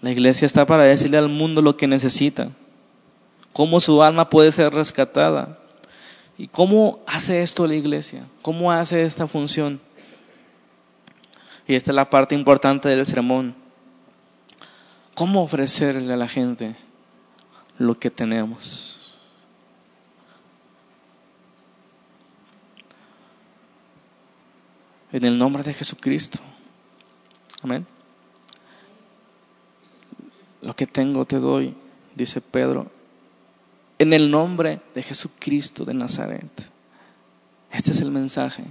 La 0.00 0.10
iglesia 0.10 0.46
está 0.46 0.64
para 0.64 0.84
decirle 0.84 1.18
al 1.18 1.28
mundo 1.28 1.60
lo 1.60 1.76
que 1.76 1.86
necesita, 1.86 2.50
cómo 3.52 3.80
su 3.80 4.02
alma 4.02 4.30
puede 4.30 4.52
ser 4.52 4.72
rescatada. 4.72 5.58
¿Y 6.38 6.46
cómo 6.46 7.00
hace 7.04 7.42
esto 7.42 7.66
la 7.66 7.74
iglesia? 7.74 8.28
¿Cómo 8.42 8.70
hace 8.70 9.02
esta 9.02 9.26
función? 9.26 9.80
Y 11.66 11.74
esta 11.74 11.90
es 11.90 11.96
la 11.96 12.08
parte 12.08 12.36
importante 12.36 12.88
del 12.88 13.04
sermón. 13.04 13.56
¿Cómo 15.14 15.42
ofrecerle 15.42 16.14
a 16.14 16.16
la 16.16 16.28
gente 16.28 16.76
lo 17.76 17.98
que 17.98 18.08
tenemos? 18.08 19.20
En 25.10 25.24
el 25.24 25.36
nombre 25.36 25.64
de 25.64 25.74
Jesucristo. 25.74 26.38
Amén. 27.62 27.84
Lo 30.62 30.76
que 30.76 30.86
tengo 30.86 31.24
te 31.24 31.40
doy, 31.40 31.74
dice 32.14 32.40
Pedro, 32.40 32.92
en 33.98 34.12
el 34.12 34.30
nombre 34.30 34.80
de 34.94 35.02
Jesucristo 35.02 35.84
de 35.84 35.94
Nazaret. 35.94 36.70
Este 37.72 37.90
es 37.90 38.00
el 38.00 38.10
mensaje. 38.10 38.64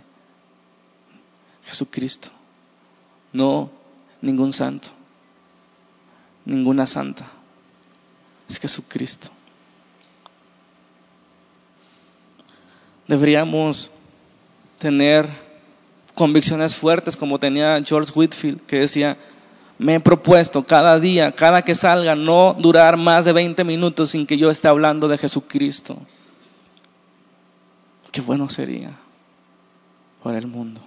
Jesucristo. 1.66 2.30
No 3.34 3.70
ningún 4.22 4.54
santo, 4.54 4.90
ninguna 6.46 6.86
santa. 6.86 7.26
Es 8.50 8.60
Jesucristo. 8.60 9.30
Deberíamos 13.08 13.92
tener 14.80 15.30
convicciones 16.16 16.76
fuertes 16.76 17.16
como 17.16 17.40
tenía 17.40 17.82
George 17.84 18.12
Whitfield, 18.14 18.66
que 18.66 18.80
decía, 18.80 19.18
me 19.80 19.96
he 19.96 20.00
propuesto 20.00 20.66
cada 20.66 21.00
día, 21.00 21.32
cada 21.34 21.62
que 21.62 21.76
salga, 21.76 22.16
no 22.16 22.56
durar 22.58 22.98
más 22.98 23.26
de 23.26 23.34
20 23.34 23.64
minutos 23.64 24.12
sin 24.12 24.26
que 24.26 24.38
yo 24.38 24.50
esté 24.50 24.68
hablando 24.68 25.08
de 25.08 25.18
Jesucristo. 25.18 25.98
Qué 28.12 28.22
bueno 28.22 28.50
sería 28.50 28.98
para 30.24 30.38
el 30.40 30.48
mundo. 30.48 30.82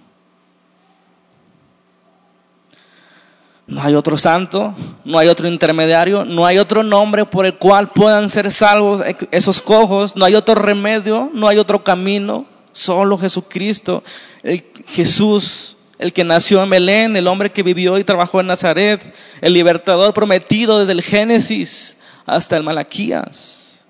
No 3.67 3.81
hay 3.81 3.95
otro 3.95 4.17
santo, 4.17 4.73
no 5.05 5.17
hay 5.17 5.29
otro 5.29 5.47
intermediario, 5.47 6.25
no 6.25 6.45
hay 6.45 6.57
otro 6.57 6.83
nombre 6.83 7.25
por 7.25 7.45
el 7.45 7.55
cual 7.55 7.89
puedan 7.89 8.29
ser 8.29 8.51
salvos 8.51 9.01
esos 9.31 9.61
cojos, 9.61 10.17
no 10.17 10.25
hay 10.25 10.35
otro 10.35 10.55
remedio, 10.55 11.29
no 11.33 11.47
hay 11.47 11.57
otro 11.57 11.81
camino, 11.81 12.45
solo 12.73 13.17
Jesucristo, 13.17 14.03
el 14.43 14.65
Jesús 14.87 15.77
el 16.01 16.13
que 16.13 16.23
nació 16.23 16.63
en 16.63 16.69
Belén, 16.71 17.15
el 17.15 17.27
hombre 17.27 17.51
que 17.51 17.61
vivió 17.61 17.99
y 17.99 18.03
trabajó 18.03 18.41
en 18.41 18.47
Nazaret, 18.47 19.13
el 19.39 19.53
libertador 19.53 20.15
prometido 20.15 20.79
desde 20.79 20.93
el 20.93 21.03
Génesis 21.03 21.95
hasta 22.25 22.57
el 22.57 22.63
Malaquías. 22.63 23.85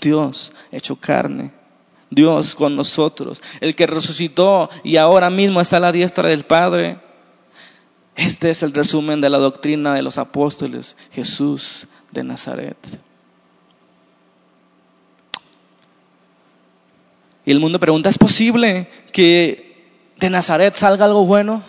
Dios 0.00 0.52
hecho 0.70 0.94
carne, 0.94 1.50
Dios 2.10 2.54
con 2.54 2.76
nosotros, 2.76 3.42
el 3.60 3.74
que 3.74 3.88
resucitó 3.88 4.70
y 4.84 4.98
ahora 4.98 5.30
mismo 5.30 5.60
está 5.60 5.78
a 5.78 5.80
la 5.80 5.90
diestra 5.90 6.28
del 6.28 6.44
Padre. 6.44 7.00
Este 8.14 8.50
es 8.50 8.62
el 8.62 8.72
resumen 8.72 9.20
de 9.20 9.30
la 9.30 9.38
doctrina 9.38 9.94
de 9.94 10.02
los 10.02 10.16
apóstoles, 10.16 10.96
Jesús 11.10 11.88
de 12.12 12.22
Nazaret. 12.22 12.78
Y 17.44 17.50
el 17.50 17.58
mundo 17.58 17.80
pregunta, 17.80 18.08
¿es 18.08 18.18
posible 18.18 18.88
que 19.10 19.69
de 20.20 20.30
Nazaret 20.30 20.76
salga 20.76 21.06
algo 21.06 21.24
bueno? 21.24 21.62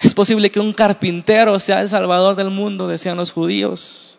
¿Es 0.00 0.14
posible 0.14 0.50
que 0.50 0.60
un 0.60 0.72
carpintero 0.72 1.58
sea 1.58 1.80
el 1.80 1.88
salvador 1.88 2.36
del 2.36 2.50
mundo? 2.50 2.86
Decían 2.86 3.16
los 3.16 3.32
judíos. 3.32 4.18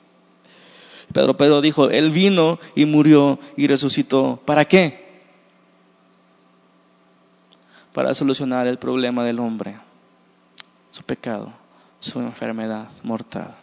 Pedro 1.13 1.37
Pedro 1.37 1.61
dijo, 1.61 1.89
Él 1.89 2.11
vino 2.11 2.59
y 2.75 2.85
murió 2.85 3.39
y 3.55 3.67
resucitó. 3.67 4.41
¿Para 4.45 4.65
qué? 4.65 5.07
Para 7.93 8.13
solucionar 8.13 8.67
el 8.67 8.77
problema 8.77 9.23
del 9.23 9.39
hombre, 9.39 9.77
su 10.91 11.03
pecado, 11.03 11.53
su 11.99 12.19
enfermedad 12.19 12.89
mortal, 13.03 13.55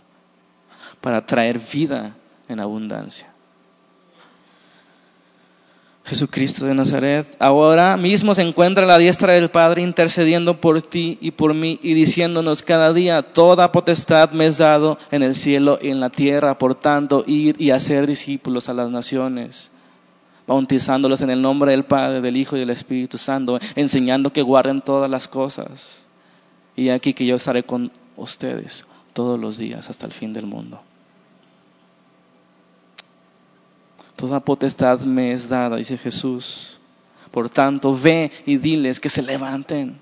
para 1.00 1.24
traer 1.24 1.58
vida 1.58 2.16
en 2.48 2.60
abundancia. 2.60 3.35
Jesucristo 6.06 6.66
de 6.66 6.74
Nazaret, 6.74 7.26
ahora 7.40 7.96
mismo 7.96 8.32
se 8.32 8.42
encuentra 8.42 8.84
a 8.84 8.86
la 8.86 8.98
diestra 8.98 9.32
del 9.32 9.50
Padre 9.50 9.82
intercediendo 9.82 10.60
por 10.60 10.80
ti 10.80 11.18
y 11.20 11.32
por 11.32 11.52
mí 11.52 11.80
y 11.82 11.94
diciéndonos 11.94 12.62
cada 12.62 12.92
día, 12.92 13.22
toda 13.22 13.72
potestad 13.72 14.30
me 14.30 14.46
es 14.46 14.58
dado 14.58 14.98
en 15.10 15.24
el 15.24 15.34
cielo 15.34 15.80
y 15.82 15.88
en 15.88 15.98
la 15.98 16.10
tierra, 16.10 16.58
por 16.58 16.76
tanto, 16.76 17.24
ir 17.26 17.56
y 17.60 17.72
hacer 17.72 18.06
discípulos 18.06 18.68
a 18.68 18.74
las 18.74 18.88
naciones, 18.88 19.72
bautizándolos 20.46 21.22
en 21.22 21.30
el 21.30 21.42
nombre 21.42 21.72
del 21.72 21.84
Padre, 21.84 22.20
del 22.20 22.36
Hijo 22.36 22.56
y 22.56 22.60
del 22.60 22.70
Espíritu 22.70 23.18
Santo, 23.18 23.58
enseñando 23.74 24.32
que 24.32 24.42
guarden 24.42 24.82
todas 24.82 25.10
las 25.10 25.26
cosas. 25.26 26.06
Y 26.76 26.90
aquí 26.90 27.14
que 27.14 27.26
yo 27.26 27.34
estaré 27.34 27.64
con 27.64 27.90
ustedes 28.16 28.86
todos 29.12 29.40
los 29.40 29.58
días 29.58 29.90
hasta 29.90 30.06
el 30.06 30.12
fin 30.12 30.32
del 30.32 30.46
mundo. 30.46 30.80
Toda 34.16 34.40
potestad 34.40 35.00
me 35.00 35.32
es 35.32 35.50
dada, 35.50 35.76
dice 35.76 35.98
Jesús. 35.98 36.80
Por 37.30 37.50
tanto, 37.50 37.94
ve 37.94 38.32
y 38.46 38.56
diles 38.56 38.98
que 38.98 39.10
se 39.10 39.22
levanten. 39.22 40.00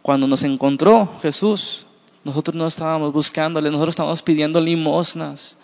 Cuando 0.00 0.26
nos 0.26 0.42
encontró 0.44 1.18
Jesús, 1.20 1.86
nosotros 2.24 2.54
no 2.56 2.66
estábamos 2.66 3.12
buscándole, 3.12 3.70
nosotros 3.70 3.92
estábamos 3.92 4.22
pidiendo 4.22 4.60
limosnas. 4.62 5.58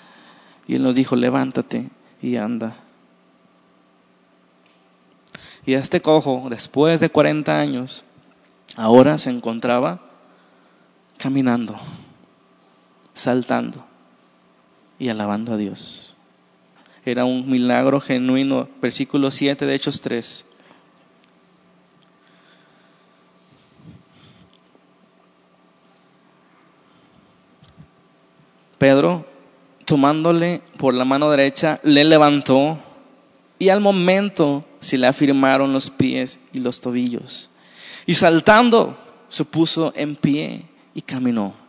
Y 0.66 0.74
Él 0.74 0.82
nos 0.82 0.94
dijo, 0.94 1.16
levántate 1.16 1.88
y 2.20 2.36
anda. 2.36 2.76
Y 5.64 5.72
este 5.72 6.02
cojo, 6.02 6.48
después 6.50 7.00
de 7.00 7.08
40 7.08 7.58
años, 7.58 8.04
ahora 8.76 9.16
se 9.16 9.30
encontraba 9.30 10.00
caminando 11.16 11.78
saltando 13.18 13.84
y 14.98 15.08
alabando 15.08 15.54
a 15.54 15.56
Dios. 15.56 16.16
Era 17.04 17.24
un 17.24 17.48
milagro 17.48 18.00
genuino. 18.00 18.68
Versículo 18.80 19.30
7 19.30 19.66
de 19.66 19.74
Hechos 19.74 20.00
3. 20.00 20.44
Pedro, 28.78 29.26
tomándole 29.84 30.62
por 30.76 30.94
la 30.94 31.04
mano 31.04 31.30
derecha, 31.30 31.80
le 31.82 32.04
levantó 32.04 32.78
y 33.58 33.70
al 33.70 33.80
momento 33.80 34.64
se 34.78 34.98
le 34.98 35.08
afirmaron 35.08 35.72
los 35.72 35.90
pies 35.90 36.38
y 36.52 36.60
los 36.60 36.80
tobillos. 36.80 37.50
Y 38.06 38.14
saltando, 38.14 38.96
se 39.26 39.44
puso 39.44 39.92
en 39.96 40.14
pie 40.14 40.62
y 40.94 41.02
caminó. 41.02 41.67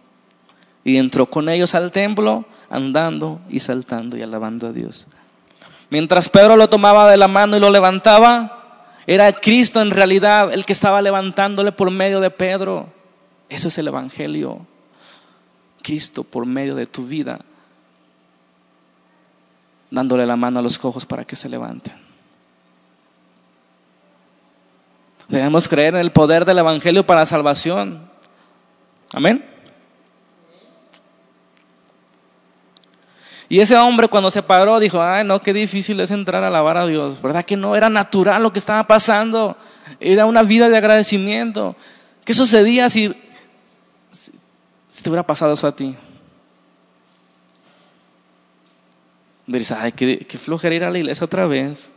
Y 0.84 0.98
entró 0.98 1.30
con 1.30 1.50
ellos 1.50 1.76
al 1.76 1.92
templo, 1.92 2.46
andando 2.70 3.42
y 3.50 3.60
saltando 3.60 4.18
y 4.18 4.24
alabando 4.24 4.68
a 4.68 4.72
Dios. 4.72 5.08
Mientras 5.90 6.30
Pedro 6.30 6.56
lo 6.56 6.70
tomaba 6.70 7.10
de 7.10 7.18
la 7.18 7.28
mano 7.28 7.58
y 7.58 7.60
lo 7.60 7.70
levantaba, 7.70 8.94
era 9.08 9.32
Cristo 9.34 9.82
en 9.82 9.92
realidad 9.92 10.54
el 10.54 10.66
que 10.66 10.74
estaba 10.74 11.02
levantándole 11.02 11.72
por 11.72 11.90
medio 11.90 12.20
de 12.20 12.30
Pedro. 12.30 12.88
Eso 13.50 13.68
es 13.68 13.78
el 13.78 13.88
Evangelio. 13.88 14.66
Cristo 15.82 16.24
por 16.24 16.46
medio 16.46 16.76
de 16.76 16.86
tu 16.86 17.06
vida, 17.06 17.40
dándole 19.90 20.26
la 20.26 20.36
mano 20.36 20.60
a 20.60 20.62
los 20.62 20.78
cojos 20.78 21.06
para 21.06 21.26
que 21.26 21.36
se 21.36 21.50
levanten. 21.50 21.94
Debemos 25.28 25.68
creer 25.68 25.94
en 25.96 26.02
el 26.02 26.12
poder 26.12 26.46
del 26.46 26.60
Evangelio 26.60 27.06
para 27.06 27.26
salvación. 27.26 28.10
Amén. 29.12 29.46
Y 33.52 33.62
ese 33.62 33.76
hombre 33.78 34.08
cuando 34.08 34.30
se 34.30 34.44
paró 34.44 34.80
dijo, 34.80 35.02
ay 35.02 35.26
no, 35.26 35.42
qué 35.42 35.54
difícil 35.54 36.00
es 36.00 36.12
entrar 36.12 36.44
a 36.44 36.48
alabar 36.48 36.78
a 36.78 36.86
Dios. 36.86 37.20
¿Verdad 37.20 37.44
que 37.44 37.58
no? 37.58 37.76
Era 37.76 37.90
natural 37.90 38.44
lo 38.44 38.54
que 38.54 38.60
estaba 38.60 38.86
pasando. 38.86 39.58
Era 40.00 40.28
una 40.28 40.44
vida 40.44 40.70
de 40.70 40.78
agradecimiento. 40.78 41.76
¿Qué 42.24 42.36
sucedía 42.36 42.92
si, 42.92 43.12
si 44.12 45.02
te 45.02 45.10
hubiera 45.10 45.26
pasado 45.26 45.54
eso 45.54 45.68
a 45.68 45.76
ti? 45.76 45.98
Dices, 49.48 49.72
ay, 49.72 49.94
qué, 49.94 50.20
qué 50.20 50.38
flojera 50.38 50.76
ir 50.76 50.84
a 50.84 50.92
la 50.92 51.00
iglesia 51.00 51.26
otra 51.26 51.48
vez. 51.48 51.92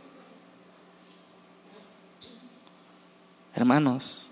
Hermanos, 3.53 4.27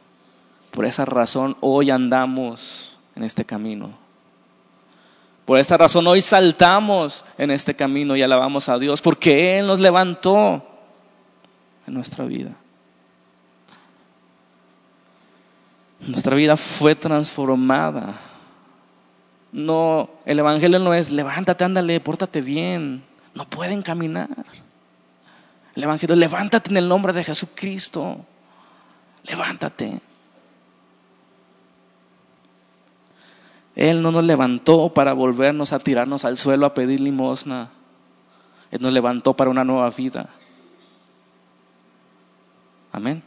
por 0.72 0.86
esa 0.86 1.06
razón 1.06 1.56
hoy 1.62 1.92
andamos 1.92 2.98
en 3.16 3.22
este 3.24 3.46
camino. 3.46 4.01
Por 5.52 5.60
esta 5.60 5.76
razón 5.76 6.08
hoy 6.08 6.22
saltamos 6.22 7.26
en 7.38 7.52
este 7.52 7.76
camino 7.76 8.16
y 8.16 8.24
alabamos 8.24 8.70
a 8.70 8.80
Dios 8.80 9.02
porque 9.02 9.60
Él 9.60 9.68
nos 9.68 9.82
levantó 9.82 10.66
en 11.86 11.94
nuestra 11.94 12.24
vida. 12.24 12.52
Nuestra 16.00 16.38
vida 16.38 16.56
fue 16.56 16.96
transformada. 16.96 18.14
No, 19.52 20.10
el 20.26 20.40
Evangelio 20.40 20.80
no 20.80 20.94
es 20.94 21.12
levántate, 21.12 21.66
ándale, 21.66 22.00
pórtate 22.00 22.40
bien. 22.40 23.04
No 23.36 23.44
pueden 23.44 23.82
caminar. 23.82 24.30
El 25.76 25.84
Evangelio, 25.84 26.16
levántate 26.16 26.70
en 26.70 26.78
el 26.78 26.88
nombre 26.88 27.12
de 27.12 27.26
Jesucristo. 27.26 28.26
Levántate. 29.24 30.00
Él 33.82 34.04
no 34.04 34.12
nos 34.12 34.24
levantó 34.24 34.94
para 34.94 35.14
volvernos 35.14 35.74
a 35.74 35.80
tirarnos 35.80 36.24
al 36.24 36.38
suelo 36.38 36.68
a 36.68 36.76
pedir 36.76 37.00
limosna. 37.00 37.72
Él 38.70 38.80
nos 38.80 38.94
levantó 38.94 39.36
para 39.36 39.50
una 39.50 39.64
nueva 39.64 39.90
vida. 39.90 40.30
Amén. 42.92 43.24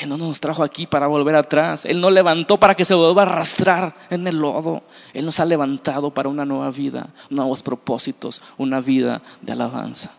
Él 0.00 0.08
no 0.08 0.18
nos 0.18 0.38
trajo 0.38 0.62
aquí 0.62 0.86
para 0.86 1.08
volver 1.08 1.34
atrás. 1.34 1.84
Él 1.84 2.00
nos 2.00 2.12
levantó 2.12 2.60
para 2.60 2.76
que 2.76 2.84
se 2.84 2.94
vuelva 2.94 3.24
a 3.24 3.26
arrastrar 3.26 3.96
en 4.08 4.24
el 4.28 4.36
lodo. 4.36 4.84
Él 5.14 5.24
nos 5.24 5.40
ha 5.40 5.44
levantado 5.44 6.14
para 6.14 6.28
una 6.28 6.44
nueva 6.44 6.70
vida, 6.70 7.08
nuevos 7.28 7.64
propósitos, 7.64 8.40
una 8.56 8.80
vida 8.80 9.20
de 9.40 9.50
alabanza. 9.50 10.12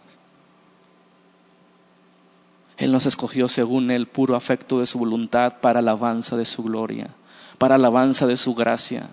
Él 2.76 2.92
nos 2.92 3.06
escogió 3.06 3.48
según 3.48 3.92
el 3.92 4.08
puro 4.08 4.36
afecto 4.36 4.82
de 4.82 4.88
su 4.88 5.00
voluntad 5.00 5.62
para 5.62 5.80
alabanza 5.80 6.36
de 6.36 6.44
su 6.44 6.64
gloria, 6.64 7.16
para 7.64 7.76
alabanza 7.76 8.28
de 8.28 8.36
su 8.36 8.56
gracia. 8.56 9.10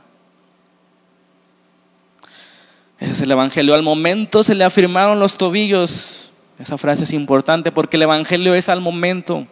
Ese 2.99 3.13
es 3.13 3.21
el 3.21 3.31
Evangelio. 3.31 3.77
Al 3.77 3.85
momento 3.85 4.43
se 4.43 4.57
le 4.57 4.65
afirmaron 4.65 5.21
los 5.21 5.39
tobillos. 5.39 6.33
Esa 6.59 6.77
frase 6.77 7.05
es 7.05 7.13
importante 7.13 7.71
porque 7.71 7.97
el 7.97 8.03
Evangelio 8.03 8.57
es 8.57 8.69
al 8.69 8.81
momento. 8.81 9.47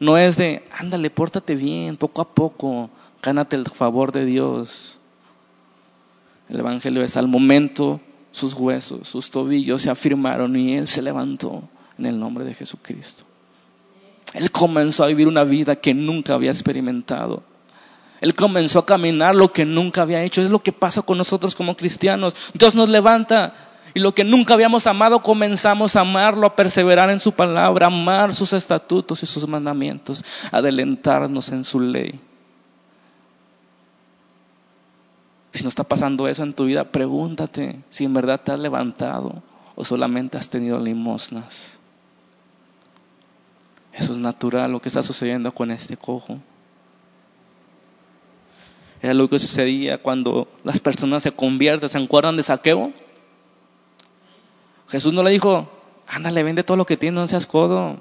No 0.00 0.18
es 0.18 0.36
de, 0.36 0.64
ándale, 0.76 1.08
pórtate 1.08 1.54
bien, 1.54 1.96
poco 1.96 2.20
a 2.20 2.34
poco, 2.34 2.90
gánate 3.22 3.54
el 3.54 3.64
favor 3.64 4.10
de 4.10 4.24
Dios. 4.24 4.98
El 6.48 6.58
Evangelio 6.58 7.04
es 7.04 7.16
al 7.16 7.28
momento, 7.28 8.00
sus 8.32 8.54
huesos, 8.54 9.06
sus 9.06 9.30
tobillos 9.30 9.82
se 9.82 9.90
afirmaron 9.90 10.56
y 10.56 10.74
Él 10.74 10.88
se 10.88 11.00
levantó 11.00 11.62
en 11.96 12.06
el 12.06 12.18
nombre 12.18 12.44
de 12.44 12.54
Jesucristo. 12.54 13.22
Él 14.34 14.50
comenzó 14.50 15.04
a 15.04 15.06
vivir 15.06 15.28
una 15.28 15.44
vida 15.44 15.76
que 15.76 15.94
nunca 15.94 16.34
había 16.34 16.50
experimentado. 16.50 17.44
Él 18.20 18.34
comenzó 18.34 18.80
a 18.80 18.86
caminar 18.86 19.34
lo 19.34 19.52
que 19.52 19.64
nunca 19.64 20.02
había 20.02 20.22
hecho. 20.22 20.42
Es 20.42 20.50
lo 20.50 20.62
que 20.62 20.72
pasa 20.72 21.02
con 21.02 21.18
nosotros 21.18 21.54
como 21.54 21.76
cristianos. 21.76 22.34
Dios 22.54 22.74
nos 22.74 22.88
levanta 22.88 23.54
y 23.96 24.00
lo 24.00 24.14
que 24.14 24.24
nunca 24.24 24.52
habíamos 24.52 24.86
amado, 24.86 25.22
comenzamos 25.22 25.96
a 25.96 26.00
amarlo, 26.00 26.46
a 26.46 26.54
perseverar 26.54 27.08
en 27.08 27.18
su 27.18 27.32
palabra, 27.32 27.86
a 27.86 27.88
amar 27.88 28.34
sus 28.34 28.52
estatutos 28.52 29.22
y 29.22 29.26
sus 29.26 29.48
mandamientos, 29.48 30.22
a 30.52 30.58
adelantarnos 30.58 31.48
en 31.48 31.64
su 31.64 31.80
ley. 31.80 32.20
Si 35.52 35.62
no 35.62 35.70
está 35.70 35.82
pasando 35.82 36.28
eso 36.28 36.42
en 36.42 36.52
tu 36.52 36.66
vida, 36.66 36.84
pregúntate 36.84 37.80
si 37.88 38.04
en 38.04 38.12
verdad 38.12 38.38
te 38.42 38.52
has 38.52 38.58
levantado 38.58 39.42
o 39.74 39.82
solamente 39.82 40.36
has 40.36 40.50
tenido 40.50 40.78
limosnas. 40.78 41.80
Eso 43.94 44.12
es 44.12 44.18
natural 44.18 44.72
lo 44.72 44.80
que 44.80 44.88
está 44.88 45.02
sucediendo 45.02 45.52
con 45.52 45.70
este 45.70 45.96
cojo. 45.96 46.38
Era 49.02 49.14
lo 49.14 49.28
que 49.28 49.38
sucedía 49.38 49.98
cuando 49.98 50.48
las 50.64 50.80
personas 50.80 51.22
se 51.22 51.32
convierten, 51.32 51.88
¿se 51.88 51.98
acuerdan 51.98 52.36
de 52.36 52.42
saqueo? 52.42 52.92
Jesús 54.88 55.12
no 55.12 55.22
le 55.22 55.30
dijo, 55.30 55.68
ándale, 56.06 56.42
vende 56.42 56.62
todo 56.62 56.76
lo 56.76 56.86
que 56.86 56.96
tienes, 56.96 57.20
no 57.20 57.26
seas 57.26 57.46
codo. 57.46 57.98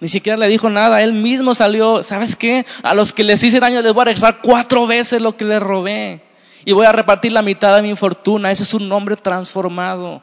Ni 0.00 0.08
siquiera 0.08 0.36
le 0.36 0.46
dijo 0.46 0.70
nada, 0.70 1.02
él 1.02 1.12
mismo 1.12 1.54
salió, 1.54 2.02
¿sabes 2.02 2.36
qué? 2.36 2.64
A 2.82 2.94
los 2.94 3.12
que 3.12 3.24
les 3.24 3.42
hice 3.42 3.58
daño 3.58 3.82
les 3.82 3.92
voy 3.92 4.02
a 4.02 4.06
regresar 4.06 4.40
cuatro 4.42 4.86
veces 4.86 5.20
lo 5.20 5.36
que 5.36 5.44
les 5.44 5.60
robé. 5.60 6.22
Y 6.64 6.72
voy 6.72 6.86
a 6.86 6.92
repartir 6.92 7.32
la 7.32 7.42
mitad 7.42 7.74
de 7.74 7.82
mi 7.82 7.96
fortuna. 7.96 8.50
Ese 8.50 8.62
es 8.62 8.74
un 8.74 8.90
hombre 8.92 9.16
transformado. 9.16 10.22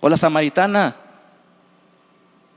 O 0.00 0.08
la 0.08 0.16
samaritana. 0.16 0.96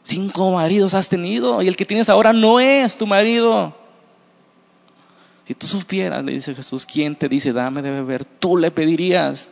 Cinco 0.09 0.49
maridos 0.49 0.95
has 0.95 1.07
tenido 1.07 1.61
y 1.61 1.67
el 1.67 1.75
que 1.75 1.85
tienes 1.85 2.09
ahora 2.09 2.33
no 2.33 2.59
es 2.59 2.97
tu 2.97 3.05
marido. 3.05 3.75
Si 5.45 5.53
tú 5.53 5.67
supieras, 5.67 6.25
le 6.25 6.31
dice 6.31 6.55
Jesús, 6.55 6.87
¿quién 6.87 7.15
te 7.15 7.29
dice 7.29 7.53
dame 7.53 7.83
de 7.83 7.91
beber? 7.91 8.25
Tú 8.25 8.57
le 8.57 8.71
pedirías. 8.71 9.51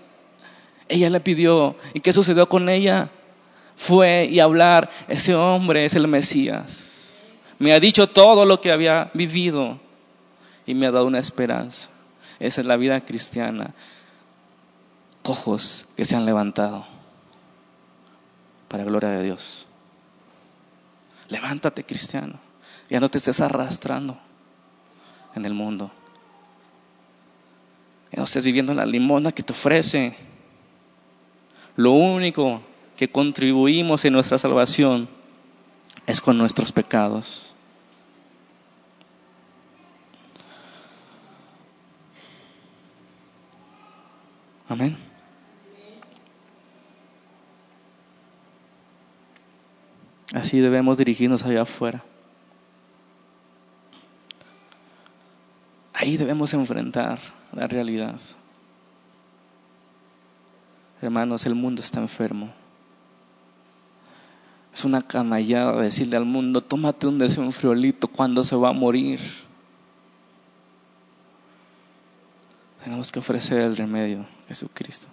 Ella 0.90 1.12
le 1.12 1.20
pidió. 1.20 1.76
¿Y 1.94 2.00
qué 2.00 2.12
sucedió 2.12 2.50
con 2.50 2.70
ella? 2.70 3.10
Fue 3.76 4.26
y 4.26 4.40
hablar, 4.40 4.90
ese 5.08 5.36
hombre 5.36 5.86
es 5.86 5.94
el 5.94 6.08
Mesías. 6.08 7.24
Me 7.60 7.74
ha 7.74 7.80
dicho 7.80 8.08
todo 8.08 8.44
lo 8.44 8.60
que 8.60 8.72
había 8.72 9.12
vivido 9.14 9.80
y 10.66 10.74
me 10.74 10.88
ha 10.88 10.92
dado 10.92 11.06
una 11.06 11.20
esperanza. 11.20 11.92
Esa 12.40 12.62
es 12.62 12.68
la 12.68 12.78
vida 12.78 13.00
cristiana. 13.02 13.76
Cojos 15.22 15.86
que 15.96 16.04
se 16.04 16.16
han 16.16 16.26
levantado 16.26 16.84
para 18.68 18.84
gloria 18.86 19.10
de 19.10 19.24
Dios. 19.24 19.67
Levántate, 21.30 21.84
cristiano. 21.84 22.40
Ya 22.90 23.00
no 23.00 23.10
te 23.10 23.18
estés 23.18 23.42
arrastrando 23.42 24.18
en 25.36 25.46
el 25.46 25.54
mundo. 25.54 25.92
no 28.16 28.24
estés 28.24 28.46
viviendo 28.46 28.72
en 28.72 28.78
la 28.78 28.86
limona 28.86 29.32
que 29.32 29.44
te 29.44 29.54
ofrece. 29.54 30.16
Lo 31.76 31.92
único 31.92 32.62
que 32.96 33.10
contribuimos 33.10 34.04
en 34.06 34.14
nuestra 34.14 34.38
salvación 34.38 35.08
es 36.08 36.22
con 36.22 36.38
nuestros 36.38 36.72
pecados. 36.72 37.54
Amén. 44.70 45.07
Así 50.34 50.60
debemos 50.60 50.98
dirigirnos 50.98 51.44
allá 51.44 51.62
afuera. 51.62 52.04
Ahí 55.94 56.18
debemos 56.18 56.54
enfrentar 56.54 57.20
la 57.54 57.66
realidad. 57.68 58.20
Hermanos, 61.02 61.46
el 61.46 61.56
mundo 61.56 61.82
está 61.82 62.00
enfermo. 62.00 62.54
Es 64.74 64.84
una 64.86 65.02
canallada 65.02 65.82
decirle 65.82 66.18
al 66.18 66.26
mundo, 66.26 66.62
tómate 66.62 67.08
un 67.08 67.18
deseo 67.18 67.44
un 67.44 67.52
friolito 67.52 68.08
cuando 68.08 68.44
se 68.44 68.56
va 68.56 68.70
a 68.70 68.74
morir. 68.74 69.20
Tenemos 72.84 73.12
que 73.12 73.20
ofrecer 73.20 73.62
el 73.62 73.76
remedio, 73.76 74.26
Jesucristo. 74.48 75.08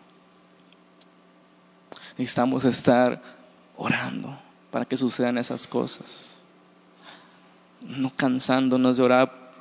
Necesitamos 2.18 2.64
estar 2.64 3.22
orando 3.76 4.38
para 4.74 4.86
que 4.86 4.96
sucedan 4.96 5.38
esas 5.38 5.68
cosas. 5.68 6.40
No 7.80 8.10
cansándonos 8.10 8.96
de 8.96 9.04
orar 9.04 9.52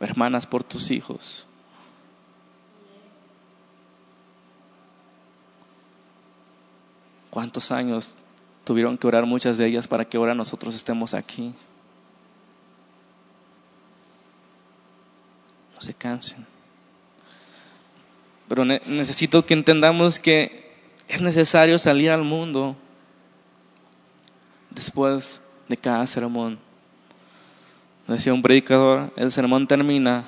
hermanas, 0.00 0.46
por 0.46 0.64
tus 0.64 0.90
hijos. 0.90 1.46
¿Cuántos 7.28 7.72
años 7.72 8.16
tuvieron 8.64 8.96
que 8.96 9.06
orar 9.06 9.26
muchas 9.26 9.58
de 9.58 9.66
ellas 9.66 9.86
para 9.86 10.06
que 10.06 10.16
ahora 10.16 10.34
nosotros 10.34 10.74
estemos 10.74 11.12
aquí? 11.12 11.54
No 15.74 15.80
se 15.82 15.92
cansen. 15.92 16.46
Pero 18.48 18.64
necesito 18.64 19.44
que 19.44 19.52
entendamos 19.52 20.18
que 20.18 20.72
es 21.06 21.20
necesario 21.20 21.78
salir 21.78 22.10
al 22.10 22.22
mundo 22.22 22.78
después 24.74 25.42
de 25.68 25.76
cada 25.76 26.06
sermón. 26.06 26.58
Decía 28.06 28.34
un 28.34 28.42
predicador, 28.42 29.12
el 29.16 29.30
sermón 29.30 29.66
termina 29.66 30.24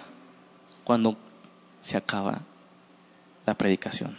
cuando 0.85 1.17
se 1.83 1.97
acaba 1.97 2.41
la 3.45 3.55
predicación. 3.55 4.17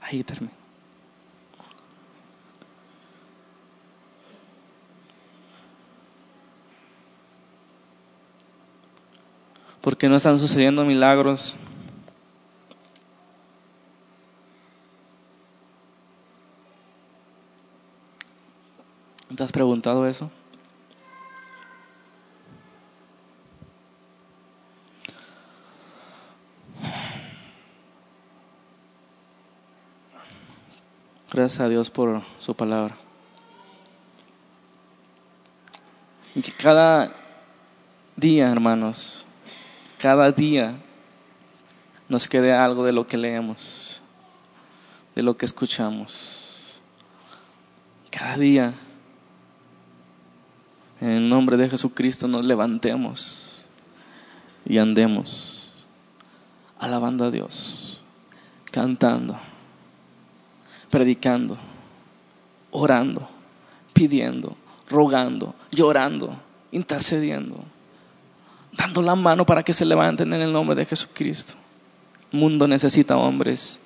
Ahí 0.00 0.24
termina. 0.24 0.52
Porque 9.80 10.08
no 10.08 10.16
están 10.16 10.38
sucediendo 10.38 10.84
milagros. 10.84 11.56
Has 19.44 19.52
preguntado 19.52 20.06
eso? 20.06 20.30
Gracias 31.32 31.60
a 31.60 31.68
Dios 31.68 31.90
por 31.90 32.22
su 32.38 32.54
palabra. 32.54 32.96
Y 36.34 36.42
que 36.42 36.52
cada 36.52 37.12
día, 38.16 38.50
hermanos, 38.50 39.24
cada 39.98 40.32
día 40.32 40.74
nos 42.08 42.26
quede 42.26 42.52
algo 42.52 42.84
de 42.84 42.92
lo 42.92 43.06
que 43.06 43.16
leemos, 43.16 44.02
de 45.14 45.22
lo 45.22 45.36
que 45.36 45.46
escuchamos. 45.46 46.82
Cada 48.10 48.36
día, 48.36 48.74
en 51.00 51.10
el 51.10 51.28
nombre 51.28 51.56
de 51.56 51.68
Jesucristo, 51.68 52.28
nos 52.28 52.44
levantemos 52.44 53.68
y 54.64 54.78
andemos 54.78 55.86
alabando 56.78 57.26
a 57.26 57.30
Dios, 57.30 58.02
cantando 58.70 59.38
predicando, 60.90 61.56
orando, 62.72 63.28
pidiendo, 63.92 64.56
rogando, 64.88 65.54
llorando, 65.70 66.36
intercediendo, 66.72 67.64
dando 68.72 69.00
la 69.00 69.14
mano 69.14 69.46
para 69.46 69.62
que 69.62 69.72
se 69.72 69.84
levanten 69.84 70.34
en 70.34 70.42
el 70.42 70.52
nombre 70.52 70.74
de 70.74 70.84
Jesucristo. 70.84 71.54
El 72.32 72.40
mundo 72.40 72.66
necesita 72.68 73.16
hombres 73.16 73.80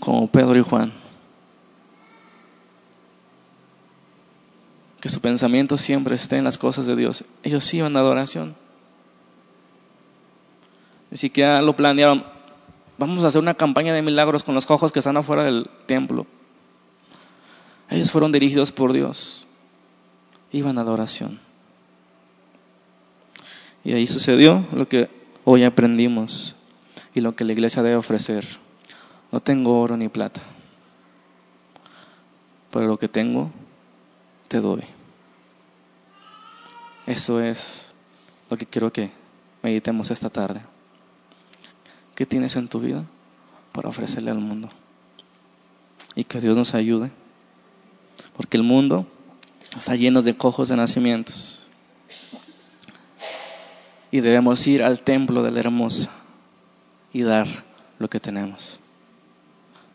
como 0.00 0.28
Pedro 0.28 0.56
y 0.56 0.62
Juan. 0.62 0.92
Que 5.00 5.08
su 5.08 5.20
pensamiento 5.20 5.76
siempre 5.76 6.14
esté 6.14 6.36
en 6.36 6.44
las 6.44 6.58
cosas 6.58 6.86
de 6.86 6.96
Dios. 6.96 7.24
Ellos 7.42 7.72
iban 7.74 7.96
a 7.96 8.00
adoración. 8.00 8.56
Ni 11.10 11.16
siquiera 11.16 11.62
lo 11.62 11.76
planearon 11.76 12.24
vamos 12.98 13.24
a 13.24 13.28
hacer 13.28 13.40
una 13.40 13.54
campaña 13.54 13.94
de 13.94 14.02
milagros 14.02 14.42
con 14.42 14.54
los 14.54 14.66
cojos 14.66 14.92
que 14.92 14.98
están 14.98 15.16
afuera 15.16 15.44
del 15.44 15.70
templo. 15.86 16.26
Ellos 17.88 18.10
fueron 18.10 18.32
dirigidos 18.32 18.72
por 18.72 18.92
Dios. 18.92 19.46
Iban 20.52 20.78
a 20.78 20.84
la 20.84 20.92
oración. 20.92 21.40
Y 23.84 23.92
ahí 23.92 24.06
sucedió 24.06 24.66
lo 24.72 24.86
que 24.86 25.08
hoy 25.44 25.64
aprendimos 25.64 26.56
y 27.14 27.20
lo 27.20 27.34
que 27.34 27.44
la 27.44 27.52
iglesia 27.52 27.82
debe 27.82 27.96
ofrecer. 27.96 28.44
No 29.30 29.40
tengo 29.40 29.80
oro 29.80 29.96
ni 29.96 30.08
plata, 30.08 30.40
pero 32.70 32.86
lo 32.86 32.98
que 32.98 33.08
tengo 33.08 33.50
te 34.48 34.60
doy. 34.60 34.82
Eso 37.06 37.40
es 37.40 37.94
lo 38.50 38.56
que 38.56 38.66
quiero 38.66 38.92
que 38.92 39.10
meditemos 39.62 40.10
esta 40.10 40.30
tarde. 40.30 40.60
¿Qué 42.14 42.26
tienes 42.26 42.56
en 42.56 42.68
tu 42.68 42.80
vida 42.80 43.04
para 43.72 43.88
ofrecerle 43.88 44.30
al 44.30 44.38
mundo? 44.38 44.68
Y 46.14 46.24
que 46.24 46.40
Dios 46.40 46.56
nos 46.56 46.74
ayude, 46.74 47.10
porque 48.36 48.56
el 48.56 48.62
mundo 48.62 49.06
está 49.76 49.94
lleno 49.94 50.22
de 50.22 50.36
cojos 50.36 50.68
de 50.68 50.76
nacimientos. 50.76 51.66
Y 54.10 54.20
debemos 54.20 54.66
ir 54.66 54.82
al 54.82 55.02
templo 55.02 55.42
de 55.42 55.50
la 55.50 55.60
hermosa 55.60 56.10
y 57.12 57.22
dar 57.22 57.46
lo 57.98 58.08
que 58.08 58.18
tenemos. 58.18 58.80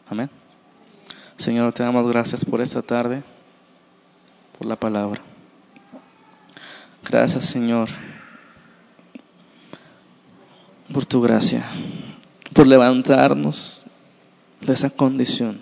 Amén. 0.08 0.30
Señor, 1.38 1.74
te 1.74 1.84
damos 1.84 2.08
gracias 2.08 2.46
por 2.46 2.62
esta 2.62 2.82
tarde, 2.82 3.24
por 4.58 4.68
la 4.68 4.76
palabra. 4.76 5.22
Gracias, 7.04 7.46
Señor, 7.46 7.90
por 10.92 11.06
tu 11.06 11.22
gracia 11.22 11.66
por 12.54 12.68
levantarnos 12.68 13.86
de 14.62 14.74
esa 14.74 14.90
condición, 14.90 15.60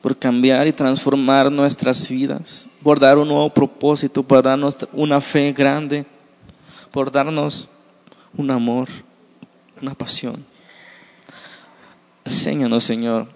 por 0.00 0.16
cambiar 0.16 0.66
y 0.66 0.72
transformar 0.72 1.50
nuestras 1.50 2.08
vidas, 2.08 2.68
por 2.82 2.98
dar 2.98 3.18
un 3.18 3.28
nuevo 3.28 3.52
propósito, 3.52 4.22
por 4.22 4.42
darnos 4.42 4.78
una 4.92 5.20
fe 5.20 5.52
grande, 5.52 6.06
por 6.90 7.10
darnos 7.10 7.68
un 8.36 8.50
amor, 8.50 8.88
una 9.82 9.94
pasión. 9.94 10.44
Enséñanos, 12.24 12.84
Señor, 12.84 13.28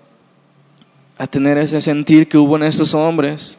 a 1.19 1.27
tener 1.27 1.59
ese 1.59 1.81
sentir 1.81 2.29
que 2.29 2.39
hubo 2.39 2.57
en 2.57 2.65
estos 2.65 2.95
hombres 2.95 3.59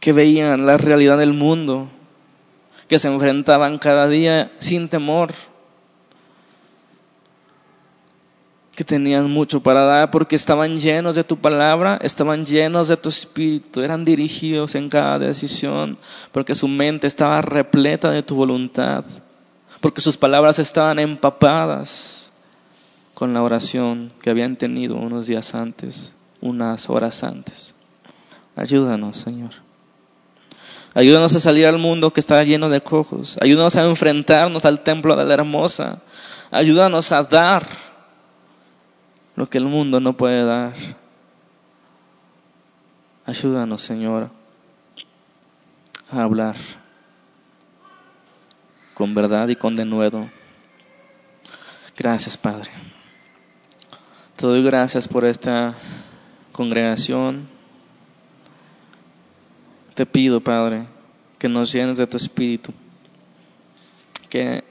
que 0.00 0.12
veían 0.12 0.66
la 0.66 0.76
realidad 0.76 1.18
del 1.18 1.32
mundo 1.32 1.88
que 2.88 2.98
se 2.98 3.08
enfrentaban 3.08 3.78
cada 3.78 4.08
día 4.08 4.52
sin 4.58 4.88
temor, 4.88 5.32
que 8.74 8.84
tenían 8.84 9.30
mucho 9.30 9.62
para 9.62 9.84
dar 9.84 10.10
porque 10.10 10.36
estaban 10.36 10.78
llenos 10.78 11.16
de 11.16 11.24
tu 11.24 11.38
palabra, 11.38 11.98
estaban 12.02 12.44
llenos 12.44 12.88
de 12.88 12.96
tu 12.96 13.08
espíritu, 13.08 13.80
eran 13.80 14.04
dirigidos 14.04 14.74
en 14.74 14.88
cada 14.88 15.18
decisión, 15.18 15.98
porque 16.30 16.54
su 16.54 16.68
mente 16.68 17.06
estaba 17.06 17.40
repleta 17.40 18.10
de 18.10 18.22
tu 18.22 18.36
voluntad, 18.36 19.04
porque 19.80 20.00
sus 20.00 20.16
palabras 20.16 20.58
estaban 20.58 20.98
empapadas 20.98 22.25
con 23.16 23.32
la 23.32 23.42
oración 23.42 24.12
que 24.20 24.28
habían 24.28 24.56
tenido 24.56 24.94
unos 24.94 25.26
días 25.26 25.54
antes, 25.54 26.14
unas 26.42 26.90
horas 26.90 27.24
antes. 27.24 27.74
Ayúdanos, 28.54 29.16
Señor. 29.16 29.52
Ayúdanos 30.92 31.34
a 31.34 31.40
salir 31.40 31.66
al 31.66 31.78
mundo 31.78 32.12
que 32.12 32.20
está 32.20 32.44
lleno 32.44 32.68
de 32.68 32.82
cojos. 32.82 33.38
Ayúdanos 33.40 33.74
a 33.76 33.86
enfrentarnos 33.86 34.66
al 34.66 34.80
templo 34.80 35.16
de 35.16 35.24
la 35.24 35.32
hermosa. 35.32 36.02
Ayúdanos 36.50 37.10
a 37.10 37.22
dar 37.22 37.66
lo 39.34 39.48
que 39.48 39.56
el 39.56 39.64
mundo 39.64 39.98
no 39.98 40.14
puede 40.14 40.44
dar. 40.44 40.74
Ayúdanos, 43.24 43.80
Señor, 43.80 44.28
a 46.10 46.22
hablar 46.22 46.56
con 48.92 49.14
verdad 49.14 49.48
y 49.48 49.56
con 49.56 49.74
denuedo. 49.74 50.28
Gracias, 51.96 52.36
Padre. 52.36 52.70
Te 54.36 54.46
doy 54.46 54.62
gracias 54.62 55.08
por 55.08 55.24
esta 55.24 55.74
congregación 56.52 57.56
te 59.96 60.04
pido, 60.04 60.42
Padre, 60.42 60.86
que 61.38 61.48
nos 61.48 61.72
llenes 61.72 61.96
de 61.96 62.06
tu 62.06 62.18
espíritu, 62.18 62.74
que 64.28 64.62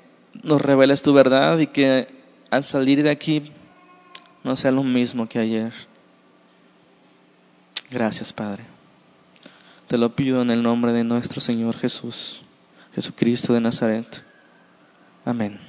nos 0.44 0.62
reveles 0.62 1.02
tu 1.02 1.14
verdad 1.14 1.58
y 1.58 1.66
que 1.66 2.08
al 2.52 2.64
salir 2.64 3.02
de 3.02 3.10
aquí 3.10 3.52
no 4.44 4.56
sea 4.56 4.70
lo 4.70 4.84
mismo 4.84 5.28
que 5.28 5.40
ayer. 5.40 5.74
Gracias, 7.90 8.32
Padre. 8.32 8.66
Te 9.88 9.98
lo 9.98 10.16
pido 10.16 10.44
en 10.44 10.52
el 10.52 10.62
nombre 10.62 10.94
de 10.94 11.04
nuestro 11.04 11.42
Señor 11.42 11.76
Jesús, 11.76 12.44
Jesucristo 12.94 13.54
de 13.54 13.62
Nazaret. 13.62 14.24
Amén. 15.26 15.60